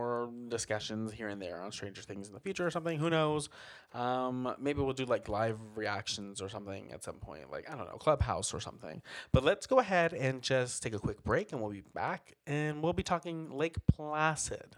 discussions 0.49 1.11
here 1.11 1.29
and 1.29 1.41
there 1.41 1.61
on 1.61 1.71
Stranger 1.71 2.01
Things 2.01 2.27
in 2.27 2.33
the 2.33 2.39
future 2.39 2.65
or 2.65 2.71
something. 2.71 2.97
Who 2.99 3.09
knows? 3.09 3.49
Um, 3.93 4.53
maybe 4.59 4.81
we'll 4.81 4.93
do 4.93 5.05
like 5.05 5.29
live 5.29 5.57
reactions 5.75 6.41
or 6.41 6.49
something 6.49 6.91
at 6.91 7.03
some 7.03 7.15
point, 7.15 7.51
like 7.51 7.69
I 7.71 7.75
don't 7.75 7.87
know, 7.87 7.97
Clubhouse 7.97 8.53
or 8.53 8.59
something. 8.59 9.01
But 9.31 9.43
let's 9.43 9.67
go 9.67 9.79
ahead 9.79 10.13
and 10.13 10.41
just 10.41 10.83
take 10.83 10.93
a 10.93 10.99
quick 10.99 11.23
break, 11.23 11.51
and 11.51 11.61
we'll 11.61 11.71
be 11.71 11.83
back, 11.93 12.33
and 12.45 12.83
we'll 12.83 12.93
be 12.93 13.03
talking 13.03 13.49
Lake 13.51 13.77
Placid. 13.87 14.75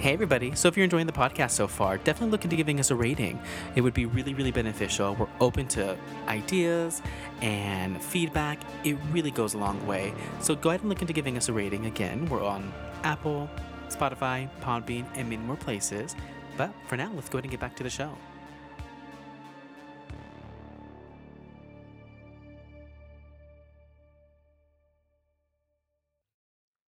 Hey, 0.00 0.14
everybody. 0.14 0.54
So, 0.54 0.66
if 0.66 0.78
you're 0.78 0.84
enjoying 0.84 1.06
the 1.06 1.12
podcast 1.12 1.50
so 1.50 1.68
far, 1.68 1.98
definitely 1.98 2.30
look 2.30 2.44
into 2.44 2.56
giving 2.56 2.80
us 2.80 2.90
a 2.90 2.94
rating. 2.94 3.38
It 3.74 3.82
would 3.82 3.92
be 3.92 4.06
really, 4.06 4.32
really 4.32 4.50
beneficial. 4.50 5.14
We're 5.14 5.28
open 5.42 5.68
to 5.68 5.94
ideas 6.26 7.02
and 7.42 8.02
feedback. 8.02 8.60
It 8.82 8.96
really 9.12 9.30
goes 9.30 9.52
a 9.52 9.58
long 9.58 9.86
way. 9.86 10.14
So, 10.40 10.54
go 10.54 10.70
ahead 10.70 10.80
and 10.80 10.88
look 10.88 11.02
into 11.02 11.12
giving 11.12 11.36
us 11.36 11.50
a 11.50 11.52
rating. 11.52 11.84
Again, 11.84 12.24
we're 12.30 12.42
on 12.42 12.72
Apple, 13.04 13.50
Spotify, 13.90 14.48
Podbean, 14.62 15.04
and 15.16 15.28
many 15.28 15.42
more 15.42 15.56
places. 15.56 16.16
But 16.56 16.72
for 16.86 16.96
now, 16.96 17.12
let's 17.14 17.28
go 17.28 17.36
ahead 17.36 17.44
and 17.44 17.50
get 17.50 17.60
back 17.60 17.76
to 17.76 17.82
the 17.82 17.90
show. 17.90 18.16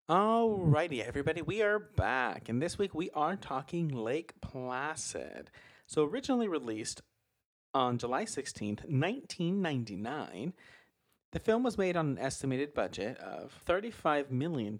Alrighty, 0.09 1.07
everybody, 1.07 1.43
we 1.43 1.61
are 1.61 1.79
back, 1.79 2.49
and 2.49 2.63
this 2.63 2.79
week 2.79 2.95
we 2.95 3.11
are 3.11 3.37
talking 3.37 3.91
Lake 3.91 4.33
Placid. 4.41 5.51
So, 5.87 6.03
originally 6.03 6.49
released 6.49 7.03
on 7.75 7.99
July 7.99 8.25
16th, 8.25 8.89
1999, 8.89 10.55
the 11.33 11.39
film 11.39 11.63
was 11.63 11.77
made 11.77 11.95
on 11.95 12.07
an 12.07 12.19
estimated 12.19 12.73
budget 12.73 13.19
of 13.19 13.61
$35 13.69 14.31
million. 14.31 14.79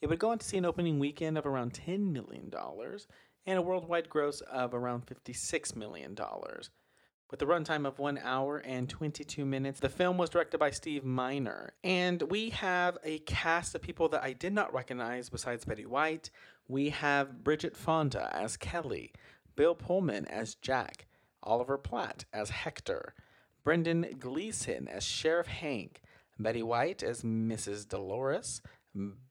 It 0.00 0.08
would 0.08 0.18
go 0.18 0.30
on 0.30 0.38
to 0.38 0.44
see 0.44 0.56
an 0.56 0.64
opening 0.64 0.98
weekend 0.98 1.38
of 1.38 1.46
around 1.46 1.74
$10 1.86 2.10
million 2.10 2.50
and 3.46 3.56
a 3.56 3.62
worldwide 3.62 4.08
gross 4.08 4.40
of 4.40 4.74
around 4.74 5.06
$56 5.06 5.76
million. 5.76 6.16
With 7.30 7.40
a 7.40 7.46
runtime 7.46 7.86
of 7.86 7.98
one 7.98 8.18
hour 8.22 8.58
and 8.58 8.88
22 8.88 9.44
minutes, 9.44 9.80
the 9.80 9.88
film 9.88 10.18
was 10.18 10.30
directed 10.30 10.58
by 10.58 10.70
Steve 10.70 11.04
Miner. 11.04 11.72
And 11.82 12.22
we 12.22 12.50
have 12.50 12.98
a 13.02 13.18
cast 13.20 13.74
of 13.74 13.82
people 13.82 14.08
that 14.10 14.22
I 14.22 14.34
did 14.34 14.52
not 14.52 14.74
recognize 14.74 15.30
besides 15.30 15.64
Betty 15.64 15.86
White. 15.86 16.30
We 16.68 16.90
have 16.90 17.42
Bridget 17.42 17.76
Fonda 17.76 18.28
as 18.32 18.56
Kelly, 18.56 19.12
Bill 19.56 19.74
Pullman 19.74 20.26
as 20.26 20.54
Jack, 20.54 21.06
Oliver 21.42 21.78
Platt 21.78 22.26
as 22.32 22.50
Hector, 22.50 23.14
Brendan 23.64 24.06
Gleeson 24.18 24.86
as 24.86 25.02
Sheriff 25.02 25.46
Hank, 25.46 26.02
Betty 26.38 26.62
White 26.62 27.02
as 27.02 27.22
Mrs. 27.22 27.88
Dolores 27.88 28.60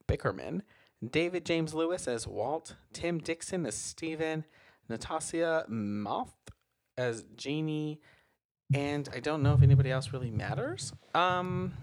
Bickerman, 0.08 0.62
David 1.08 1.46
James 1.46 1.74
Lewis 1.74 2.08
as 2.08 2.26
Walt, 2.26 2.74
Tim 2.92 3.18
Dixon 3.18 3.64
as 3.66 3.76
Stephen, 3.76 4.44
Natasha 4.88 5.64
Moth 5.68 6.50
as 6.96 7.24
Jeannie, 7.36 8.00
and 8.72 9.08
I 9.14 9.20
don't 9.20 9.42
know 9.42 9.54
if 9.54 9.62
anybody 9.62 9.90
else 9.90 10.12
really 10.12 10.30
matters. 10.30 10.92
Um, 11.14 11.74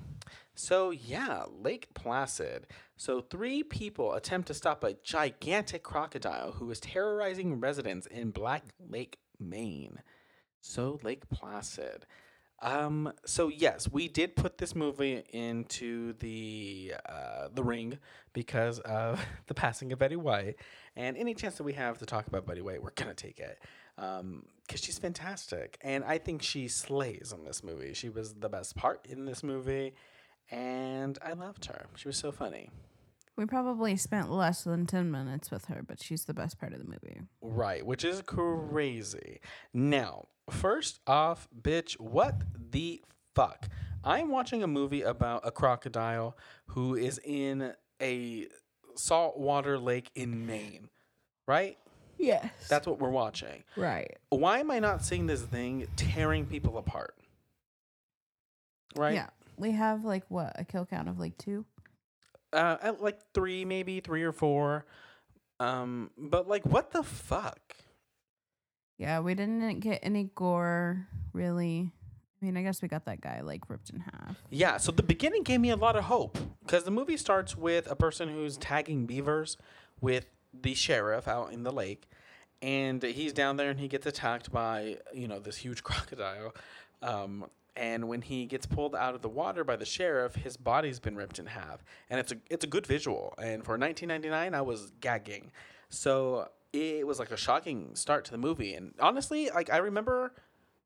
so 0.56 0.92
yeah, 0.92 1.44
Lake 1.50 1.88
Placid. 1.94 2.68
So 2.98 3.22
three 3.22 3.64
people 3.64 4.14
attempt 4.14 4.48
to 4.48 4.54
stop 4.54 4.84
a 4.84 4.94
gigantic 5.04 5.84
crocodile 5.84 6.52
who 6.54 6.70
is 6.72 6.80
terrorizing 6.80 7.60
residents 7.60 8.06
in 8.08 8.32
Black 8.32 8.64
Lake, 8.80 9.18
Maine. 9.40 10.02
So 10.62 11.00
Lake 11.04 11.28
Placid. 11.30 12.06
Um, 12.64 13.12
so 13.26 13.48
yes, 13.48 13.90
we 13.92 14.08
did 14.08 14.36
put 14.36 14.60
this 14.60 14.76
movie 14.76 15.24
into 15.34 16.14
the 16.14 16.94
uh, 17.10 17.48
the 17.52 17.64
ring 17.64 17.98
because 18.34 18.80
of 18.80 19.24
the 19.48 19.56
passing 19.56 19.92
of 19.92 20.00
Betty 20.00 20.16
White, 20.16 20.58
and 20.96 21.18
any 21.18 21.34
chance 21.34 21.56
that 21.56 21.64
we 21.64 21.74
have 21.74 21.98
to 21.98 22.06
talk 22.06 22.28
about 22.28 22.46
Betty 22.46 22.62
White, 22.62 22.84
we're 22.84 22.92
gonna 22.92 23.16
take 23.16 23.40
it 23.40 23.58
Um, 23.98 24.44
because 24.66 24.86
she's 24.86 24.98
fantastic, 24.98 25.78
and 25.82 26.06
I 26.06 26.18
think 26.18 26.42
she 26.42 26.70
slays 26.70 27.34
in 27.38 27.44
this 27.44 27.62
movie. 27.62 27.94
She 27.94 28.08
was 28.08 28.36
the 28.36 28.48
best 28.48 28.76
part 28.78 29.06
in 29.10 29.26
this 29.26 29.44
movie, 29.44 29.94
and 30.50 31.20
I 31.22 31.34
loved 31.34 31.66
her. 31.66 31.88
She 31.98 32.08
was 32.08 32.16
so 32.16 32.32
funny. 32.32 32.70
We 33.36 33.46
probably 33.46 33.98
spent 33.98 34.32
less 34.32 34.64
than 34.64 34.86
10 34.86 35.12
minutes 35.12 35.52
with 35.52 35.66
her, 35.66 35.84
but 35.86 36.02
she's 36.02 36.26
the 36.26 36.34
best 36.34 36.60
part 36.60 36.74
of 36.74 36.80
the 36.80 36.86
movie. 36.86 37.22
Right, 37.42 37.86
which 37.86 38.06
is 38.06 38.22
crazy. 38.22 39.40
Now, 39.74 40.28
first 40.50 41.00
off, 41.08 41.48
bitch, 41.62 42.00
what 42.00 42.42
the 42.72 43.02
fuck? 43.36 43.68
I'm 44.04 44.30
watching 44.30 44.64
a 44.64 44.68
movie 44.68 45.02
about 45.02 45.46
a 45.46 45.52
crocodile 45.52 46.38
who 46.68 46.96
is 46.96 47.20
in 47.24 47.74
a 48.02 48.48
saltwater 48.96 49.78
lake 49.78 50.12
in 50.16 50.46
Maine, 50.46 50.90
right? 51.48 51.78
Yes. 52.22 52.52
That's 52.70 52.88
what 52.88 53.00
we're 53.00 53.10
watching. 53.10 53.64
right. 53.76 54.18
Why 54.30 54.60
am 54.60 54.72
I 54.72 54.80
not 54.80 55.04
seeing 55.04 55.28
this 55.28 55.42
thing 55.42 55.88
tearing 55.96 56.46
people 56.46 56.78
apart? 56.78 57.16
Right? 58.96 59.16
Yeah. 59.16 59.28
We 59.58 59.72
have 59.72 60.06
like 60.06 60.24
what, 60.30 60.54
a 60.56 60.64
kill 60.64 60.86
count 60.86 61.10
of 61.10 61.20
like 61.20 61.38
two? 61.38 61.66
Uh, 62.54 62.78
at 62.82 63.02
like 63.02 63.20
three, 63.34 63.66
maybe 63.66 64.00
three 64.00 64.24
or 64.24 64.32
four. 64.32 64.86
Um, 65.60 66.12
but 66.18 66.48
like, 66.48 66.66
what 66.66 66.92
the 66.92 67.04
fuck? 67.04 67.76
Yeah, 68.98 69.20
we 69.20 69.34
didn't 69.34 69.80
get 69.80 70.00
any 70.04 70.30
gore 70.36 71.08
really. 71.34 71.92
I 72.42 72.46
mean, 72.46 72.58
I 72.58 72.64
guess 72.64 72.82
we 72.82 72.88
got 72.88 73.06
that 73.06 73.22
guy 73.22 73.42
like 73.42 73.70
ripped 73.70 73.92
in 73.92 74.00
half. 74.00 74.42
Yeah, 74.50 74.78
so 74.78 74.92
the 74.92 75.04
beginning 75.04 75.44
gave 75.44 75.60
me 75.60 75.70
a 75.70 75.76
lot 75.76 75.96
of 75.96 76.06
hope 76.06 76.38
because 76.64 76.84
the 76.84 76.92
movie 76.92 77.18
starts 77.18 77.56
with 77.56 77.90
a 77.90 77.96
person 77.96 78.30
who's 78.30 78.58
tagging 78.58 79.06
beavers 79.06 79.58
with 80.02 80.26
the 80.54 80.74
sheriff 80.74 81.28
out 81.28 81.54
in 81.54 81.64
the 81.64 81.72
lake, 81.72 82.10
and 82.62 83.02
he's 83.02 83.34
down 83.34 83.58
there 83.58 83.70
and 83.70 83.80
he 83.80 83.88
gets 83.88 84.06
attacked 84.06 84.52
by 84.52 84.98
you 85.14 85.28
know 85.28 85.40
this 85.40 85.58
huge 85.58 85.84
crocodile. 85.84 86.54
Um, 87.02 87.46
and 87.76 88.10
when 88.10 88.22
he 88.22 88.46
gets 88.46 88.66
pulled 88.66 88.96
out 88.96 89.16
of 89.16 89.22
the 89.22 89.30
water 89.30 89.64
by 89.64 89.78
the 89.78 89.86
sheriff, 89.86 90.36
his 90.36 90.58
body's 90.58 91.00
been 91.00 91.16
ripped 91.16 91.40
in 91.40 91.46
half, 91.46 91.84
and 92.10 92.20
it's 92.20 92.32
a 92.32 92.36
it's 92.50 92.64
a 92.64 92.68
good 92.68 92.86
visual. 92.86 93.34
And 93.38 93.64
for 93.64 93.78
1999, 93.78 94.54
I 94.54 94.62
was 94.62 94.92
gagging, 95.00 95.52
so 95.90 96.50
it 96.74 97.06
was 97.06 97.20
like 97.20 97.32
a 97.32 97.38
shocking 97.38 97.96
start 97.96 98.26
to 98.26 98.32
the 98.32 98.38
movie. 98.38 98.74
And 98.74 98.94
honestly, 99.00 99.50
like 99.50 99.72
I 99.72 99.78
remember 99.78 100.34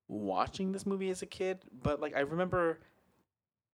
watching 0.08 0.72
this 0.72 0.86
movie 0.86 1.10
as 1.10 1.22
a 1.22 1.26
kid, 1.26 1.60
but 1.82 2.00
like 2.00 2.16
I 2.16 2.22
remember 2.22 2.80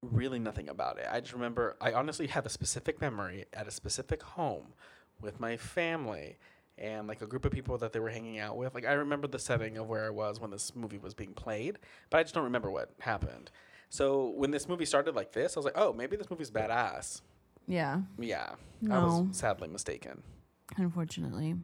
really 0.02 0.40
nothing 0.40 0.70
about 0.70 0.98
it. 0.98 1.08
I 1.12 1.20
just 1.20 1.34
remember 1.34 1.78
I 1.82 1.94
honestly 1.94 2.28
have 2.28 2.46
a 2.46 2.50
specific 2.50 3.02
memory 3.02 3.46
at 3.54 3.68
a 3.68 3.72
specific 3.72 4.24
home 4.24 4.74
with 5.22 5.40
my 5.40 5.58
family 5.58 6.38
and 6.78 7.08
like 7.08 7.22
a 7.22 7.28
group 7.28 7.46
of 7.46 7.52
people 7.52 7.78
that 7.78 7.94
they 7.94 8.00
were 8.00 8.10
hanging 8.10 8.40
out 8.40 8.58
with. 8.58 8.74
Like 8.74 8.86
I 8.86 8.94
remember 8.94 9.28
the 9.28 9.40
setting 9.40 9.78
of 9.78 9.88
where 9.88 10.06
I 10.06 10.10
was 10.10 10.40
when 10.40 10.52
this 10.52 10.76
movie 10.76 10.98
was 10.98 11.14
being 11.14 11.34
played, 11.34 11.78
but 12.10 12.18
I 12.20 12.24
just 12.24 12.34
don't 12.34 12.44
remember 12.46 12.72
what 12.72 12.92
happened. 13.00 13.52
So 13.90 14.30
when 14.36 14.52
this 14.52 14.68
movie 14.68 14.86
started 14.86 15.16
like 15.16 15.34
this, 15.34 15.56
I 15.56 15.60
was 15.60 15.66
like, 15.66 15.78
"Oh, 15.78 15.92
maybe 15.94 16.16
this 16.16 16.30
movie's 16.30 16.50
badass." 16.52 17.22
Yeah, 17.68 18.02
Yeah, 18.18 18.56
I 18.86 18.88
No. 18.88 19.02
was 19.28 19.38
sadly 19.38 19.68
mistaken. 19.68 20.24
unfortunately. 20.78 21.56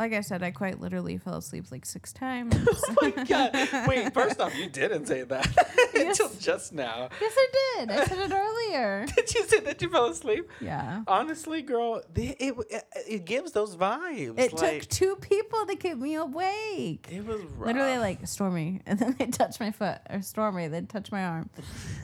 Like 0.00 0.14
I 0.14 0.22
said, 0.22 0.42
I 0.42 0.50
quite 0.50 0.80
literally 0.80 1.18
fell 1.18 1.34
asleep 1.36 1.66
like 1.70 1.84
six 1.84 2.10
times. 2.10 2.56
oh 2.88 2.94
my 3.02 3.10
god! 3.28 3.86
Wait, 3.86 4.14
first 4.14 4.40
off, 4.40 4.56
you 4.56 4.66
didn't 4.66 5.04
say 5.04 5.24
that 5.24 5.46
Yes. 5.94 6.18
until 6.18 6.34
just 6.40 6.72
now. 6.72 7.10
yes, 7.20 7.34
I 7.36 7.46
did. 7.76 7.90
I 7.90 8.04
said 8.06 8.18
it 8.18 8.32
earlier. 8.32 9.06
Did 9.14 9.34
you 9.34 9.44
say 9.44 9.60
that 9.60 9.82
you 9.82 9.90
fell 9.90 10.06
asleep? 10.06 10.48
Yeah. 10.58 11.02
Honestly, 11.06 11.60
girl, 11.60 12.00
the, 12.14 12.28
it, 12.42 12.54
it 12.70 12.84
it 13.06 13.24
gives 13.26 13.52
those 13.52 13.76
vibes. 13.76 14.38
It 14.38 14.54
like, 14.54 14.80
took 14.80 14.88
two 14.88 15.16
people 15.16 15.66
to 15.66 15.76
keep 15.76 15.98
me 15.98 16.14
awake. 16.14 17.06
It 17.12 17.26
was 17.26 17.42
rough. 17.42 17.66
Literally, 17.66 17.98
like 17.98 18.26
Stormy, 18.26 18.80
and 18.86 18.98
then 18.98 19.16
they 19.18 19.26
touch 19.26 19.60
my 19.60 19.70
foot, 19.70 19.98
or 20.08 20.22
Stormy, 20.22 20.68
they 20.68 20.80
touch 20.80 21.12
my 21.12 21.24
arm. 21.26 21.50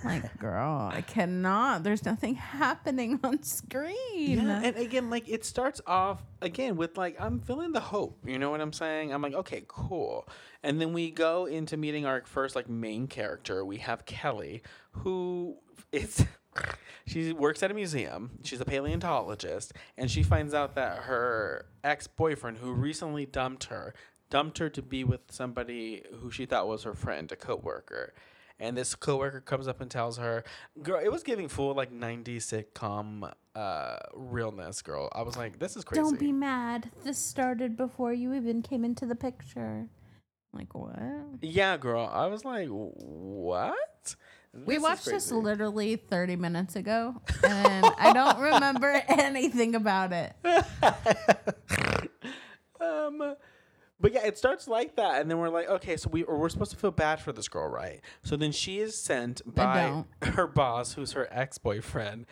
Like, 0.04 0.36
girl, 0.38 0.90
I 0.92 1.00
cannot. 1.00 1.82
There's 1.82 2.04
nothing 2.04 2.34
happening 2.34 3.20
on 3.24 3.42
screen. 3.42 3.96
Yeah, 4.14 4.60
and 4.62 4.76
again, 4.76 5.08
like 5.08 5.30
it 5.30 5.46
starts 5.46 5.80
off 5.86 6.22
again 6.42 6.76
with 6.76 6.98
like 6.98 7.18
I'm 7.18 7.40
feeling 7.40 7.72
the 7.72 7.85
hope. 7.86 8.18
You 8.26 8.38
know 8.38 8.50
what 8.50 8.60
I'm 8.60 8.72
saying? 8.72 9.12
I'm 9.12 9.22
like, 9.22 9.34
okay, 9.34 9.64
cool. 9.66 10.28
And 10.62 10.80
then 10.80 10.92
we 10.92 11.10
go 11.10 11.46
into 11.46 11.76
meeting 11.76 12.06
our 12.06 12.22
first 12.24 12.56
like 12.56 12.68
main 12.68 13.06
character. 13.06 13.64
We 13.64 13.78
have 13.78 14.04
Kelly, 14.04 14.62
who 14.90 15.56
is 15.92 16.24
she 17.06 17.32
works 17.32 17.62
at 17.62 17.70
a 17.70 17.74
museum. 17.74 18.38
She's 18.42 18.60
a 18.60 18.64
paleontologist, 18.64 19.72
and 19.96 20.10
she 20.10 20.22
finds 20.22 20.54
out 20.54 20.74
that 20.74 21.04
her 21.04 21.66
ex 21.84 22.06
boyfriend, 22.06 22.58
who 22.58 22.72
recently 22.72 23.26
dumped 23.26 23.64
her, 23.64 23.94
dumped 24.30 24.58
her 24.58 24.68
to 24.70 24.82
be 24.82 25.04
with 25.04 25.20
somebody 25.30 26.02
who 26.20 26.30
she 26.30 26.46
thought 26.46 26.68
was 26.68 26.82
her 26.82 26.94
friend, 26.94 27.30
a 27.32 27.36
coworker. 27.36 28.12
And 28.58 28.76
this 28.76 28.94
coworker 28.94 29.40
comes 29.40 29.68
up 29.68 29.80
and 29.80 29.90
tells 29.90 30.16
her, 30.16 30.42
"Girl, 30.82 30.98
it 31.02 31.12
was 31.12 31.22
giving 31.22 31.48
full 31.48 31.74
like 31.74 31.92
'90s 31.92 32.38
sitcom 32.38 33.30
uh, 33.54 33.96
realness, 34.14 34.80
girl." 34.80 35.10
I 35.12 35.22
was 35.22 35.36
like, 35.36 35.58
"This 35.58 35.76
is 35.76 35.84
crazy." 35.84 36.02
Don't 36.02 36.18
be 36.18 36.32
mad. 36.32 36.90
This 37.04 37.18
started 37.18 37.76
before 37.76 38.14
you 38.14 38.32
even 38.32 38.62
came 38.62 38.84
into 38.84 39.04
the 39.04 39.14
picture. 39.14 39.88
Like, 40.54 40.74
what? 40.74 40.98
yeah, 41.42 41.76
girl. 41.76 42.10
I 42.10 42.28
was 42.28 42.46
like, 42.46 42.68
"What?" 42.68 44.16
We 44.64 44.78
watched 44.78 45.04
this 45.04 45.30
literally 45.30 45.96
30 45.96 46.36
minutes 46.36 46.76
ago, 46.76 47.20
and 47.44 47.86
I 47.98 48.12
don't 48.12 48.38
remember 48.38 49.02
anything 49.08 49.74
about 49.74 50.12
it. 50.12 50.34
um, 52.80 53.36
but 53.98 54.12
yeah, 54.12 54.24
it 54.26 54.36
starts 54.36 54.68
like 54.68 54.96
that, 54.96 55.20
and 55.20 55.30
then 55.30 55.38
we're 55.38 55.48
like, 55.48 55.68
okay, 55.68 55.96
so 55.96 56.10
we 56.10 56.22
or 56.22 56.36
we're 56.38 56.48
supposed 56.48 56.70
to 56.72 56.76
feel 56.76 56.90
bad 56.90 57.20
for 57.20 57.32
this 57.32 57.48
girl, 57.48 57.68
right? 57.68 58.00
So 58.22 58.36
then 58.36 58.52
she 58.52 58.78
is 58.78 58.96
sent 58.96 59.42
by 59.54 60.04
her 60.22 60.46
boss, 60.46 60.92
who's 60.94 61.12
her 61.12 61.28
ex 61.30 61.58
boyfriend, 61.58 62.26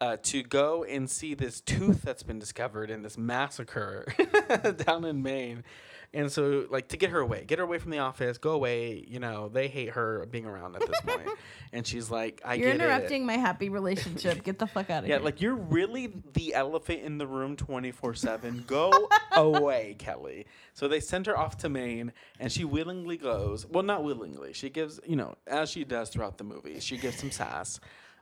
uh, 0.00 0.16
to 0.22 0.42
go 0.42 0.84
and 0.84 1.10
see 1.10 1.34
this 1.34 1.60
tooth 1.60 2.02
that's 2.02 2.22
been 2.22 2.38
discovered 2.38 2.90
in 2.90 3.02
this 3.02 3.18
massacre 3.18 4.06
down 4.86 5.04
in 5.04 5.22
Maine. 5.22 5.64
And 6.12 6.30
so, 6.32 6.66
like, 6.70 6.88
to 6.88 6.96
get 6.96 7.10
her 7.10 7.20
away, 7.20 7.44
get 7.46 7.58
her 7.60 7.64
away 7.64 7.78
from 7.78 7.92
the 7.92 8.00
office, 8.00 8.36
go 8.36 8.50
away. 8.50 9.04
You 9.06 9.20
know, 9.20 9.48
they 9.48 9.68
hate 9.68 9.90
her 9.90 10.26
being 10.28 10.44
around 10.44 10.74
at 10.74 10.80
this 10.84 11.00
point. 11.02 11.28
and 11.72 11.86
she's 11.86 12.10
like, 12.10 12.42
I 12.44 12.54
You're 12.54 12.72
get 12.72 12.80
it. 12.80 12.80
interrupting 12.82 13.26
my 13.26 13.36
happy 13.36 13.68
relationship. 13.68 14.42
Get 14.42 14.58
the 14.58 14.66
fuck 14.66 14.90
out 14.90 15.04
of 15.04 15.08
Yeah, 15.08 15.14
here. 15.14 15.18
Yeah, 15.20 15.24
like 15.24 15.40
you're 15.40 15.54
really 15.54 16.12
the 16.32 16.54
elephant 16.54 17.02
in 17.02 17.18
the 17.18 17.28
room 17.28 17.54
24 17.54 18.14
7. 18.14 18.64
Go 18.66 18.90
away, 19.36 19.94
Kelly. 20.00 20.46
So 20.74 20.88
they 20.88 20.98
send 20.98 21.26
her 21.26 21.38
off 21.38 21.56
to 21.58 21.68
Maine, 21.68 22.12
and 22.40 22.50
she 22.50 22.64
willingly 22.64 23.16
goes. 23.16 23.64
Well, 23.66 23.84
not 23.84 24.02
willingly. 24.02 24.52
She 24.52 24.68
gives, 24.68 24.98
you 25.06 25.14
know, 25.14 25.36
as 25.46 25.70
she 25.70 25.84
does 25.84 26.10
throughout 26.10 26.38
the 26.38 26.44
movie, 26.44 26.80
she 26.80 26.96
gives 26.96 27.20
some 27.20 27.30
sass. 27.30 27.78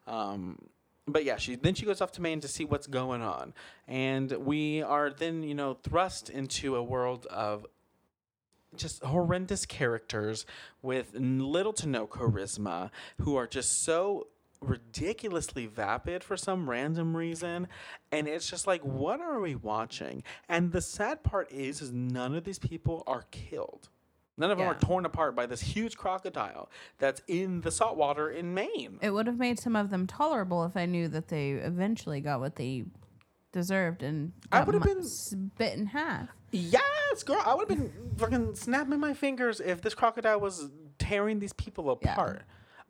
Um, 0.06 0.58
but 1.06 1.24
yeah, 1.24 1.36
she 1.36 1.56
then 1.56 1.72
she 1.74 1.86
goes 1.86 2.02
off 2.02 2.12
to 2.12 2.20
Maine 2.20 2.40
to 2.40 2.48
see 2.48 2.66
what's 2.66 2.86
going 2.86 3.22
on, 3.22 3.54
and 3.86 4.30
we 4.30 4.82
are 4.82 5.08
then 5.08 5.42
you 5.42 5.54
know 5.54 5.72
thrust 5.82 6.28
into 6.28 6.76
a 6.76 6.82
world 6.82 7.24
of 7.30 7.64
just 8.76 9.02
horrendous 9.02 9.66
characters 9.66 10.46
with 10.82 11.14
little 11.14 11.72
to 11.74 11.88
no 11.88 12.06
charisma 12.06 12.90
who 13.20 13.36
are 13.36 13.46
just 13.46 13.82
so 13.84 14.28
ridiculously 14.60 15.66
vapid 15.66 16.24
for 16.24 16.36
some 16.36 16.68
random 16.68 17.16
reason. 17.16 17.68
And 18.10 18.26
it's 18.26 18.48
just 18.48 18.66
like 18.66 18.82
what 18.82 19.20
are 19.20 19.40
we 19.40 19.54
watching? 19.54 20.22
And 20.48 20.72
the 20.72 20.80
sad 20.80 21.22
part 21.22 21.50
is 21.52 21.80
is 21.80 21.92
none 21.92 22.34
of 22.34 22.44
these 22.44 22.58
people 22.58 23.02
are 23.06 23.24
killed. 23.30 23.88
None 24.36 24.52
of 24.52 24.58
them 24.58 24.68
are 24.68 24.74
torn 24.74 25.04
apart 25.04 25.34
by 25.34 25.46
this 25.46 25.60
huge 25.60 25.96
crocodile 25.96 26.70
that's 26.98 27.20
in 27.26 27.60
the 27.62 27.72
saltwater 27.72 28.30
in 28.30 28.54
maine. 28.54 29.00
It 29.02 29.10
would 29.10 29.26
have 29.26 29.38
made 29.38 29.58
some 29.58 29.74
of 29.74 29.90
them 29.90 30.06
tolerable 30.06 30.64
if 30.64 30.76
I 30.76 30.86
knew 30.86 31.08
that 31.08 31.26
they 31.26 31.50
eventually 31.50 32.20
got 32.20 32.38
what 32.38 32.54
they 32.54 32.84
deserved 33.52 34.02
and 34.02 34.32
I 34.52 34.62
would 34.62 34.74
have 34.74 34.82
been- 34.84 35.04
spit 35.04 35.76
in 35.76 35.86
half. 35.86 36.28
yes 36.50 37.22
girl 37.24 37.42
i 37.44 37.54
would 37.54 37.68
have 37.68 37.78
been 37.78 37.92
fucking 38.16 38.54
snapping 38.54 39.00
my 39.00 39.12
fingers 39.14 39.60
if 39.60 39.80
this 39.82 39.94
crocodile 39.94 40.40
was 40.40 40.70
tearing 40.98 41.38
these 41.40 41.52
people 41.52 41.98
Yeah. 42.02 42.12
apart 42.12 42.42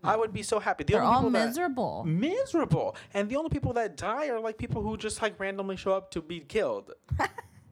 i 0.05 0.17
would 0.17 0.33
be 0.33 0.43
so 0.43 0.59
happy 0.61 0.85
the 0.85 0.93
They're 0.95 1.03
all 1.03 1.19
people 1.23 1.31
that- 1.31 1.47
miserable. 1.49 2.05
miserable. 2.05 2.95
And 3.15 3.29
the 3.29 3.37
only 3.37 3.51
people 3.51 3.73
that 3.75 3.97
die 3.97 4.29
are 4.29 4.39
like 4.41 4.57
people 4.59 4.81
who 4.83 4.97
just 4.97 5.21
like 5.23 5.39
randomly 5.41 5.77
show 5.77 5.93
up 5.93 6.11
to 6.13 6.21
be 6.23 6.41
killed. 6.41 6.93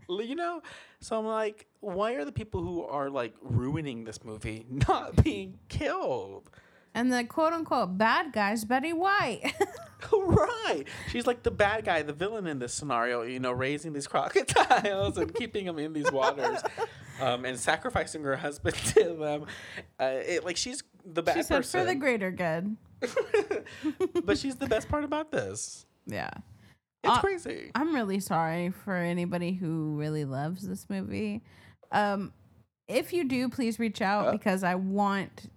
You 0.08 0.36
know? 0.36 0.62
So 1.00 1.18
I'm 1.18 1.26
like, 1.26 1.66
why 1.80 2.12
are 2.14 2.24
the 2.24 2.30
people 2.30 2.60
who 2.62 2.84
are 2.84 3.10
like 3.10 3.34
ruining 3.42 4.04
this 4.04 4.22
movie 4.24 4.64
not 4.88 5.20
being 5.24 5.58
killed? 5.68 6.48
And 6.96 7.12
the 7.12 7.22
quote 7.24 7.52
unquote 7.52 7.96
bad 7.96 8.32
guy's 8.32 8.64
Betty 8.64 8.92
White. 8.92 9.52
right. 10.12 10.84
She's 11.10 11.26
like 11.26 11.42
the 11.42 11.50
bad 11.50 11.84
guy, 11.84 12.02
the 12.02 12.12
villain 12.12 12.46
in 12.46 12.58
this 12.58 12.72
scenario, 12.74 13.22
you 13.22 13.38
know, 13.40 13.52
raising 13.52 13.92
these 13.92 14.06
crocodiles 14.08 15.16
and 15.18 15.34
keeping 15.34 15.66
them 15.66 15.78
in 15.78 15.92
these 15.92 16.10
waters 16.12 16.60
um, 17.20 17.44
and 17.44 17.58
sacrificing 17.58 18.22
her 18.24 18.36
husband 18.36 18.74
to 18.76 19.14
them. 19.14 19.46
Uh, 20.00 20.04
it, 20.26 20.44
like 20.44 20.56
she's 20.56 20.82
the 21.04 21.22
bad 21.22 21.36
she 21.36 21.42
said 21.42 21.56
person. 21.58 21.80
for 21.80 21.86
the 21.86 21.94
greater 21.94 22.30
good. 22.30 22.76
but 24.24 24.38
she's 24.38 24.56
the 24.56 24.66
best 24.66 24.88
part 24.88 25.04
about 25.04 25.30
this. 25.32 25.86
Yeah. 26.06 26.30
It's 27.04 27.16
Uh, 27.16 27.20
crazy. 27.20 27.70
I'm 27.74 27.94
really 27.94 28.20
sorry 28.20 28.70
for 28.70 28.94
anybody 28.96 29.52
who 29.52 29.96
really 29.96 30.24
loves 30.24 30.66
this 30.66 30.88
movie. 30.88 31.42
Um, 31.92 32.32
if 32.88 33.12
you 33.12 33.24
do, 33.24 33.48
please 33.48 33.78
reach 33.78 34.00
out 34.02 34.28
Uh. 34.28 34.32
because 34.32 34.62
I 34.62 34.74
want 34.76 35.50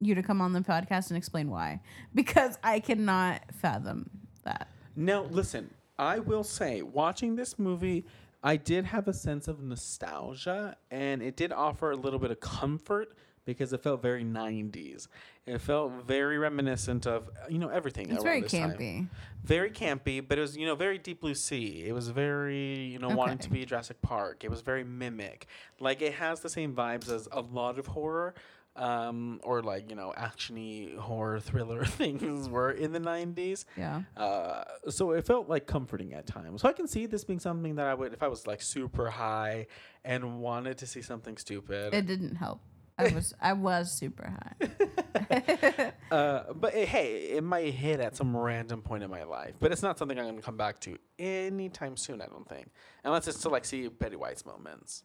you 0.00 0.14
to 0.14 0.22
come 0.22 0.40
on 0.40 0.52
the 0.52 0.60
podcast 0.60 1.08
and 1.08 1.16
explain 1.16 1.50
why. 1.50 1.80
Because 2.14 2.58
I 2.62 2.80
cannot 2.80 3.42
fathom 3.54 4.10
that. 4.44 4.68
Now, 4.96 5.22
listen, 5.30 5.70
I 5.98 6.18
will 6.20 6.44
say, 6.44 6.82
watching 6.82 7.36
this 7.36 7.58
movie, 7.58 8.04
I 8.42 8.56
did 8.56 8.84
have 8.86 9.08
a 9.08 9.12
sense 9.12 9.48
of 9.48 9.62
nostalgia, 9.62 10.76
and 10.90 11.22
it 11.22 11.36
did 11.36 11.52
offer 11.52 11.90
a 11.90 11.96
little 11.96 12.18
bit 12.18 12.30
of 12.30 12.40
comfort 12.40 13.14
because 13.44 13.72
it 13.72 13.82
felt 13.82 14.02
very 14.02 14.22
90s. 14.24 15.08
It 15.46 15.58
felt 15.62 16.04
very 16.06 16.36
reminiscent 16.36 17.06
of, 17.06 17.30
you 17.48 17.58
know, 17.58 17.68
everything. 17.68 18.10
It's 18.10 18.22
very 18.22 18.42
this 18.42 18.52
time. 18.52 18.72
campy. 18.72 19.08
Very 19.42 19.70
campy, 19.70 20.22
but 20.26 20.36
it 20.36 20.42
was, 20.42 20.56
you 20.56 20.66
know, 20.66 20.74
very 20.74 20.98
Deep 20.98 21.22
Blue 21.22 21.34
Sea. 21.34 21.84
It 21.86 21.92
was 21.94 22.10
very, 22.10 22.82
you 22.84 22.98
know, 22.98 23.08
wanting 23.08 23.38
to 23.38 23.46
Okay. 23.48 23.60
be 23.60 23.64
Jurassic 23.64 24.02
Park. 24.02 24.44
It 24.44 24.50
was 24.50 24.60
very 24.60 24.84
mimic. 24.84 25.46
Like, 25.80 26.02
it 26.02 26.12
has 26.14 26.40
the 26.40 26.50
same 26.50 26.74
vibes 26.74 27.10
as 27.10 27.26
a 27.32 27.40
lot 27.40 27.78
of 27.78 27.86
horror. 27.86 28.34
Um, 28.78 29.40
or 29.42 29.60
like 29.62 29.90
you 29.90 29.96
know, 29.96 30.14
actiony 30.16 30.96
horror 30.96 31.40
thriller 31.40 31.84
things 32.00 32.48
were 32.48 32.70
in 32.70 32.92
the 32.92 33.00
'90s. 33.00 33.64
Yeah. 33.76 34.02
Uh, 34.16 34.62
so 34.88 35.10
it 35.12 35.26
felt 35.26 35.48
like 35.48 35.66
comforting 35.66 36.14
at 36.14 36.26
times. 36.26 36.62
So 36.62 36.68
I 36.68 36.72
can 36.72 36.86
see 36.86 37.06
this 37.06 37.24
being 37.24 37.40
something 37.40 37.74
that 37.74 37.86
I 37.86 37.94
would, 37.94 38.12
if 38.12 38.22
I 38.22 38.28
was 38.28 38.46
like 38.46 38.62
super 38.62 39.10
high 39.10 39.66
and 40.04 40.40
wanted 40.40 40.78
to 40.78 40.86
see 40.86 41.02
something 41.02 41.36
stupid. 41.36 41.92
It 41.92 42.06
didn't 42.06 42.36
help. 42.36 42.60
I 42.96 43.08
was 43.14 43.34
I 43.40 43.52
was 43.52 43.90
super 43.92 44.28
high. 44.60 45.92
uh, 46.10 46.52
but 46.54 46.74
it, 46.74 46.88
hey, 46.88 47.14
it 47.30 47.44
might 47.44 47.74
hit 47.74 48.00
at 48.00 48.16
some 48.16 48.36
random 48.36 48.82
point 48.82 49.02
in 49.02 49.10
my 49.10 49.24
life. 49.24 49.54
But 49.60 49.72
it's 49.72 49.82
not 49.82 49.98
something 49.98 50.18
I'm 50.18 50.24
going 50.24 50.36
to 50.36 50.42
come 50.42 50.56
back 50.56 50.80
to 50.80 50.98
anytime 51.18 51.96
soon. 51.96 52.20
I 52.20 52.26
don't 52.26 52.48
think, 52.48 52.68
unless 53.04 53.28
it's 53.28 53.40
to 53.42 53.48
like 53.48 53.64
see 53.64 53.88
Betty 53.88 54.16
White's 54.16 54.44
moments. 54.46 55.02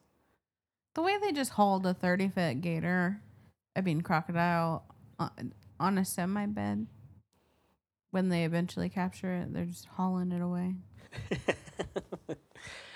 the 0.95 1.01
way 1.01 1.17
they 1.21 1.31
just 1.31 1.51
hauled 1.51 1.85
a 1.85 1.93
30 1.93 2.29
foot 2.29 2.61
gator, 2.61 3.19
I 3.75 3.81
mean 3.81 4.01
crocodile, 4.01 4.85
on, 5.19 5.53
on 5.79 5.97
a 5.97 6.05
semi 6.05 6.45
bed. 6.47 6.87
When 8.11 8.29
they 8.29 8.45
eventually 8.45 8.89
capture 8.89 9.33
it, 9.33 9.53
they're 9.53 9.65
just 9.65 9.85
hauling 9.85 10.31
it 10.31 10.41
away. 10.41 10.75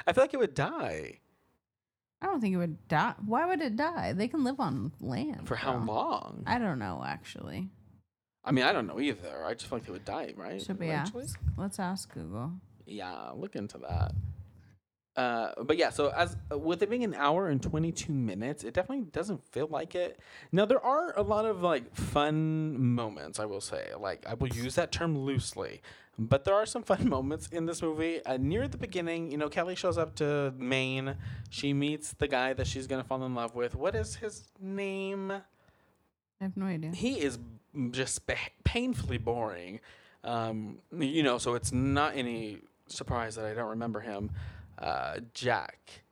I 0.08 0.14
feel 0.14 0.24
like 0.24 0.34
it 0.34 0.38
would 0.40 0.54
die. 0.54 1.20
I 2.22 2.26
don't 2.28 2.40
think 2.42 2.54
it 2.54 2.58
would 2.58 2.88
die. 2.88 3.14
Why 3.26 3.46
would 3.46 3.62
it 3.62 3.76
die? 3.76 4.14
They 4.14 4.28
can 4.28 4.44
live 4.44 4.60
on 4.60 4.92
land 5.02 5.48
For 5.48 5.56
how 5.56 5.74
girl. 5.74 5.86
long? 5.86 6.44
I 6.48 6.60
don't 6.60 6.80
know. 6.80 7.04
Actually, 7.06 7.70
I 8.44 8.52
mean, 8.52 8.64
I 8.64 8.72
don't 8.72 8.88
know 8.88 9.00
either. 9.00 9.44
I 9.46 9.54
just 9.54 9.68
feel 9.68 9.78
like 9.80 9.86
they 9.86 9.92
would 9.92 10.06
die, 10.06 10.34
right? 10.36 10.62
should 10.62 10.80
we 10.80 10.90
ask? 10.90 11.14
Let's 11.58 11.80
ask 11.80 12.14
Google. 12.14 12.54
Yeah, 12.86 13.32
look 13.36 13.56
into 13.56 13.78
that. 13.80 14.14
Uh, 15.18 15.52
but 15.64 15.78
yeah, 15.78 15.90
so 15.90 16.10
as 16.16 16.38
with 16.52 16.84
it 16.84 16.92
being 16.92 17.04
an 17.04 17.16
hour 17.16 17.50
and 17.50 17.60
22 17.62 18.14
minutes, 18.14 18.64
it 18.64 18.76
definitely 18.76 19.06
doesn't 19.06 19.44
feel 19.52 19.68
like 19.68 19.96
it. 19.96 20.20
Now 20.52 20.66
there 20.66 20.80
are 20.80 21.12
a 21.18 21.24
lot 21.24 21.46
of 21.46 21.64
like 21.64 21.94
fun 21.96 22.80
moments, 22.80 23.40
I 23.40 23.46
will 23.46 23.60
say. 23.62 23.88
Like 24.00 24.24
I 24.30 24.36
will 24.36 24.50
use 24.50 24.76
that 24.76 24.92
term 24.92 25.18
loosely, 25.18 25.82
but 26.20 26.46
there 26.46 26.54
are 26.54 26.68
some 26.68 26.84
fun 26.84 27.10
moments 27.18 27.48
in 27.48 27.66
this 27.66 27.82
movie. 27.82 28.24
Uh, 28.26 28.38
near 28.38 28.68
the 28.68 28.78
beginning, 28.78 29.32
you 29.32 29.40
know, 29.40 29.50
Kelly 29.50 29.74
shows 29.74 29.98
up 29.98 30.14
to 30.18 30.54
Maine. 30.56 31.16
She 31.50 31.74
meets 31.74 32.14
the 32.14 32.28
guy 32.28 32.54
that 32.54 32.68
she's 32.68 32.86
gonna 32.86 33.04
fall 33.04 33.24
in 33.26 33.34
love 33.34 33.56
with. 33.56 33.74
What 33.74 33.96
is 33.96 34.18
his 34.18 34.44
name? 34.62 35.32
I 35.32 36.44
have 36.44 36.56
no 36.56 36.68
idea. 36.68 36.92
he 36.92 37.20
is 37.20 37.40
just 37.90 38.28
pa- 38.28 38.36
painfully 38.64 39.18
boring. 39.18 39.80
Um, 40.24 40.78
you 40.96 41.24
know, 41.24 41.40
so 41.40 41.56
it's 41.56 41.72
not 41.72 42.16
any 42.16 42.60
surprise 42.86 43.36
that 43.36 43.46
I 43.46 43.56
don't 43.56 43.70
remember 43.70 44.00
him. 44.02 44.30
Uh, 44.78 45.20
Jack. 45.34 46.04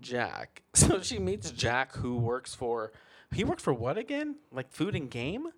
Jack. 0.00 0.62
So 0.74 1.00
she 1.00 1.18
meets 1.18 1.50
Jack, 1.50 1.96
who 1.96 2.16
works 2.16 2.54
for. 2.54 2.92
He 3.32 3.42
works 3.42 3.62
for 3.64 3.74
what 3.74 3.98
again? 3.98 4.36
Like 4.52 4.70
food 4.70 4.94
and 4.94 5.10
game 5.10 5.48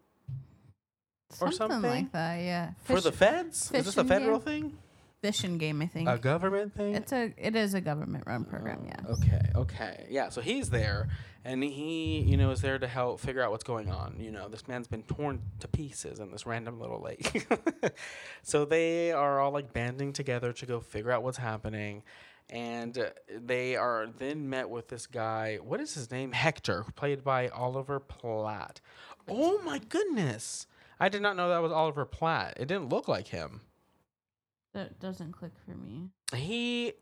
or 1.41 1.53
something, 1.53 1.57
something? 1.57 1.91
like 1.91 2.13
that. 2.13 2.37
Yeah. 2.41 2.71
for 2.85 3.01
the 3.03 3.13
feds? 3.13 3.71
Is 3.73 3.85
this 3.85 3.99
a 3.99 4.05
federal 4.05 4.39
game? 4.39 4.63
thing? 4.63 4.79
Fishing 5.23 5.59
game. 5.59 5.83
I 5.83 5.87
think 5.87 6.09
A 6.09 6.19
government 6.19 6.75
thing? 6.75 6.95
it's 6.95 7.13
a 7.13 7.33
it 7.37 7.55
is 7.57 7.75
a 7.75 7.81
government 7.81 8.25
run 8.27 8.45
program. 8.45 8.85
Yeah. 8.87 8.97
Oh, 9.09 9.13
Okay, 9.13 9.41
okay. 9.55 10.07
Yeah, 10.11 10.29
so 10.31 10.41
he's 10.41 10.71
there 10.71 11.09
and 11.45 11.63
he, 11.63 12.21
you 12.21 12.37
know, 12.37 12.51
is 12.51 12.61
there 12.61 12.79
to 12.79 12.87
help 12.87 13.21
figure 13.21 13.43
out 13.43 13.51
what's 13.51 13.65
going 13.65 13.91
on. 13.91 14.17
You 14.19 14.31
know, 14.31 14.49
this 14.49 14.69
man's 14.69 14.89
been 14.89 15.03
torn 15.05 15.41
to 15.61 15.69
pieces 15.69 16.21
in 16.21 16.31
this 16.31 16.45
random 16.47 16.79
little 16.81 17.01
lake. 17.01 17.47
so 18.43 18.65
they 18.65 19.13
are 19.13 19.41
all 19.41 19.51
like 19.51 19.73
banding 19.73 20.13
together 20.13 20.53
to 20.53 20.67
go 20.67 20.81
figure 20.81 21.11
out 21.11 21.23
what's 21.23 21.39
happening. 21.39 22.03
And 22.51 22.99
uh, 22.99 23.11
they 23.39 23.77
are 23.77 24.09
then 24.19 24.51
met 24.51 24.69
with 24.69 24.89
this 24.89 25.07
guy. 25.07 25.59
What 25.63 25.81
is 25.81 25.95
his 25.95 26.11
name? 26.11 26.33
Hector, 26.33 26.85
played 26.97 27.23
by 27.23 27.49
Oliver 27.49 28.01
Platt. 28.01 28.81
Oh 29.29 29.61
my 29.63 29.79
goodness. 29.79 30.67
I 30.99 31.09
did 31.09 31.23
not 31.23 31.37
know 31.37 31.49
that 31.49 31.63
was 31.63 31.71
Oliver 31.73 32.05
Platt. 32.05 32.55
It 32.59 32.67
didn't 32.67 32.89
look 32.89 33.07
like 33.09 33.29
him. 33.29 33.61
That 34.73 35.01
doesn't 35.01 35.33
click 35.33 35.53
for 35.65 35.73
me. 35.77 36.11
He, 36.35 36.93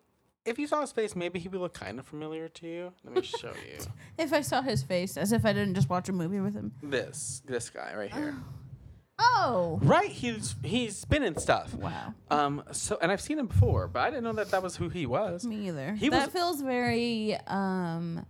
if 0.46 0.58
you 0.58 0.66
saw 0.66 0.80
his 0.80 0.92
face, 0.92 1.14
maybe 1.14 1.38
he 1.38 1.48
would 1.48 1.60
look 1.60 1.74
kind 1.74 1.98
of 1.98 2.06
familiar 2.06 2.48
to 2.48 2.66
you. 2.66 2.92
Let 3.04 3.14
me 3.14 3.22
show 3.22 3.48
you. 3.68 3.78
If 4.18 4.32
I 4.32 4.40
saw 4.40 4.62
his 4.62 4.82
face, 4.82 5.16
as 5.16 5.32
if 5.32 5.44
I 5.44 5.52
didn't 5.52 5.74
just 5.74 5.88
watch 5.90 6.08
a 6.08 6.12
movie 6.12 6.40
with 6.40 6.54
him. 6.54 6.72
This 6.82 7.42
this 7.44 7.70
guy 7.70 7.94
right 7.96 8.12
here. 8.12 8.34
Oh. 9.20 9.80
Right, 9.82 10.10
he's 10.10 10.54
he's 10.62 11.04
been 11.04 11.24
in 11.24 11.36
stuff. 11.36 11.74
Wow. 11.74 12.14
Um. 12.30 12.62
So, 12.70 12.98
and 13.02 13.10
I've 13.10 13.20
seen 13.20 13.36
him 13.40 13.48
before, 13.48 13.88
but 13.88 13.98
I 14.00 14.10
didn't 14.10 14.22
know 14.22 14.32
that 14.34 14.52
that 14.52 14.62
was 14.62 14.76
who 14.76 14.88
he 14.88 15.06
was. 15.06 15.44
Me 15.44 15.66
either. 15.66 15.94
He 15.94 16.08
that 16.08 16.26
was- 16.26 16.32
feels 16.32 16.60
very 16.62 17.36
um 17.48 18.24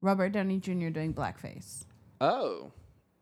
Robert 0.00 0.30
Downey 0.32 0.58
Jr. 0.58 0.88
doing 0.88 1.12
blackface. 1.12 1.84
Oh, 2.20 2.72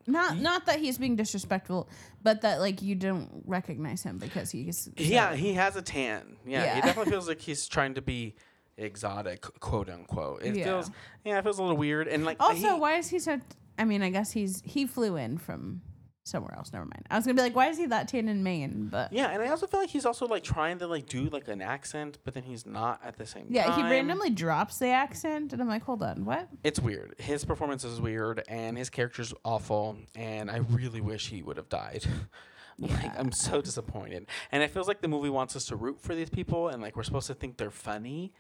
Not 0.07 0.37
not 0.39 0.67
that 0.67 0.81
he's 0.81 0.99
being 0.99 1.17
disrespectful, 1.17 1.89
but 2.23 2.43
that 2.43 2.61
like 2.61 2.83
you 2.83 2.95
don't 2.95 3.43
recognize 3.47 4.03
him 4.03 4.19
because 4.19 4.51
he's 4.51 4.89
yeah, 4.97 5.35
he 5.35 5.55
has 5.55 5.77
a 5.77 5.83
tan. 5.83 6.37
Yeah, 6.47 6.75
he 6.75 6.81
definitely 6.83 7.11
feels 7.13 7.27
like 7.33 7.41
he's 7.41 7.67
trying 7.69 7.95
to 7.95 8.03
be 8.03 8.35
exotic, 8.77 9.43
quote 9.61 9.89
unquote. 9.89 10.43
It 10.43 10.57
Yeah. 10.57 10.65
feels 10.65 10.91
yeah, 11.25 11.39
it 11.39 11.43
feels 11.45 11.59
a 11.59 11.63
little 11.63 11.77
weird. 11.77 12.09
And 12.09 12.25
like 12.25 12.37
Also, 12.41 12.75
he- 12.75 12.81
why 12.81 12.97
is 12.99 13.09
he 13.09 13.19
so? 13.19 13.41
I 13.79 13.85
mean, 13.85 14.03
I 14.03 14.11
guess 14.11 14.33
he's 14.33 14.61
he 14.65 14.87
flew 14.87 15.17
in 15.17 15.39
from 15.39 15.81
somewhere 16.25 16.55
else. 16.57 16.73
Never 16.73 16.87
mind. 16.87 17.07
I 17.11 17.17
was 17.17 17.25
gonna 17.25 17.35
be 17.35 17.43
like, 17.43 17.55
why 17.55 17.69
is 17.69 17.79
he 17.79 17.87
that 17.87 18.09
tan 18.09 18.29
in 18.29 18.43
Maine? 18.43 18.89
But 18.91 19.13
yeah, 19.13 19.29
and 19.29 19.43
I 19.43 19.49
also 19.49 19.67
feel 19.67 19.81
like 19.81 19.91
he's 19.91 20.07
also 20.07 20.27
like 20.27 20.43
trying 20.43 20.79
to 20.79 20.87
like 20.87 21.07
do 21.07 21.29
like 21.29 21.49
an 21.49 21.63
accent, 21.63 22.19
but 22.25 22.35
then 22.35 22.43
he's 22.43 22.67
not 22.67 23.01
at 23.05 23.17
the 23.17 23.27
same 23.27 23.45
time. 23.45 23.53
yeah, 23.53 23.67
time. 23.67 23.85
he 23.85 23.91
randomly 23.91 24.31
drops 24.31 24.79
the 24.79 24.89
accent, 24.89 25.53
and 25.53 25.63
I'm 25.63 25.69
like, 25.69 25.85
hold 25.85 26.03
on, 26.03 26.25
what? 26.25 26.49
It's 26.65 26.81
weird. 26.81 27.15
His 27.19 27.45
performance 27.45 27.85
is 27.85 28.01
weird, 28.01 28.43
and 28.49 28.77
his 28.77 28.91
character's 28.91 29.33
awful. 29.45 29.97
And 30.15 30.51
I 30.51 30.59
really 30.71 31.01
wish 31.01 31.29
he 31.29 31.43
would 31.43 31.59
have 31.59 31.69
died. 31.69 32.05
like 32.79 33.19
I'm 33.19 33.33
so 33.33 33.61
disappointed. 33.61 34.27
And 34.51 34.63
it 34.63 34.71
feels 34.71 34.89
like 34.89 35.01
the 35.01 35.09
movie 35.09 35.31
wants 35.31 35.55
us 35.57 35.67
to 35.67 35.77
root 35.77 36.01
for 36.01 36.15
these 36.15 36.31
people, 36.31 36.69
and 36.69 36.83
like 36.83 36.97
we're 36.97 37.03
supposed 37.03 37.27
to 37.29 37.35
think 37.35 37.57
they're 37.57 37.71
funny, 37.71 38.33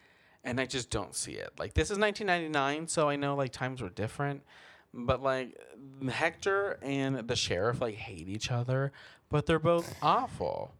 and 0.42 0.60
I 0.60 0.66
just 0.66 0.90
don't 0.90 1.14
see 1.14 1.32
it. 1.32 1.50
Like 1.58 1.74
this 1.74 1.90
is 1.90 1.98
1999, 1.98 2.88
so 2.88 3.08
I 3.08 3.16
know 3.16 3.34
like 3.36 3.52
times 3.52 3.82
were 3.82 3.90
different, 3.90 4.42
but 4.94 5.22
like 5.22 5.58
Hector 6.08 6.78
and 6.82 7.16
the 7.28 7.36
sheriff 7.36 7.80
like 7.80 7.94
hate 7.94 8.28
each 8.28 8.50
other, 8.50 8.92
but 9.28 9.46
they're 9.46 9.58
both 9.58 9.94
awful. 10.02 10.72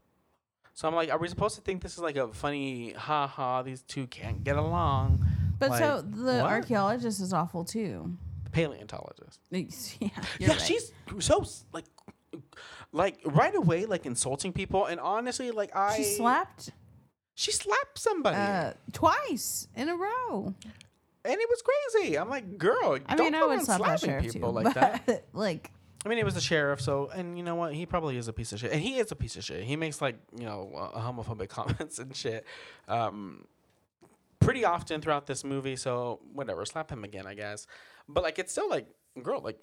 So 0.73 0.89
I'm 0.89 0.95
like, 0.95 1.11
are 1.11 1.19
we 1.19 1.29
supposed 1.29 1.55
to 1.57 1.61
think 1.61 1.83
this 1.83 1.93
is 1.93 2.01
like 2.01 2.17
a 2.17 2.29
funny, 2.29 2.93
ha 2.93 3.27
ha? 3.27 3.63
These 3.63 3.83
two 3.83 4.07
can't 4.07 4.43
get 4.43 4.57
along. 4.57 5.25
But 5.59 5.79
so 5.79 6.03
the 6.03 6.39
what? 6.39 6.51
archaeologist 6.51 7.21
is 7.21 7.33
awful 7.33 7.65
too. 7.65 8.17
The 8.45 8.51
paleontologist. 8.51 9.41
yeah, 9.51 10.09
yeah, 10.39 10.49
right. 10.49 10.61
she's 10.61 10.93
so 11.21 11.45
like, 11.73 11.85
like 12.93 13.21
right 13.25 13.55
away, 13.55 13.87
like 13.87 14.05
insulting 14.07 14.53
people, 14.53 14.87
and 14.87 14.99
honestly, 14.99 15.51
like 15.53 15.75
I 15.77 15.97
she 15.97 16.05
slapped 16.05 16.71
she 17.35 17.51
slapped 17.51 17.99
somebody, 17.99 18.37
uh, 18.37 18.73
twice 18.93 19.67
in 19.75 19.89
a 19.89 19.97
row. 19.97 20.55
And 21.25 21.41
it 21.41 21.49
was 21.49 21.63
crazy. 21.63 22.17
I'm 22.19 22.29
like, 22.29 22.59
girl, 22.59 22.99
I 23.07 23.15
don't 23.17 23.33
mean, 23.33 23.43
I 23.43 23.47
would 23.47 23.63
slap 23.63 23.81
that 23.81 23.99
slapping 24.01 24.09
sheriff 24.21 24.33
people 24.33 24.51
too, 24.51 24.55
like 24.63 24.75
that. 24.75 25.25
like, 25.33 25.71
I 26.05 26.09
mean, 26.09 26.19
it 26.19 26.25
was 26.25 26.35
the 26.35 26.41
sheriff, 26.41 26.81
so 26.81 27.09
and 27.15 27.37
you 27.39 27.43
know 27.45 27.55
what? 27.55 27.75
He 27.75 27.87
probably 27.87 28.17
is 28.17 28.29
a 28.29 28.33
piece 28.33 28.53
of 28.53 28.61
shit, 28.61 28.73
and 28.73 28.81
he 28.81 28.99
is 28.99 29.11
a 29.11 29.17
piece 29.17 29.37
of 29.37 29.45
shit. 29.45 29.65
He 29.65 29.77
makes 29.77 30.03
like 30.03 30.17
you 30.39 30.45
know 30.45 30.71
uh, 30.95 31.01
homophobic 31.01 31.49
comments 31.49 31.99
and 31.99 32.15
shit, 32.15 32.45
um, 32.89 33.47
pretty 34.41 34.65
often 34.65 35.01
throughout 35.01 35.27
this 35.27 35.45
movie. 35.45 35.77
So 35.77 36.21
whatever, 36.33 36.65
slap 36.67 36.91
him 36.91 37.05
again, 37.05 37.27
I 37.27 37.35
guess. 37.35 37.67
But 38.09 38.23
like, 38.23 38.39
it's 38.39 38.53
still 38.53 38.69
like, 38.69 38.87
girl, 39.23 39.41
like, 39.41 39.61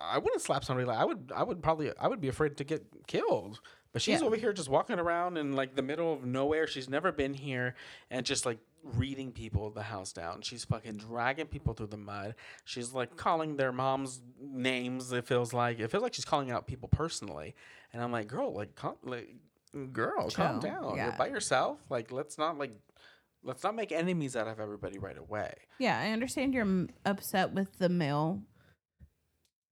I 0.00 0.18
wouldn't 0.18 0.40
slap 0.42 0.64
somebody 0.64 0.86
like 0.86 0.98
I 0.98 1.04
would. 1.04 1.32
I 1.34 1.42
would 1.42 1.62
probably. 1.62 1.92
I 2.00 2.08
would 2.08 2.20
be 2.20 2.28
afraid 2.28 2.56
to 2.56 2.64
get 2.64 2.84
killed 3.06 3.60
But 3.92 4.00
she's 4.00 4.20
Yeah. 4.20 4.26
over 4.26 4.36
here 4.36 4.52
just 4.54 4.70
walking 4.70 4.98
around 4.98 5.36
in 5.36 5.52
like 5.52 5.76
the 5.76 5.82
middle 5.82 6.14
of 6.14 6.24
nowhere. 6.24 6.66
She's 6.66 6.88
never 6.88 7.12
been 7.12 7.34
here 7.34 7.74
and 8.10 8.24
just 8.24 8.46
like 8.46 8.58
reading 8.82 9.32
people 9.32 9.70
the 9.70 9.82
house 9.82 10.12
down. 10.12 10.42
She's 10.42 10.64
fucking 10.64 10.96
dragging 10.96 11.46
people 11.46 11.74
through 11.74 11.86
the 11.88 11.96
mud. 11.96 12.34
She's 12.64 12.92
like 12.92 13.16
calling 13.16 13.56
their 13.56 13.72
moms 13.72 14.20
names. 14.40 15.12
It 15.12 15.26
feels 15.26 15.52
like 15.52 15.78
it 15.80 15.90
feels 15.90 16.02
like 16.02 16.14
she's 16.14 16.24
calling 16.24 16.50
out 16.50 16.66
people 16.66 16.88
personally. 16.88 17.54
And 17.92 18.02
I'm 18.02 18.10
like, 18.10 18.26
girl, 18.26 18.52
like, 18.54 18.74
calm, 18.74 18.94
like, 19.04 19.34
girl, 19.92 20.30
calm 20.30 20.60
Chill. 20.60 20.70
down. 20.70 20.96
You're 20.96 21.12
by 21.12 21.28
yourself. 21.28 21.78
Like, 21.90 22.10
let's 22.10 22.38
not 22.38 22.58
like, 22.58 22.72
let's 23.44 23.62
not 23.62 23.74
make 23.74 23.92
enemies 23.92 24.34
out 24.34 24.48
of 24.48 24.58
everybody 24.60 24.98
right 24.98 25.18
away. 25.18 25.52
Yeah, 25.78 25.98
I 25.98 26.10
understand 26.10 26.54
you're 26.54 26.62
m- 26.62 26.88
upset 27.04 27.52
with 27.52 27.78
the 27.78 27.88
male 27.88 28.40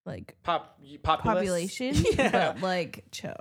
like 0.07 0.37
Pop 0.43 0.79
populace? 1.03 1.37
population, 1.37 1.95
yeah. 2.19 2.53
but 2.53 2.63
like 2.63 3.05
chill. 3.11 3.37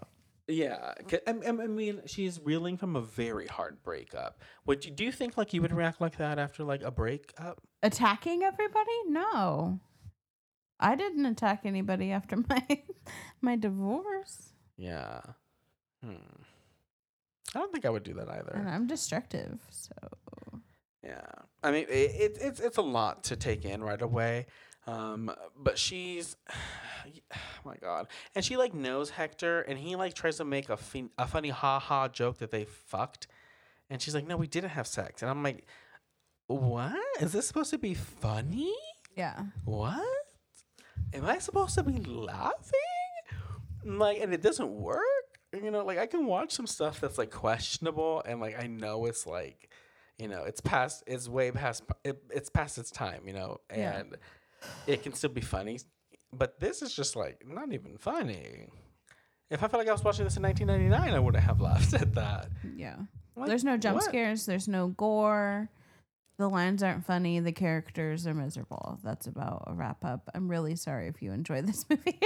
Yeah, 0.50 0.94
I, 1.28 1.32
I 1.32 1.48
I 1.48 1.52
mean, 1.68 2.02
she's 2.08 2.40
reeling 2.44 2.76
from 2.76 2.96
a 2.96 3.02
very 3.02 3.46
hard 3.46 3.84
breakup. 3.84 4.42
Would 4.66 4.84
you 4.84 4.92
do 4.92 5.04
you 5.04 5.12
think 5.12 5.38
like 5.38 5.54
you 5.54 5.62
would 5.62 5.72
react 5.72 6.02
like 6.02 6.18
that 6.18 6.40
after 6.40 6.64
like 6.64 6.82
a 6.82 6.90
breakup? 6.90 7.62
Attacking 7.84 8.42
everybody? 8.42 8.92
No. 9.08 9.80
I 10.80 10.96
didn't 10.96 11.26
attack 11.26 11.62
anybody 11.66 12.12
after 12.12 12.38
my 12.50 12.84
my 13.42 13.56
divorce. 13.58 14.54
Yeah. 14.76 15.22
Hmm. 16.04 16.16
I 17.54 17.60
don't 17.60 17.72
think 17.72 17.86
I 17.86 17.90
would 17.90 18.04
do 18.04 18.14
that 18.16 18.30
either. 18.30 18.54
And. 18.56 18.70
I'm 18.70 18.88
destructive, 18.88 19.60
so 19.70 19.94
Yeah. 21.04 21.22
I 21.62 21.72
mean, 21.72 21.86
it, 21.90 22.12
it 22.12 22.38
it's 22.42 22.60
it's 22.60 22.78
a 22.78 22.82
lot 22.82 23.24
to 23.26 23.36
take 23.36 23.66
in 23.66 23.84
right 23.84 24.02
away. 24.02 24.48
Um, 24.88 25.32
but 25.58 25.78
she's, 25.78 26.36
oh 26.50 27.38
my 27.66 27.76
god, 27.78 28.08
and 28.36 28.44
she 28.44 28.58
like 28.58 28.74
knows 28.74 29.10
Hector, 29.10 29.62
and 29.62 29.78
he 29.78 29.96
like 29.96 30.14
tries 30.14 30.38
to 30.38 30.46
make 30.46 30.70
a 30.70 30.78
fin- 30.78 31.12
a 31.18 31.28
funny 31.28 31.50
ha 31.50 31.80
ha 31.80 32.08
joke 32.08 32.38
that 32.40 32.52
they 32.52 32.66
fucked, 32.66 33.28
and 33.90 34.02
she's 34.02 34.16
like, 34.16 34.28
no, 34.28 34.38
we 34.38 34.48
didn't 34.48 34.72
have 34.72 34.88
sex, 34.88 35.22
and 35.22 35.30
I'm 35.30 35.44
like, 35.44 35.66
what 36.48 36.98
is 37.22 37.32
this 37.32 37.48
supposed 37.48 37.70
to 37.72 37.78
be 37.78 37.94
funny? 37.94 38.74
yeah. 39.16 39.42
what? 39.66 40.02
Am 41.14 41.26
I 41.26 41.40
supposed 41.40 41.76
to 41.76 41.84
be 41.84 42.00
laughing? 42.04 42.80
Like, 43.84 44.20
and 44.22 44.34
it 44.34 44.42
doesn't 44.42 44.70
work. 44.70 45.04
You 45.54 45.72
know, 45.72 45.84
like 45.84 45.98
I 45.98 46.06
can 46.06 46.26
watch 46.26 46.52
some 46.52 46.68
stuff 46.68 47.00
that's 47.00 47.18
like 47.18 47.32
questionable, 47.32 48.22
and 48.26 48.40
like 48.40 48.62
I 48.62 48.68
know 48.68 49.06
it's 49.06 49.26
like, 49.26 49.70
you 50.18 50.28
know, 50.28 50.44
it's 50.44 50.62
past, 50.62 51.04
it's 51.08 51.28
way 51.28 51.52
past, 51.52 51.84
it, 52.04 52.22
it's 52.30 52.50
past 52.50 52.78
its 52.78 52.92
time. 52.92 53.24
You 53.26 53.34
know, 53.34 53.58
Yeah. 53.76 54.04
It 54.88 55.04
can 55.04 55.14
still 55.14 55.30
be 55.30 55.42
funny, 55.42 55.80
but 56.34 56.60
this 56.60 56.82
is 56.82 56.94
just 56.94 57.16
like 57.16 57.44
not 57.48 57.72
even 57.74 57.98
funny. 57.98 58.68
If 59.50 59.64
I 59.64 59.68
felt 59.68 59.82
like 59.82 59.88
I 59.88 59.92
was 59.92 60.04
watching 60.04 60.26
this 60.26 60.38
in 60.38 60.44
1999, 60.44 61.14
I 61.16 61.20
wouldn't 61.20 61.44
have 61.44 61.60
laughed 61.62 61.94
at 61.94 62.14
that. 62.16 62.50
Yeah. 62.76 62.98
Like, 63.36 63.48
there's 63.48 63.64
no 63.64 63.78
jump 63.78 63.96
what? 63.96 64.06
scares, 64.06 64.46
there's 64.46 64.68
no 64.68 64.90
gore. 64.90 65.70
The 66.38 66.48
lines 66.48 66.84
aren't 66.84 67.06
funny, 67.06 67.40
the 67.42 67.52
characters 67.52 68.26
are 68.26 68.34
miserable. 68.34 69.00
That's 69.04 69.28
about 69.28 69.66
a 69.68 69.74
wrap 69.74 70.06
up. 70.06 70.30
I'm 70.34 70.48
really 70.48 70.76
sorry 70.76 71.08
if 71.08 71.22
you 71.22 71.34
enjoy 71.34 71.62
this 71.62 71.86
movie. 71.90 72.20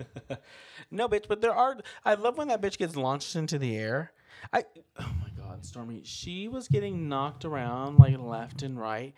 no, 0.90 1.08
bitch, 1.08 1.26
but 1.28 1.40
there 1.40 1.54
are. 1.54 1.78
I 2.04 2.14
love 2.14 2.36
when 2.38 2.48
that 2.48 2.60
bitch 2.60 2.78
gets 2.78 2.94
launched 2.94 3.34
into 3.34 3.58
the 3.58 3.76
air. 3.76 4.12
I. 4.52 4.64
Oh 5.00 5.12
my 5.20 5.30
God, 5.36 5.64
Stormy. 5.64 6.02
She 6.04 6.46
was 6.46 6.68
getting 6.68 7.08
knocked 7.08 7.44
around 7.44 7.98
like 7.98 8.18
left 8.18 8.62
and 8.62 8.78
right 8.78 9.14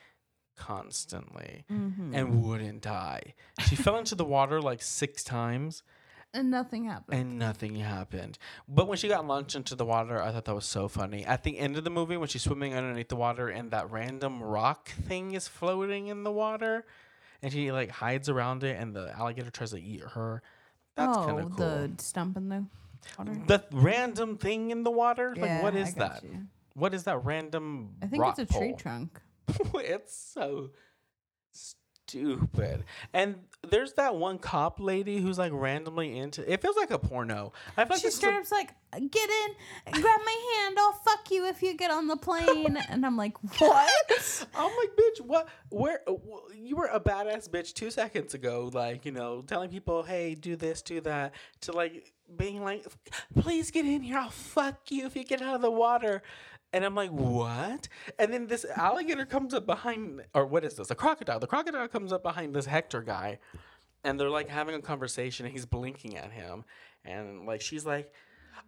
constantly 0.57 1.65
mm-hmm. 1.71 2.15
and 2.15 2.43
wouldn't 2.43 2.83
die. 2.83 3.35
She 3.69 3.77
fell 3.77 3.97
into 3.97 4.15
the 4.15 4.25
water 4.25 4.61
like 4.61 4.83
six 4.83 5.23
times 5.23 5.83
and 6.37 6.51
nothing 6.51 6.85
happened. 6.85 7.19
and 7.19 7.39
nothing 7.39 7.77
happened. 7.77 8.39
But 8.69 8.89
when 8.89 8.99
she 8.99 9.09
got 9.09 9.27
launched 9.27 9.55
into 9.57 9.75
the 9.75 9.85
water, 9.85 10.23
I 10.23 10.33
thought 10.33 10.45
that 10.45 10.55
was 10.55 10.67
so 10.67 10.89
funny. 10.89 11.25
At 11.25 11.45
the 11.45 11.59
end 11.59 11.77
of 11.77 11.85
the 11.85 11.91
movie, 11.91 12.17
when 12.17 12.29
she's 12.29 12.43
swimming 12.43 12.75
underneath 12.75 13.09
the 13.09 13.17
water 13.17 13.49
and 13.49 13.71
that 13.71 13.91
random 13.91 14.43
rock 14.43 14.91
thing 14.91 15.33
is 15.33 15.49
floating 15.49 16.09
in 16.09 16.25
the 16.25 16.31
water, 16.31 16.85
and 17.43 17.53
she 17.53 17.73
like 17.73 17.91
hides 17.91 18.29
around 18.29 18.65
it, 18.65 18.77
and 18.79 18.95
the 18.95 19.13
alligator 19.17 19.51
tries 19.51 19.71
to 19.71 19.81
eat 19.81 20.03
her. 20.03 20.43
That's 20.95 21.17
oh, 21.17 21.27
kind 21.27 21.41
of 21.41 21.57
cool. 21.57 21.57
the 21.57 21.91
stump 21.99 22.37
in 22.37 22.49
the 22.49 22.67
water. 23.19 23.33
The 23.47 23.65
random 23.73 24.37
thing 24.37 24.71
in 24.71 24.83
the 24.83 24.91
water? 24.91 25.35
Like, 25.37 25.47
Yeah, 25.47 25.63
what 25.63 25.77
I 25.77 25.83
got 25.85 25.95
that? 25.97 26.25
you. 26.25 26.47
What 26.75 26.93
is 26.93 27.05
that 27.05 27.25
random? 27.25 27.95
I 28.03 28.07
think 28.07 28.25
it's 28.27 28.39
a 28.39 28.47
tree 28.47 28.69
pole? 28.69 28.77
trunk. 28.77 29.21
it's 29.75 30.17
so 30.35 30.71
stupid. 31.53 32.85
And 33.13 33.37
there's 33.69 33.95
that 33.95 34.15
one 34.15 34.39
cop 34.39 34.79
lady 34.79 35.21
who's 35.21 35.39
like 35.39 35.53
randomly 35.53 36.17
into. 36.19 36.51
It 36.51 36.63
feels 36.63 36.77
like 36.77 36.91
a 36.91 36.99
porno. 36.99 37.53
I 37.77 37.85
feel 37.85 37.97
like 37.97 38.03
She 38.03 38.11
straight 38.11 38.35
up's 38.35 38.53
like, 38.53 38.71
get 38.93 39.29
in, 39.29 39.93
grab 40.01 40.21
my 40.25 40.61
hand, 40.63 40.77
I'll 40.79 40.93
fuck 40.93 41.31
you 41.31 41.47
if 41.47 41.63
you 41.63 41.75
get 41.77 41.91
on 41.91 42.07
the 42.07 42.17
plane. 42.17 42.77
and 42.91 43.05
I'm 43.05 43.17
like, 43.17 43.37
what? 43.61 43.91
I'm 44.55 44.71
like, 44.77 44.91
bitch, 44.97 45.21
what? 45.25 45.49
Where? 45.71 46.01
wh- 46.09 46.55
You 46.57 46.77
were 46.77 46.87
a 46.93 47.01
badass 47.01 47.49
bitch 47.49 47.75
two 47.75 47.91
seconds 47.91 48.35
ago, 48.35 48.71
like, 48.73 49.05
you 49.05 49.13
know, 49.13 49.43
telling 49.43 49.71
people, 49.71 50.03
hey, 50.05 50.35
do 50.35 50.55
this, 50.57 50.83
do 50.83 51.01
that, 51.03 51.35
to 51.63 51.73
like 51.73 52.13
being 52.37 52.63
like, 52.63 52.85
please 53.39 53.71
get 53.71 53.85
in 53.85 54.03
here, 54.03 54.19
I'll 54.19 54.31
fuck 54.31 54.91
you 54.91 55.07
if 55.07 55.17
you 55.17 55.25
get 55.25 55.43
out 55.43 55.57
of 55.57 55.63
the 55.63 55.71
water. 55.71 56.23
And 56.77 56.85
I'm 56.85 56.95
like, 56.95 57.09
what? 57.09 57.89
And 58.19 58.31
then 58.31 58.49
this 58.49 58.67
alligator 58.67 59.25
comes 59.25 59.55
up 59.55 59.65
behind, 59.65 60.21
or 60.35 60.45
what 60.45 60.63
is 60.63 60.75
this? 60.75 60.91
A 60.91 60.95
crocodile. 60.95 61.41
The 61.41 61.47
crocodile 61.47 61.89
comes 61.89 62.13
up 62.13 62.23
behind 62.23 62.55
this 62.55 62.67
Hector 62.67 63.01
guy, 63.01 63.39
and 64.05 64.21
they're 64.21 64.29
like 64.29 64.51
having 64.51 64.75
a 64.75 64.83
conversation, 64.83 65.47
and 65.47 65.55
he's 65.55 65.65
blinking 65.65 66.19
at 66.19 66.33
him. 66.33 66.67
And 67.03 67.47
like, 67.47 67.63
she's 67.63 67.87
like, 67.87 68.13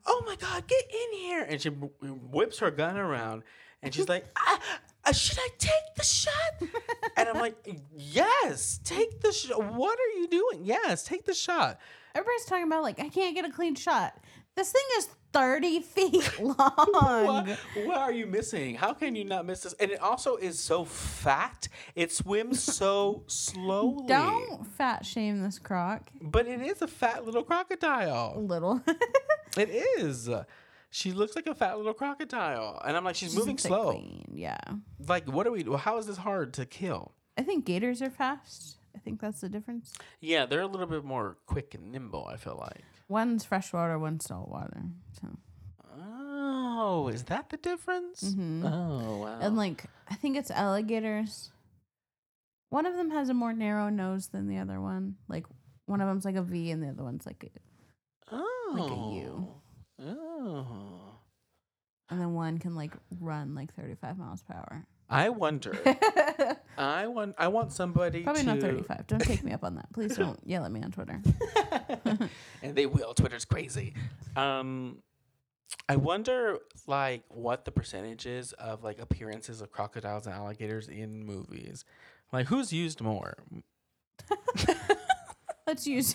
oh 0.07 0.23
my 0.25 0.37
God, 0.37 0.67
get 0.67 0.85
in 0.91 1.19
here. 1.19 1.45
And 1.47 1.61
she 1.61 1.69
whips 1.69 2.61
her 2.61 2.71
gun 2.71 2.97
around, 2.97 3.43
and 3.83 3.93
she's 3.93 4.09
like, 4.09 4.25
ah, 4.39 4.59
uh, 5.05 5.13
should 5.13 5.39
I 5.39 5.49
take 5.59 5.95
the 5.95 6.03
shot? 6.03 6.71
and 7.19 7.29
I'm 7.29 7.39
like, 7.39 7.57
yes, 7.95 8.81
take 8.85 9.21
the 9.21 9.33
shot. 9.33 9.63
What 9.75 9.99
are 9.99 10.19
you 10.19 10.29
doing? 10.29 10.65
Yes, 10.65 11.05
take 11.05 11.27
the 11.27 11.35
shot. 11.35 11.79
Everybody's 12.15 12.47
talking 12.47 12.65
about, 12.65 12.83
like, 12.83 13.01
I 13.01 13.11
can't 13.11 13.35
get 13.35 13.45
a 13.45 13.51
clean 13.51 13.75
shot. 13.75 14.19
This 14.59 14.73
thing 14.73 14.83
is 14.97 15.09
30 15.33 15.81
feet 15.95 16.41
long. 16.41 16.57
What, 16.57 17.59
what 17.85 17.97
are 17.97 18.11
you 18.11 18.27
missing? 18.27 18.75
How 18.75 18.93
can 18.93 19.15
you 19.15 19.25
not 19.25 19.47
miss 19.47 19.61
this? 19.61 19.73
And 19.75 19.93
it 19.93 20.01
also 20.01 20.35
is 20.35 20.59
so 20.59 20.85
fat. 20.85 21.69
It 21.95 22.11
swims 22.11 22.61
so 22.77 23.23
slowly. 23.29 24.09
Don't 24.09 24.67
fat 24.67 25.07
shame 25.07 25.43
this 25.43 25.61
croc. 25.61 26.11
But 26.21 26.49
it 26.49 26.61
is 26.61 26.83
a 26.83 26.89
fat 26.89 27.25
little 27.25 27.45
crocodile. 27.45 28.35
Little. 28.37 28.83
It 29.57 29.71
is. 29.71 30.29
She 30.91 31.13
looks 31.13 31.37
like 31.37 31.47
a 31.47 31.55
fat 31.55 31.77
little 31.77 31.95
crocodile. 31.95 32.83
And 32.85 32.97
I'm 32.97 33.05
like, 33.05 33.15
she's, 33.15 33.37
moving 33.37 33.59
slow. 33.59 33.93
queen, 33.93 34.25
Yeah. 34.35 34.59
Like, 35.07 35.31
what 35.31 35.47
are 35.47 35.53
we? 35.53 35.65
How 35.77 35.99
is 35.99 36.07
this 36.07 36.17
hard 36.17 36.53
to 36.55 36.67
kill? 36.67 37.13
I 37.37 37.43
think 37.43 37.65
gators 37.65 38.03
are 38.03 38.11
fast. 38.11 38.79
I 38.97 38.99
think 38.99 39.21
that's 39.21 39.41
the 39.41 39.49
difference. 39.49 39.93
Yeah, 40.21 40.47
they're 40.47 40.63
a 40.63 40.67
little 40.67 40.89
bit 40.89 41.05
more 41.05 41.37
quick 41.47 41.75
and 41.77 41.93
nimble, 41.93 42.27
I 42.27 42.37
feel 42.37 42.57
like. 42.59 42.83
One's 43.09 43.45
freshwater, 43.45 43.99
one's 43.99 44.25
saltwater. 44.25 44.83
So. 45.21 45.29
Oh, 45.97 47.09
is 47.09 47.25
that 47.25 47.49
the 47.49 47.57
difference? 47.57 48.23
Mhm. 48.23 48.63
Oh, 48.65 49.19
wow. 49.19 49.39
And 49.41 49.57
like, 49.57 49.85
I 50.09 50.15
think 50.15 50.37
it's 50.37 50.51
alligators. 50.51 51.51
One 52.71 52.85
of 52.85 52.97
them 52.97 53.11
has 53.11 53.31
a 53.31 53.35
more 53.35 53.55
narrow 53.55 53.89
nose 53.89 54.29
than 54.29 54.47
the 54.47 54.59
other 54.59 54.81
one. 54.81 55.17
Like, 55.27 55.47
one 55.87 56.03
of 56.03 56.09
them's 56.09 56.27
like 56.27 56.37
a 56.37 56.43
V, 56.43 56.71
and 56.71 56.83
the 56.83 56.89
other 56.89 57.03
one's 57.03 57.25
like, 57.25 57.43
a, 57.45 58.35
oh. 58.35 58.75
like 58.77 58.91
a 58.91 59.27
U. 59.27 59.49
Oh. 60.01 61.19
and 62.09 62.21
then 62.21 62.35
one 62.35 62.59
can 62.59 62.77
like 62.77 62.93
run 63.19 63.55
like 63.57 63.75
35 63.75 64.17
miles 64.17 64.43
per 64.43 64.55
hour. 64.55 64.87
I 65.11 65.31
wonder. 65.31 65.77
I 66.79 67.07
want. 67.09 67.35
I 67.39 67.49
want 67.49 67.73
somebody 67.73 68.23
Probably 68.23 68.43
to. 68.43 68.49
not 68.49 68.61
35. 68.61 69.07
Don't 69.07 69.21
take 69.21 69.43
me 69.43 69.53
up 69.53 69.65
on 69.65 69.75
that. 69.77 69.93
Please 69.93 70.17
don't 70.17 70.39
yell 70.47 70.65
at 70.65 70.71
me 70.71 70.83
on 70.83 70.93
Twitter. 70.93 71.21
and 72.63 72.75
they 72.75 72.87
will. 72.87 73.15
Twitter's 73.15 73.45
crazy. 73.45 73.95
Um, 74.37 75.03
I 75.89 75.97
wonder, 75.97 76.59
like, 76.87 77.25
what 77.29 77.65
the 77.65 77.73
percentage 77.73 78.27
is 78.27 78.53
of 78.55 78.85
like 78.85 79.01
appearances 79.01 79.61
of 79.61 79.71
crocodiles 79.71 80.27
and 80.27 80.35
alligators 80.35 80.89
in 80.89 81.25
movies. 81.25 81.85
Like, 82.33 82.47
who's 82.47 82.73
used 82.73 83.01
more? 83.01 83.37
Let's 85.67 85.87
use. 85.87 86.15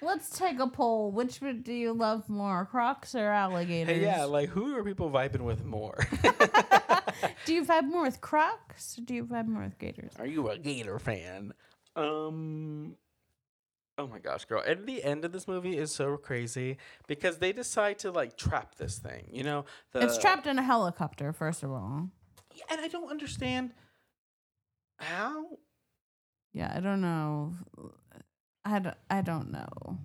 Let's 0.00 0.36
take 0.36 0.58
a 0.58 0.66
poll. 0.66 1.12
Which 1.12 1.40
one 1.40 1.62
do 1.62 1.72
you 1.72 1.92
love 1.92 2.28
more, 2.28 2.66
crocs 2.66 3.14
or 3.14 3.28
alligators? 3.28 4.02
Yeah, 4.02 4.24
like, 4.24 4.48
who 4.48 4.76
are 4.76 4.84
people 4.84 5.10
vibing 5.10 5.42
with 5.42 5.64
more? 5.64 6.06
do 7.44 7.54
you 7.54 7.64
vibe 7.64 7.88
more 7.88 8.02
with 8.02 8.20
crocs 8.20 8.98
or 8.98 9.02
do 9.02 9.14
you 9.14 9.24
vibe 9.24 9.46
more 9.46 9.62
with 9.62 9.78
gators? 9.78 10.12
Are 10.18 10.26
you 10.26 10.48
a 10.48 10.58
gator 10.58 10.98
fan? 10.98 11.52
Um. 11.96 12.96
Oh 13.98 14.06
my 14.06 14.18
gosh, 14.18 14.46
girl! 14.46 14.62
And 14.66 14.86
the 14.86 15.04
end 15.04 15.24
of 15.24 15.32
this 15.32 15.46
movie 15.46 15.76
is 15.76 15.92
so 15.92 16.16
crazy 16.16 16.78
because 17.06 17.38
they 17.38 17.52
decide 17.52 17.98
to 18.00 18.10
like 18.10 18.36
trap 18.36 18.76
this 18.76 18.98
thing. 18.98 19.28
You 19.30 19.44
know, 19.44 19.64
the, 19.92 20.00
it's 20.00 20.16
trapped 20.16 20.46
in 20.46 20.58
a 20.58 20.62
helicopter, 20.62 21.32
first 21.32 21.62
of 21.62 21.70
all. 21.70 22.08
Yeah, 22.54 22.64
and 22.70 22.80
I 22.80 22.88
don't 22.88 23.10
understand 23.10 23.72
how. 24.98 25.44
Yeah, 26.54 26.72
I 26.74 26.80
don't 26.80 27.00
know. 27.00 27.54
I 28.64 28.78
don't, 28.78 28.96
I 29.10 29.20
don't 29.22 29.50
know. 29.52 29.98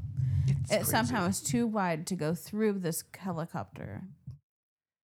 It's 0.48 0.72
it 0.72 0.86
somehow 0.86 1.28
is 1.28 1.42
too 1.42 1.68
wide 1.68 2.08
to 2.08 2.16
go 2.16 2.34
through 2.34 2.80
this 2.80 3.04
helicopter 3.18 4.04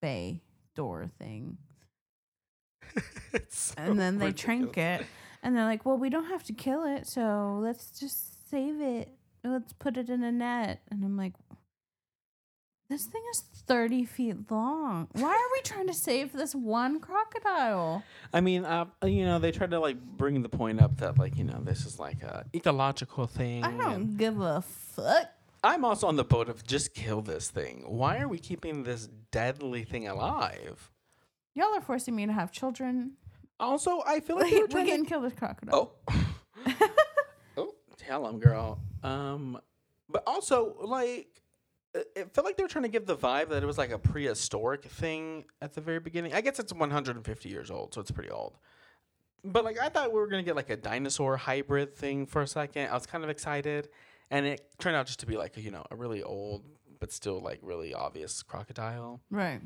bay 0.01 0.41
door 0.76 1.09
thing. 1.20 1.57
So 3.49 3.73
and 3.77 3.99
then 3.99 4.19
they 4.19 4.27
ridiculous. 4.27 4.73
trank 4.73 4.77
it 4.77 5.05
and 5.41 5.55
they're 5.55 5.65
like 5.65 5.85
well 5.85 5.97
we 5.97 6.09
don't 6.09 6.25
have 6.27 6.43
to 6.43 6.53
kill 6.53 6.83
it 6.85 7.07
so 7.07 7.59
let's 7.61 7.99
just 7.99 8.49
save 8.49 8.79
it 8.81 9.09
let's 9.43 9.73
put 9.73 9.97
it 9.97 10.09
in 10.09 10.23
a 10.23 10.31
net 10.31 10.81
and 10.89 11.03
i'm 11.03 11.17
like 11.17 11.33
this 12.89 13.05
thing 13.05 13.21
is 13.31 13.39
30 13.65 14.05
feet 14.05 14.51
long 14.51 15.07
why 15.13 15.29
are 15.31 15.51
we 15.55 15.61
trying 15.63 15.87
to 15.87 15.93
save 15.93 16.31
this 16.31 16.53
one 16.53 16.99
crocodile 16.99 18.03
I 18.31 18.41
mean, 18.41 18.65
uh, 18.65 18.85
you 19.03 19.25
know, 19.25 19.37
they 19.37 19.51
tried 19.51 19.71
to 19.71 19.79
like 19.79 19.99
bring 20.01 20.41
the 20.41 20.49
point 20.49 20.81
up 20.81 20.97
that 20.97 21.17
like 21.19 21.37
you 21.37 21.43
know 21.43 21.59
this 21.63 21.85
is 21.85 21.99
like 21.99 22.21
a 22.23 22.45
ecological 22.55 23.27
thing. 23.27 23.63
i 23.63 23.71
don't 23.71 24.17
give 24.17 24.39
a 24.39 24.61
fuck 24.61 25.29
I'm 25.65 25.85
also 25.85 26.07
on 26.07 26.17
the 26.17 26.25
boat 26.25 26.49
of 26.49 26.67
just 26.67 26.93
kill 26.93 27.21
this 27.21 27.49
thing. 27.49 27.85
Why 27.87 28.19
are 28.19 28.27
we 28.27 28.37
keeping 28.37 28.83
this 28.83 29.07
deadly 29.31 29.85
thing 29.85 30.09
alive? 30.09 30.91
Y'all 31.55 31.73
are 31.73 31.81
forcing 31.81 32.15
me 32.15 32.25
to 32.25 32.33
have 32.33 32.51
children 32.51 33.11
Also, 33.59 34.01
I 34.05 34.19
feel 34.19 34.37
like 34.37 34.51
like, 34.51 34.73
we 34.73 34.85
can 34.85 35.03
to. 35.03 35.09
kill 35.09 35.21
this 35.21 35.33
crocodile 35.33 35.93
Oh, 36.07 36.13
oh, 37.57 37.73
tell 37.97 38.23
them, 38.25 38.39
girl. 38.39 38.79
Um, 39.03 39.59
but 40.09 40.23
also 40.27 40.75
like. 40.83 41.27
It 41.95 42.07
it 42.15 42.33
felt 42.33 42.45
like 42.45 42.57
they 42.57 42.63
were 42.63 42.69
trying 42.69 42.83
to 42.83 42.89
give 42.89 43.05
the 43.05 43.15
vibe 43.15 43.49
that 43.49 43.61
it 43.61 43.65
was 43.67 43.77
like 43.77 43.91
a 43.91 43.99
prehistoric 43.99 44.83
thing 44.85 45.45
at 45.61 45.73
the 45.75 45.81
very 45.81 45.99
beginning. 45.99 46.33
I 46.33 46.41
guess 46.41 46.57
it's 46.59 46.73
150 46.73 47.49
years 47.49 47.69
old, 47.69 47.93
so 47.93 48.01
it's 48.01 48.09
pretty 48.09 48.31
old. 48.31 48.57
But 49.43 49.63
like 49.63 49.77
I 49.79 49.89
thought 49.89 50.11
we 50.11 50.19
were 50.19 50.27
gonna 50.27 50.41
get 50.41 50.55
like 50.55 50.71
a 50.71 50.75
dinosaur 50.77 51.37
hybrid 51.37 51.95
thing 51.95 52.25
for 52.25 52.41
a 52.41 52.47
second. 52.47 52.89
I 52.89 52.93
was 52.95 53.05
kind 53.05 53.23
of 53.23 53.29
excited, 53.29 53.89
and 54.31 54.47
it 54.47 54.65
turned 54.79 54.95
out 54.95 55.05
just 55.05 55.19
to 55.19 55.27
be 55.27 55.37
like 55.37 55.55
you 55.55 55.69
know 55.69 55.85
a 55.91 55.95
really 55.95 56.23
old 56.23 56.63
but 56.99 57.11
still 57.11 57.39
like 57.39 57.59
really 57.61 57.93
obvious 57.93 58.41
crocodile. 58.41 59.21
right 59.29 59.61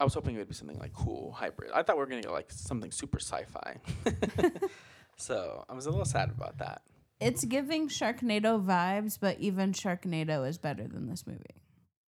I 0.00 0.04
was 0.04 0.14
hoping 0.14 0.34
it 0.34 0.38
would 0.38 0.48
be 0.48 0.54
something 0.54 0.78
like 0.78 0.92
cool 0.92 1.32
hybrid. 1.32 1.70
I 1.72 1.82
thought 1.82 1.96
we 1.96 2.00
were 2.00 2.06
gonna 2.06 2.22
get 2.22 2.32
like 2.32 2.50
something 2.50 2.90
super 2.90 3.18
sci-fi. 3.20 3.76
so 5.16 5.64
I 5.68 5.74
was 5.74 5.86
a 5.86 5.90
little 5.90 6.04
sad 6.04 6.30
about 6.30 6.58
that. 6.58 6.82
it's 7.20 7.44
giving 7.44 7.88
sharknado 7.88 8.62
vibes 8.64 9.18
but 9.20 9.38
even 9.38 9.72
sharknado 9.72 10.46
is 10.48 10.58
better 10.58 10.86
than 10.88 11.08
this 11.08 11.26
movie 11.26 11.62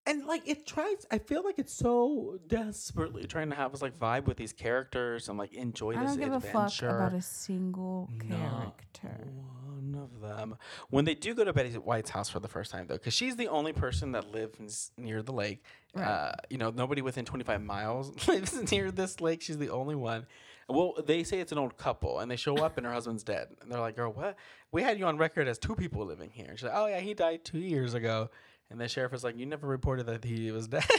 And 0.06 0.24
like 0.26 0.46
it 0.48 0.66
tries, 0.66 1.04
I 1.10 1.18
feel 1.18 1.42
like 1.44 1.58
it's 1.58 1.72
so 1.72 2.38
desperately 2.46 3.24
trying 3.24 3.50
to 3.50 3.56
have 3.56 3.74
us 3.74 3.82
like 3.82 3.98
vibe 3.98 4.26
with 4.26 4.36
these 4.36 4.52
characters 4.52 5.28
and 5.28 5.36
like 5.36 5.52
enjoy 5.52 5.96
i 5.96 6.00
this 6.00 6.10
don't 6.12 6.20
give 6.20 6.32
a 6.32 6.36
adventure. 6.36 6.88
fuck 6.88 6.96
about 6.96 7.12
a 7.14 7.22
single 7.22 8.08
Not 8.24 8.78
character 9.00 9.26
One 9.64 9.98
of 10.00 10.20
them. 10.20 10.56
When 10.90 11.04
they 11.04 11.14
do 11.14 11.34
go 11.34 11.44
to 11.44 11.52
Betty 11.52 11.70
White's 11.72 12.10
house 12.10 12.28
for 12.30 12.38
the 12.40 12.48
first 12.48 12.70
time, 12.70 12.86
though, 12.86 12.94
because 12.94 13.14
she's 13.14 13.36
the 13.36 13.48
only 13.48 13.72
person 13.72 14.12
that 14.12 14.30
lives 14.30 14.92
near 14.96 15.22
the 15.22 15.32
lake. 15.32 15.62
Right. 15.94 16.04
Uh, 16.06 16.32
you 16.50 16.58
know, 16.58 16.70
nobody 16.70 17.02
within 17.02 17.24
25 17.24 17.62
miles 17.62 18.28
lives 18.28 18.70
near 18.70 18.90
this 18.90 19.20
lake. 19.20 19.42
She's 19.42 19.58
the 19.58 19.70
only 19.70 19.94
one. 19.94 20.26
Well, 20.68 20.94
they 21.04 21.22
say 21.22 21.38
it's 21.40 21.52
an 21.52 21.58
old 21.58 21.76
couple, 21.76 22.18
and 22.18 22.28
they 22.30 22.34
show 22.36 22.56
up, 22.56 22.76
and 22.76 22.84
her 22.86 22.92
husband's 22.92 23.22
dead. 23.22 23.48
And 23.62 23.70
they're 23.70 23.80
like, 23.80 23.94
"Girl, 23.96 24.12
what? 24.12 24.36
We 24.72 24.82
had 24.82 24.98
you 24.98 25.06
on 25.06 25.16
record 25.16 25.46
as 25.46 25.58
two 25.58 25.76
people 25.76 26.04
living 26.04 26.30
here." 26.30 26.46
And 26.48 26.58
she's 26.58 26.64
like, 26.68 26.76
"Oh 26.76 26.86
yeah, 26.86 26.98
he 27.00 27.14
died 27.14 27.44
two 27.44 27.60
years 27.60 27.94
ago." 27.94 28.30
And 28.70 28.80
the 28.80 28.88
sheriff 28.88 29.12
is 29.12 29.22
like, 29.24 29.38
"You 29.38 29.46
never 29.46 29.66
reported 29.66 30.06
that 30.06 30.24
he 30.24 30.50
was 30.50 30.68
dead." 30.68 30.84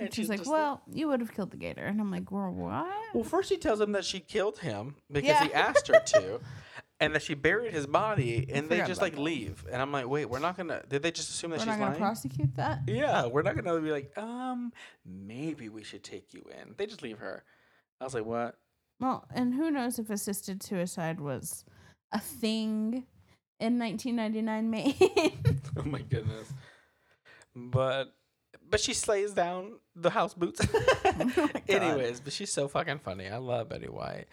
And 0.00 0.14
she's 0.14 0.28
like, 0.28 0.38
just 0.38 0.50
"Well, 0.50 0.80
you 0.92 1.08
would 1.08 1.18
have 1.18 1.32
killed 1.34 1.50
the 1.50 1.56
gator," 1.56 1.82
and 1.84 2.00
I'm 2.00 2.08
like, 2.12 2.30
"Well, 2.30 2.52
what?" 2.52 2.86
Well, 3.14 3.24
first 3.24 3.48
she 3.48 3.56
tells 3.56 3.80
him 3.80 3.90
that 3.92 4.04
she 4.04 4.20
killed 4.20 4.58
him 4.60 4.94
because 5.10 5.26
Yeah. 5.30 5.44
he 5.44 5.52
asked 5.52 5.88
her 5.88 5.98
to, 5.98 6.38
and 7.00 7.16
that 7.16 7.22
she 7.22 7.34
buried 7.34 7.72
his 7.72 7.84
body, 7.88 8.46
and 8.52 8.68
they 8.68 8.78
just 8.86 9.00
like 9.00 9.14
that. 9.16 9.20
leave. 9.20 9.66
And 9.72 9.82
I'm 9.82 9.90
like, 9.90 10.06
wait, 10.06 10.26
we're 10.26 10.38
not 10.38 10.56
gonna. 10.56 10.84
Did 10.88 11.02
they 11.02 11.10
just 11.10 11.30
assume 11.30 11.50
that 11.50 11.56
We're 11.56 11.60
she's 11.64 11.66
not 11.66 11.78
gonna 11.78 11.86
lying? 11.90 11.98
prosecute 12.00 12.54
that. 12.54 12.82
yeah, 12.86 13.26
we're 13.26 13.42
not 13.42 13.56
gonna 13.56 13.80
be 13.80 13.90
like, 13.90 14.16
um, 14.16 14.72
maybe 15.04 15.68
we 15.68 15.82
should 15.82 16.04
take 16.04 16.32
you 16.32 16.44
in. 16.62 16.74
They 16.76 16.86
just 16.86 17.02
leave 17.02 17.18
her. 17.18 17.42
I 18.00 18.04
was 18.04 18.14
like, 18.14 18.24
what? 18.24 18.56
Well, 19.00 19.26
and 19.34 19.52
who 19.52 19.68
knows 19.68 19.98
if 19.98 20.10
assisted 20.10 20.62
suicide 20.62 21.18
was 21.20 21.64
a 22.12 22.20
thing 22.20 23.04
in 23.60 23.78
1999 23.78 24.70
Maine? 24.70 25.60
oh 25.78 25.82
my 25.84 26.00
goodness. 26.02 26.52
But 27.54 28.14
but 28.70 28.80
she 28.80 28.94
slays 28.94 29.32
down 29.32 29.78
the 29.96 30.10
house 30.10 30.34
boots. 30.34 30.60
Oh. 31.10 31.48
Anyways, 31.68 32.20
but 32.20 32.32
she's 32.32 32.52
so 32.52 32.68
fucking 32.68 32.98
funny. 33.00 33.28
I 33.28 33.36
love 33.38 33.68
Betty 33.68 33.88
White. 33.88 34.26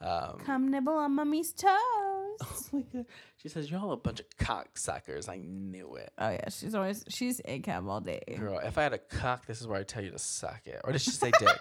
Um, 0.00 0.38
Come 0.44 0.70
nibble 0.70 0.94
on 0.94 1.14
mummy's 1.14 1.52
toes. 1.52 1.68
oh 1.70 2.62
my 2.72 2.82
god. 2.92 3.06
She 3.36 3.48
says, 3.48 3.70
You're 3.70 3.80
all 3.80 3.92
a 3.92 3.96
bunch 3.96 4.20
of 4.20 4.26
cocksuckers. 4.38 5.28
I 5.28 5.36
knew 5.38 5.94
it. 5.96 6.10
Oh 6.18 6.28
yeah, 6.30 6.48
she's 6.48 6.74
always 6.74 7.04
she's 7.08 7.40
a 7.44 7.60
cab 7.60 7.88
all 7.88 8.00
day. 8.00 8.20
Girl, 8.38 8.58
if 8.62 8.76
I 8.78 8.82
had 8.82 8.92
a 8.92 8.98
cock, 8.98 9.46
this 9.46 9.60
is 9.60 9.66
where 9.66 9.78
I 9.78 9.84
tell 9.84 10.02
you 10.02 10.10
to 10.10 10.18
suck 10.18 10.62
it. 10.66 10.80
Or 10.84 10.92
did 10.92 11.00
she 11.00 11.10
say 11.10 11.30
dick? 11.38 11.58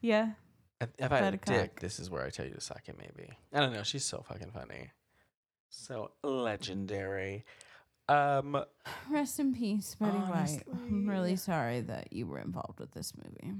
Yeah, 0.00 0.30
if 0.80 0.88
if 0.98 1.12
I 1.12 1.16
had 1.16 1.24
had 1.24 1.34
a 1.34 1.36
a 1.36 1.40
dick, 1.62 1.74
cock. 1.74 1.80
this 1.80 1.98
is 2.00 2.10
where 2.10 2.24
I 2.24 2.30
tell 2.30 2.46
you 2.46 2.54
to 2.54 2.60
suck 2.60 2.82
it, 2.88 2.96
maybe. 2.98 3.30
I 3.52 3.60
don't 3.60 3.72
know. 3.72 3.82
She's 3.82 4.04
so 4.04 4.24
fucking 4.28 4.50
funny. 4.52 4.90
So 5.70 6.10
legendary. 6.22 7.44
Um, 8.08 8.64
rest 9.08 9.38
in 9.38 9.54
peace, 9.54 9.96
Betty 10.00 10.18
White. 10.18 10.62
I'm 10.72 11.08
really 11.08 11.36
sorry 11.36 11.80
that 11.82 12.12
you 12.12 12.26
were 12.26 12.40
involved 12.40 12.80
with 12.80 12.90
this 12.92 13.12
movie. 13.16 13.54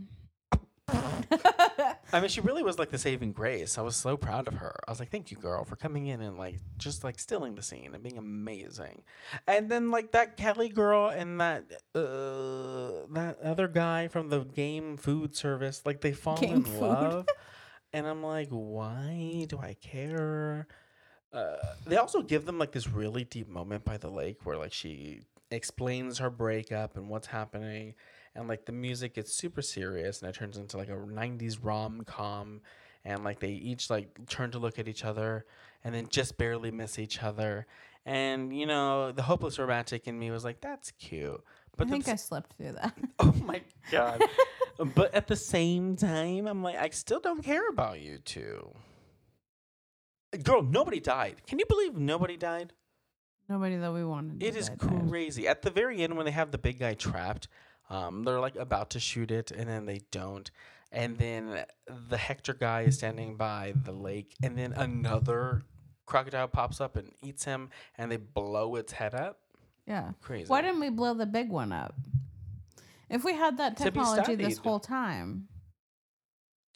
I 2.12 2.18
mean, 2.20 2.28
she 2.28 2.40
really 2.40 2.64
was 2.64 2.76
like 2.76 2.90
the 2.90 2.98
saving 2.98 3.30
grace. 3.30 3.78
I 3.78 3.82
was 3.82 3.94
so 3.94 4.16
proud 4.16 4.48
of 4.48 4.54
her. 4.54 4.74
I 4.88 4.90
was 4.90 4.98
like, 4.98 5.10
thank 5.10 5.30
you, 5.30 5.36
girl, 5.36 5.62
for 5.64 5.76
coming 5.76 6.06
in 6.08 6.20
and 6.20 6.36
like 6.36 6.56
just 6.78 7.04
like 7.04 7.20
stealing 7.20 7.54
the 7.54 7.62
scene 7.62 7.94
and 7.94 8.02
being 8.02 8.18
amazing. 8.18 9.02
And 9.46 9.70
then 9.70 9.92
like 9.92 10.10
that 10.12 10.36
Kelly 10.36 10.68
girl 10.68 11.08
and 11.08 11.40
that 11.40 11.64
uh 11.94 13.06
that 13.12 13.38
other 13.44 13.68
guy 13.68 14.08
from 14.08 14.30
the 14.30 14.40
game 14.40 14.96
food 14.96 15.36
service, 15.36 15.82
like 15.84 16.00
they 16.00 16.12
fall 16.12 16.36
Game 16.38 16.56
in 16.56 16.64
food. 16.64 16.80
love. 16.80 17.26
and 17.92 18.08
I'm 18.08 18.24
like, 18.24 18.48
why 18.48 19.46
do 19.48 19.58
I 19.60 19.74
care? 19.74 20.66
Uh, 21.32 21.56
they 21.86 21.96
also 21.96 22.22
give 22.22 22.44
them 22.44 22.58
like 22.58 22.72
this 22.72 22.88
really 22.88 23.24
deep 23.24 23.48
moment 23.48 23.84
by 23.84 23.96
the 23.96 24.10
lake 24.10 24.44
where 24.44 24.56
like 24.56 24.72
she 24.72 25.20
explains 25.50 26.18
her 26.18 26.30
breakup 26.30 26.96
and 26.96 27.08
what's 27.08 27.28
happening 27.28 27.94
and 28.34 28.48
like 28.48 28.64
the 28.64 28.72
music 28.72 29.14
gets 29.14 29.32
super 29.32 29.62
serious 29.62 30.20
and 30.20 30.28
it 30.28 30.34
turns 30.34 30.56
into 30.56 30.76
like 30.76 30.88
a 30.88 30.92
90s 30.92 31.58
rom-com 31.62 32.60
and 33.04 33.24
like 33.24 33.40
they 33.40 33.50
each 33.50 33.90
like 33.90 34.08
turn 34.28 34.50
to 34.50 34.58
look 34.58 34.78
at 34.78 34.88
each 34.88 35.04
other 35.04 35.46
and 35.84 35.94
then 35.94 36.06
just 36.08 36.36
barely 36.36 36.70
miss 36.70 36.98
each 36.98 37.22
other. 37.22 37.66
And 38.04 38.56
you 38.56 38.66
know 38.66 39.12
the 39.12 39.22
hopeless 39.22 39.58
romantic 39.58 40.08
in 40.08 40.18
me 40.18 40.30
was 40.30 40.44
like 40.44 40.60
that's 40.60 40.90
cute. 40.92 41.42
But 41.76 41.86
I 41.86 41.90
think 41.90 42.08
I 42.08 42.16
slept 42.16 42.54
through 42.56 42.72
that. 42.72 42.96
oh 43.18 43.34
my 43.44 43.60
god. 43.90 44.22
But 44.94 45.14
at 45.14 45.26
the 45.26 45.36
same 45.36 45.96
time 45.96 46.46
i'm 46.46 46.62
like 46.62 46.76
i 46.76 46.88
still 46.88 47.20
don't 47.20 47.44
care 47.44 47.68
about 47.68 48.00
you 48.00 48.18
two 48.18 48.72
girl 50.42 50.62
nobody 50.62 51.00
died 51.00 51.36
can 51.46 51.58
you 51.58 51.66
believe 51.66 51.96
nobody 51.96 52.36
died 52.36 52.72
Nobody 53.48 53.78
that 53.78 53.92
we 53.92 54.04
wanted. 54.04 54.40
it 54.40 54.54
is 54.54 54.70
crazy. 54.78 55.48
At 55.48 55.62
the 55.62 55.70
very 55.70 56.04
end, 56.04 56.16
when 56.16 56.24
they 56.24 56.30
have 56.30 56.52
the 56.52 56.56
big 56.58 56.78
guy 56.78 56.94
trapped, 56.94 57.48
um, 57.88 58.22
they're 58.22 58.38
like 58.38 58.54
about 58.54 58.90
to 58.90 59.00
shoot 59.00 59.32
it, 59.32 59.50
and 59.50 59.68
then 59.68 59.86
they 59.86 60.02
don't. 60.12 60.48
And 60.92 61.18
then 61.18 61.64
the 62.08 62.16
Hector 62.16 62.54
guy 62.54 62.82
is 62.82 62.98
standing 62.98 63.36
by 63.36 63.74
the 63.84 63.90
lake, 63.90 64.36
and 64.40 64.56
then 64.56 64.72
another 64.74 65.62
crocodile 66.06 66.46
pops 66.46 66.80
up 66.80 66.96
and 66.96 67.10
eats 67.24 67.44
him, 67.44 67.70
and 67.98 68.12
they 68.12 68.18
blow 68.18 68.76
its 68.76 68.92
head 68.92 69.16
up. 69.16 69.40
Yeah. 69.84 70.12
Crazy. 70.22 70.46
Why 70.46 70.62
didn't 70.62 70.78
we 70.78 70.90
blow 70.90 71.14
the 71.14 71.26
big 71.26 71.50
one 71.50 71.72
up? 71.72 71.96
If 73.08 73.24
we 73.24 73.34
had 73.34 73.58
that 73.58 73.76
technology 73.76 74.36
this 74.36 74.58
whole 74.58 74.78
time, 74.78 75.48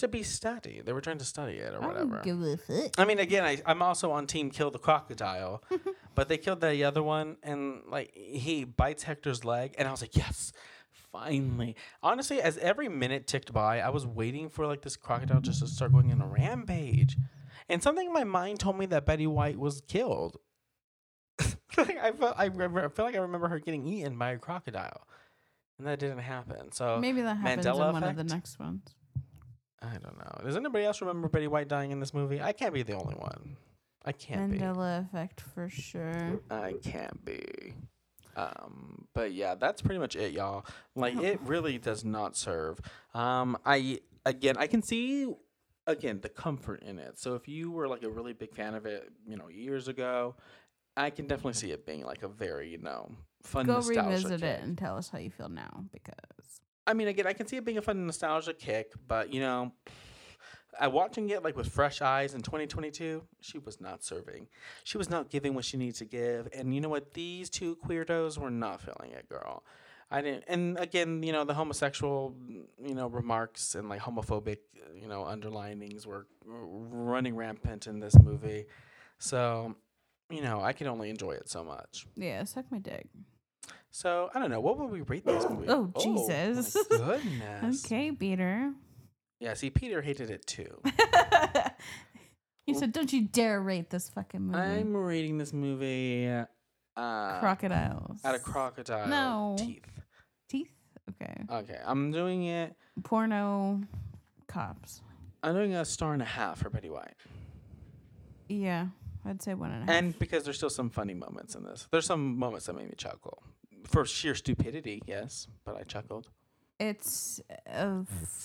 to 0.04 0.08
be 0.08 0.22
studied? 0.22 0.86
They 0.86 0.92
were 0.92 1.00
trying 1.00 1.18
to 1.18 1.24
study 1.24 1.54
it 1.54 1.74
or 1.74 1.82
I 1.82 1.86
whatever. 1.86 2.22
don't 2.22 2.24
give 2.24 2.42
a 2.42 2.56
fuck. 2.56 2.92
I 2.98 3.04
mean, 3.04 3.18
again, 3.18 3.44
I, 3.44 3.60
I'm 3.66 3.82
also 3.82 4.12
on 4.12 4.26
team 4.26 4.50
kill 4.50 4.70
the 4.70 4.78
crocodile, 4.78 5.62
but 6.14 6.28
they 6.28 6.38
killed 6.38 6.60
the 6.60 6.84
other 6.84 7.02
one, 7.02 7.36
and 7.42 7.82
like 7.88 8.14
he 8.14 8.64
bites 8.64 9.02
Hector's 9.02 9.44
leg, 9.44 9.74
and 9.78 9.88
I 9.88 9.90
was 9.90 10.00
like, 10.00 10.16
yes, 10.16 10.52
finally. 11.10 11.76
Honestly, 12.02 12.40
as 12.40 12.58
every 12.58 12.88
minute 12.88 13.26
ticked 13.26 13.52
by, 13.52 13.80
I 13.80 13.88
was 13.88 14.06
waiting 14.06 14.48
for 14.48 14.66
like 14.66 14.82
this 14.82 14.96
crocodile 14.96 15.40
just 15.40 15.60
to 15.60 15.66
start 15.66 15.92
going 15.92 16.12
on 16.12 16.20
a 16.20 16.26
rampage, 16.26 17.16
and 17.68 17.82
something 17.82 18.06
in 18.06 18.12
my 18.12 18.24
mind 18.24 18.60
told 18.60 18.78
me 18.78 18.86
that 18.86 19.06
Betty 19.06 19.26
White 19.26 19.58
was 19.58 19.80
killed. 19.88 20.36
like, 21.76 21.98
I 21.98 22.12
felt, 22.12 22.34
I, 22.38 22.46
remember, 22.46 22.84
I 22.84 22.88
feel 22.88 23.04
like 23.04 23.16
I 23.16 23.18
remember 23.18 23.48
her 23.48 23.58
getting 23.58 23.86
eaten 23.86 24.16
by 24.18 24.32
a 24.32 24.38
crocodile, 24.38 25.06
and 25.78 25.86
that 25.86 25.98
didn't 25.98 26.18
happen. 26.18 26.72
So 26.72 26.98
Maybe 27.00 27.22
that 27.22 27.36
happens 27.36 27.66
Mandela 27.66 27.88
in 27.88 27.92
one 27.94 28.04
of 28.04 28.16
the 28.16 28.24
next 28.24 28.58
ones. 28.60 28.94
I 29.82 29.98
don't 29.98 30.16
know. 30.18 30.44
Does 30.44 30.56
anybody 30.56 30.84
else 30.84 31.00
remember 31.00 31.28
Betty 31.28 31.46
White 31.46 31.68
dying 31.68 31.90
in 31.90 32.00
this 32.00 32.14
movie? 32.14 32.40
I 32.40 32.52
can't 32.52 32.72
be 32.72 32.82
the 32.82 32.94
only 32.94 33.14
one. 33.14 33.56
I 34.04 34.12
can't 34.12 34.50
be. 34.50 34.58
Mandela 34.58 35.04
effect 35.06 35.40
for 35.40 35.68
sure. 35.68 36.40
I 36.50 36.74
can't 36.82 37.24
be. 37.24 37.74
Um, 38.36 39.06
but 39.14 39.32
yeah, 39.32 39.54
that's 39.54 39.80
pretty 39.80 39.98
much 39.98 40.16
it, 40.16 40.32
y'all. 40.32 40.66
Like 40.94 41.16
it 41.16 41.40
really 41.44 41.78
does 41.78 42.04
not 42.04 42.36
serve. 42.36 42.80
Um, 43.14 43.56
I 43.64 44.00
again, 44.26 44.56
I 44.58 44.66
can 44.66 44.82
see 44.82 45.32
again 45.86 46.20
the 46.20 46.28
comfort 46.28 46.82
in 46.82 46.98
it. 46.98 47.18
So 47.18 47.34
if 47.34 47.48
you 47.48 47.70
were 47.70 47.88
like 47.88 48.02
a 48.02 48.10
really 48.10 48.32
big 48.32 48.54
fan 48.54 48.74
of 48.74 48.86
it, 48.86 49.10
you 49.26 49.36
know, 49.36 49.48
years 49.48 49.88
ago, 49.88 50.34
I 50.96 51.10
can 51.10 51.26
definitely 51.26 51.54
see 51.54 51.70
it 51.70 51.86
being 51.86 52.04
like 52.04 52.22
a 52.22 52.28
very 52.28 52.68
you 52.68 52.78
know 52.78 53.10
fun. 53.42 53.66
Go 53.66 53.74
nostalgia 53.74 54.08
revisit 54.08 54.40
kick. 54.40 54.50
it 54.50 54.62
and 54.62 54.76
tell 54.76 54.96
us 54.96 55.08
how 55.08 55.18
you 55.18 55.30
feel 55.30 55.48
now 55.48 55.84
because 55.92 56.60
I 56.86 56.94
mean, 56.94 57.08
again, 57.08 57.26
I 57.26 57.32
can 57.32 57.46
see 57.46 57.56
it 57.56 57.64
being 57.64 57.78
a 57.78 57.82
fun 57.82 58.06
nostalgia 58.06 58.54
kick, 58.54 58.92
but 59.08 59.32
you 59.32 59.40
know, 59.40 59.72
I 60.78 60.88
watching 60.88 61.30
it 61.30 61.42
like 61.42 61.56
with 61.56 61.68
fresh 61.68 62.02
eyes 62.02 62.34
in 62.34 62.42
2022, 62.42 63.22
she 63.40 63.58
was 63.58 63.80
not 63.80 64.02
serving. 64.02 64.48
She 64.82 64.98
was 64.98 65.08
not 65.08 65.30
giving 65.30 65.54
what 65.54 65.64
she 65.64 65.76
needed 65.76 65.96
to 65.96 66.04
give, 66.04 66.48
and 66.52 66.74
you 66.74 66.80
know 66.80 66.88
what? 66.88 67.14
These 67.14 67.50
two 67.50 67.76
queerdos 67.76 68.38
were 68.38 68.50
not 68.50 68.80
feeling 68.80 69.12
it, 69.12 69.28
girl. 69.28 69.64
I 70.10 70.20
didn't, 70.20 70.44
and 70.46 70.78
again, 70.78 71.22
you 71.22 71.32
know, 71.32 71.44
the 71.44 71.54
homosexual, 71.54 72.34
you 72.46 72.94
know, 72.94 73.08
remarks 73.08 73.74
and 73.74 73.88
like 73.88 74.00
homophobic, 74.00 74.58
you 74.94 75.08
know, 75.08 75.24
underlinings 75.24 76.06
were 76.06 76.26
running 76.44 77.34
rampant 77.34 77.86
in 77.86 78.00
this 78.00 78.14
movie. 78.20 78.66
So, 79.18 79.74
you 80.30 80.42
know, 80.42 80.60
I 80.60 80.72
can 80.72 80.86
only 80.86 81.10
enjoy 81.10 81.32
it 81.32 81.48
so 81.48 81.64
much. 81.64 82.06
yeah, 82.16 82.44
suck 82.44 82.66
my 82.70 82.78
dick. 82.78 83.08
So 83.96 84.28
I 84.34 84.40
don't 84.40 84.50
know. 84.50 84.58
What 84.58 84.76
would 84.78 84.90
we 84.90 85.02
rate 85.02 85.24
this 85.24 85.48
movie? 85.48 85.66
Oh, 85.68 85.88
my 85.94 86.00
Jesus. 86.02 86.76
goodness. 86.90 87.84
Okay, 87.84 88.10
Peter. 88.10 88.72
Yeah. 89.38 89.54
See, 89.54 89.70
Peter 89.70 90.02
hated 90.02 90.30
it 90.30 90.44
too. 90.48 90.80
you 92.66 92.74
said, 92.74 92.92
"Don't 92.92 93.12
you 93.12 93.28
dare 93.28 93.60
rate 93.60 93.90
this 93.90 94.08
fucking 94.08 94.40
movie." 94.40 94.58
I'm 94.58 94.96
rating 94.96 95.38
this 95.38 95.52
movie 95.52 96.26
uh, 96.28 97.38
Crocodiles. 97.38 98.18
out 98.24 98.34
of 98.34 98.42
crocodile 98.42 99.06
No. 99.06 99.54
teeth. 99.58 99.86
teeth. 100.48 100.72
Okay. 101.10 101.44
Okay, 101.48 101.78
I'm 101.86 102.10
doing 102.10 102.46
it. 102.46 102.74
Porno 103.04 103.80
cops. 104.48 105.02
I'm 105.44 105.54
doing 105.54 105.74
a 105.76 105.84
star 105.84 106.14
and 106.14 106.22
a 106.22 106.24
half 106.24 106.58
for 106.58 106.68
Betty 106.70 106.90
White, 106.90 107.14
Yeah, 108.48 108.86
I'd 109.24 109.40
say 109.40 109.54
one 109.54 109.70
and 109.70 109.88
a 109.88 109.92
half. 109.92 110.02
and 110.02 110.18
because 110.18 110.42
there's 110.42 110.56
still 110.56 110.70
some 110.70 110.90
funny 110.90 111.14
moments 111.14 111.54
in 111.54 111.62
this. 111.62 111.86
There's 111.92 112.06
some 112.06 112.36
moments 112.38 112.66
that 112.66 112.72
made 112.74 112.88
me 112.88 112.94
chuckle 112.96 113.42
for 113.84 114.04
sheer 114.04 114.34
stupidity, 114.34 115.02
yes, 115.06 115.48
but 115.64 115.76
I 115.76 115.82
chuckled. 115.82 116.28
it's 116.80 117.40
uh, 117.72 118.02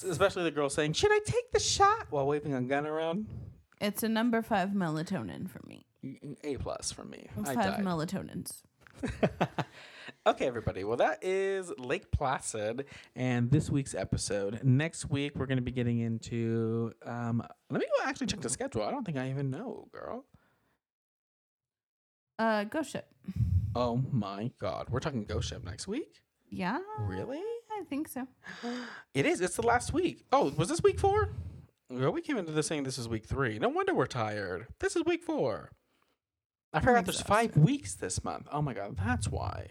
Especially 0.08 0.44
the 0.44 0.52
girl 0.52 0.70
saying, 0.70 0.94
"Should 0.94 1.12
I 1.12 1.20
take 1.26 1.52
the 1.52 1.60
shot?" 1.60 2.08
while 2.10 2.28
waving 2.28 2.54
a 2.54 2.62
gun 2.62 2.86
around. 2.86 3.28
it's 3.82 4.04
a 4.04 4.10
number 4.10 4.42
five 4.42 4.70
melatonin 4.70 5.50
for 5.50 5.62
me. 5.66 5.86
A 6.44 6.56
plus 6.58 6.92
for 6.92 7.04
me. 7.04 7.28
I 7.46 7.54
Five 7.56 7.56
died. 7.78 7.84
melatonins. 7.84 8.62
okay, 10.28 10.48
everybody. 10.48 10.84
Well, 10.86 10.96
that 10.98 11.20
is 11.24 11.72
Lake 11.78 12.10
Placid 12.12 12.86
and 13.16 13.52
this 13.52 13.70
week's 13.70 13.94
episode. 13.96 14.62
Next 14.64 15.10
week, 15.10 15.34
we're 15.36 15.46
going 15.46 15.58
to 15.58 15.62
be 15.64 15.72
getting 15.72 16.00
into. 16.00 16.94
Um, 17.06 17.44
let 17.70 17.80
me 17.82 17.86
go 17.98 18.06
actually 18.10 18.28
check 18.28 18.40
the 18.42 18.50
schedule. 18.50 18.84
I 18.84 18.92
don't 18.92 19.06
think 19.06 19.18
I 19.18 19.30
even 19.30 19.50
know, 19.50 19.88
girl. 19.92 20.24
Uh, 22.38 22.64
Ghost 22.64 22.92
Ship. 22.92 23.06
Oh 23.76 24.02
my 24.12 24.52
God. 24.60 24.88
We're 24.90 25.00
talking 25.00 25.24
Ghost 25.26 25.50
Ship 25.50 25.64
next 25.64 25.88
week? 25.88 26.22
Yeah, 26.50 26.80
Really? 27.00 27.42
I 27.72 27.84
think 27.84 28.08
so. 28.10 28.28
It 29.14 29.26
is. 29.26 29.40
It's 29.40 29.56
the 29.56 29.62
last 29.62 29.94
week. 29.94 30.26
Oh, 30.34 30.52
was 30.58 30.68
this 30.68 30.82
week 30.84 31.00
four? 31.00 31.30
Girl, 31.96 32.12
we 32.12 32.22
came 32.22 32.38
into 32.38 32.52
this 32.52 32.68
saying 32.68 32.84
this 32.84 32.98
is 32.98 33.08
week 33.08 33.26
three. 33.26 33.58
No 33.58 33.70
wonder 33.70 33.94
we're 33.94 34.06
tired. 34.06 34.68
This 34.80 34.96
is 34.98 35.06
week 35.06 35.24
four. 35.24 35.72
I 36.74 36.82
forgot 36.82 37.06
there's 37.06 37.22
five 37.22 37.56
weeks 37.56 37.96
this 37.96 38.24
month. 38.24 38.48
Oh 38.52 38.62
my 38.62 38.74
God. 38.74 38.98
That's 38.98 39.28
why. 39.30 39.68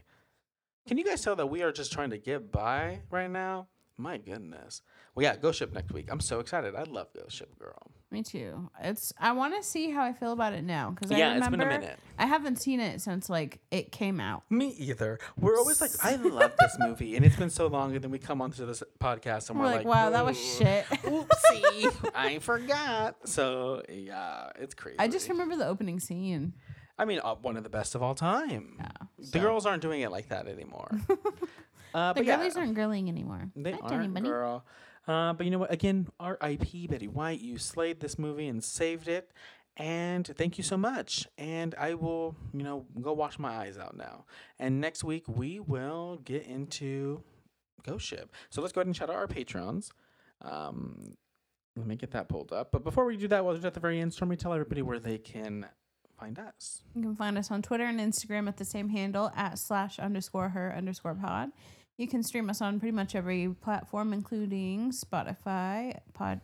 Can 0.87 0.97
you 0.97 1.05
guys 1.05 1.21
tell 1.23 1.37
that 1.37 1.49
we 1.49 1.63
are 1.63 1.71
just 1.71 1.93
trying 1.93 2.11
to 2.11 2.19
get 2.19 2.51
by 2.51 3.01
right 3.11 3.31
now? 3.31 3.67
My 4.01 4.17
goodness. 4.17 4.83
Well, 5.15 5.25
yeah, 5.25 5.37
Ghost 5.37 5.59
Ship 5.59 5.73
next 5.73 5.93
week. 5.93 6.09
I'm 6.09 6.21
so 6.21 6.39
excited. 6.39 6.77
I 6.77 6.85
love 6.85 7.09
Ghost 7.13 7.37
Ship, 7.37 7.59
girl. 7.59 7.91
Me 8.13 8.23
too. 8.23 8.71
It's. 8.81 9.13
I 9.19 9.33
want 9.33 9.57
to 9.57 9.63
see 9.69 9.91
how 9.91 10.05
I 10.05 10.13
feel 10.13 10.31
about 10.31 10.53
it 10.53 10.63
now 10.63 10.91
because 10.91 11.11
I 11.11 11.19
yeah, 11.19 11.35
remember 11.35 11.57
it's 11.57 11.65
been 11.65 11.73
a 11.73 11.81
minute. 11.81 11.99
I 12.17 12.27
haven't 12.27 12.57
seen 12.57 12.79
it 12.79 13.01
since 13.01 13.29
like 13.29 13.59
it 13.73 13.91
came 13.91 14.21
out. 14.21 14.45
Me 14.51 14.69
either. 14.79 15.19
We're 15.37 15.57
always 15.57 15.81
like, 15.81 15.91
I 16.03 16.15
love 16.15 16.53
this 16.61 16.77
movie, 16.79 17.17
and 17.17 17.27
it's 17.27 17.35
been 17.35 17.51
so 17.51 17.67
long, 17.67 17.97
and 17.97 18.05
then 18.05 18.13
we 18.13 18.21
come 18.21 18.41
onto 18.41 18.65
this 18.65 18.85
podcast 19.01 19.51
and 19.51 19.59
We're 19.59 19.67
we're, 19.67 19.73
like, 19.73 19.87
wow, 19.87 20.11
that 20.11 20.25
was 20.25 20.39
shit. 20.39 20.85
Oopsie, 20.91 22.13
I 22.15 22.39
forgot. 22.39 23.17
So 23.29 23.83
yeah, 23.89 24.51
it's 24.61 24.75
crazy. 24.75 25.01
I 25.01 25.09
just 25.09 25.29
remember 25.29 25.57
the 25.57 25.67
opening 25.67 25.99
scene. 25.99 26.55
I 26.97 27.05
mean, 27.05 27.21
uh, 27.23 27.35
one 27.35 27.57
of 27.57 27.65
the 27.65 27.69
best 27.69 27.97
of 27.97 28.03
all 28.03 28.15
time. 28.15 28.77
Yeah. 28.79 28.89
The 29.33 29.41
girls 29.41 29.67
aren't 29.67 29.83
doing 29.83 30.03
it 30.03 30.11
like 30.13 30.29
that 30.29 30.47
anymore. 30.47 30.91
uh, 31.95 32.13
The 32.13 32.21
but 32.21 32.27
yeah, 32.27 32.51
aren't 32.57 32.75
grilling 32.75 33.09
anymore. 33.09 33.51
they 33.57 33.73
aren't, 33.73 34.15
Bunny. 34.15 34.29
girl. 34.29 34.65
Uh, 35.07 35.33
but 35.33 35.45
you 35.47 35.51
know 35.51 35.59
what? 35.59 35.73
Again, 35.73 36.07
R.I.P. 36.21 36.87
Betty 36.87 37.09
White. 37.09 37.41
You 37.41 37.57
slayed 37.57 38.01
this 38.01 38.19
movie 38.19 38.47
and 38.47 38.63
saved 38.63 39.09
it. 39.09 39.31
And 39.79 40.27
thank 40.27 40.59
you 40.59 40.65
so 40.65 40.77
much. 40.77 41.27
And 41.39 41.75
I 41.77 41.95
will, 41.95 42.35
you 42.53 42.65
know, 42.65 42.85
go 43.01 43.13
wash 43.13 43.39
my 43.39 43.57
eyes 43.57 43.79
out 43.79 43.97
now. 43.97 44.25
And 44.59 44.81
next 44.81 45.05
week 45.05 45.25
we 45.29 45.61
will 45.61 46.21
get 46.25 46.45
into 46.47 47.23
Ghost 47.87 48.05
Ship. 48.05 48.31
So 48.51 48.61
let's 48.61 48.73
go 48.73 48.81
ahead 48.81 48.89
and 48.89 48.97
shout 48.97 49.09
out 49.09 49.15
our 49.17 49.29
patrons. 49.29 49.93
Um, 50.43 51.17
let 51.77 51.87
me 51.87 51.95
get 51.95 52.11
that 52.11 52.29
pulled 52.29 52.53
up. 52.53 52.73
But 52.73 52.83
before 52.83 53.05
we 53.05 53.17
do 53.17 53.29
that, 53.29 53.45
while 53.45 53.55
well, 53.55 53.67
at 53.67 53.75
the 53.75 53.81
very 53.81 54.01
end, 54.01 54.13
Stormy, 54.13 54.37
tell 54.37 54.53
everybody 54.53 54.83
where 54.83 54.99
they 54.99 55.17
can 55.17 55.65
find 56.19 56.39
us. 56.41 56.83
You 56.97 57.03
can 57.03 57.15
find 57.17 57.39
us 57.39 57.51
on 57.53 57.63
Twitter 57.63 57.85
and 57.85 58.01
Instagram 58.01 58.49
at 58.49 58.57
the 58.57 58.65
same 58.65 58.89
handle 58.89 59.31
at 59.37 59.59
slash 59.61 60.01
underscore 60.01 60.49
her 60.51 60.75
underscore 60.77 61.15
pod. 61.15 61.51
You 61.99 62.07
can 62.07 62.23
stream 62.23 62.49
us 62.49 62.61
on 62.63 62.79
pretty 62.79 62.95
much 62.95 63.17
every 63.17 63.49
platform, 63.61 64.13
including 64.13 64.93
Spotify, 64.93 65.99
Pod, 66.15 66.41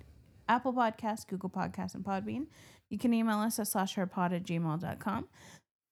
Apple 0.49 0.73
Podcasts, 0.73 1.27
Google 1.27 1.49
Podcasts, 1.49 1.95
and 1.95 2.05
Podbean. 2.05 2.47
You 2.91 2.99
can 2.99 3.15
email 3.15 3.39
us 3.39 3.61
at 3.61 3.67
slashherpod 3.67 4.35
at 4.35 4.43
gmail.com. 4.43 5.29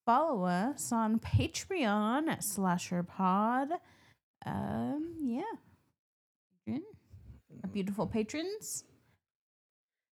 Follow 0.05 0.45
us 0.45 0.91
on 0.91 1.21
Patreon 1.21 2.29
at 2.29 2.41
slasherpod. 2.41 3.71
Um, 4.45 5.15
yeah. 5.23 5.43
Adrian, 6.67 6.83
Our 7.63 7.71
beautiful 7.71 8.09
patrons. 8.09 8.83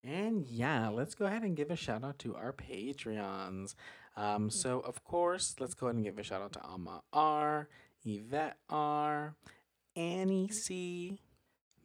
And 0.06 0.46
yeah, 0.48 0.88
let's 0.88 1.16
go 1.16 1.26
ahead 1.26 1.44
and 1.44 1.56
give 1.56 1.70
a 1.70 1.76
shout 1.76 2.04
out 2.04 2.20
to 2.20 2.36
our 2.36 2.54
Patreons. 2.54 3.76
Um, 4.16 4.50
so 4.50 4.80
of 4.80 5.04
course, 5.04 5.56
let's 5.60 5.74
go 5.74 5.88
ahead 5.88 5.96
and 5.96 6.06
give 6.06 6.18
a 6.18 6.24
shout 6.24 6.42
out 6.42 6.54
to 6.54 6.62
Alma 6.62 7.02
R, 7.12 7.68
Yvette 8.06 8.58
R, 8.70 9.36
Annie 9.96 10.50
C, 10.50 11.20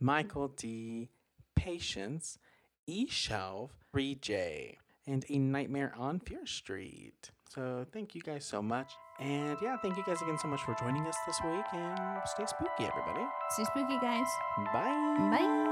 Michael 0.00 0.48
D, 0.48 1.08
Patience, 1.54 2.38
E 2.86 3.06
Shelf, 3.08 3.72
3J, 3.94 4.76
and 5.06 5.24
A 5.28 5.38
Nightmare 5.38 5.92
on 5.96 6.20
Fear 6.20 6.46
Street. 6.46 7.30
So 7.48 7.86
thank 7.92 8.14
you 8.14 8.20
guys 8.20 8.44
so 8.44 8.62
much. 8.62 8.92
And 9.20 9.56
yeah, 9.62 9.76
thank 9.78 9.96
you 9.96 10.04
guys 10.06 10.20
again 10.22 10.38
so 10.38 10.48
much 10.48 10.62
for 10.62 10.74
joining 10.78 11.06
us 11.06 11.16
this 11.26 11.38
week 11.44 11.64
and 11.72 12.20
stay 12.26 12.46
spooky, 12.46 12.84
everybody. 12.84 13.26
Stay 13.50 13.64
spooky, 13.64 13.98
guys. 14.00 14.28
Bye. 14.72 15.16
Bye. 15.30 15.67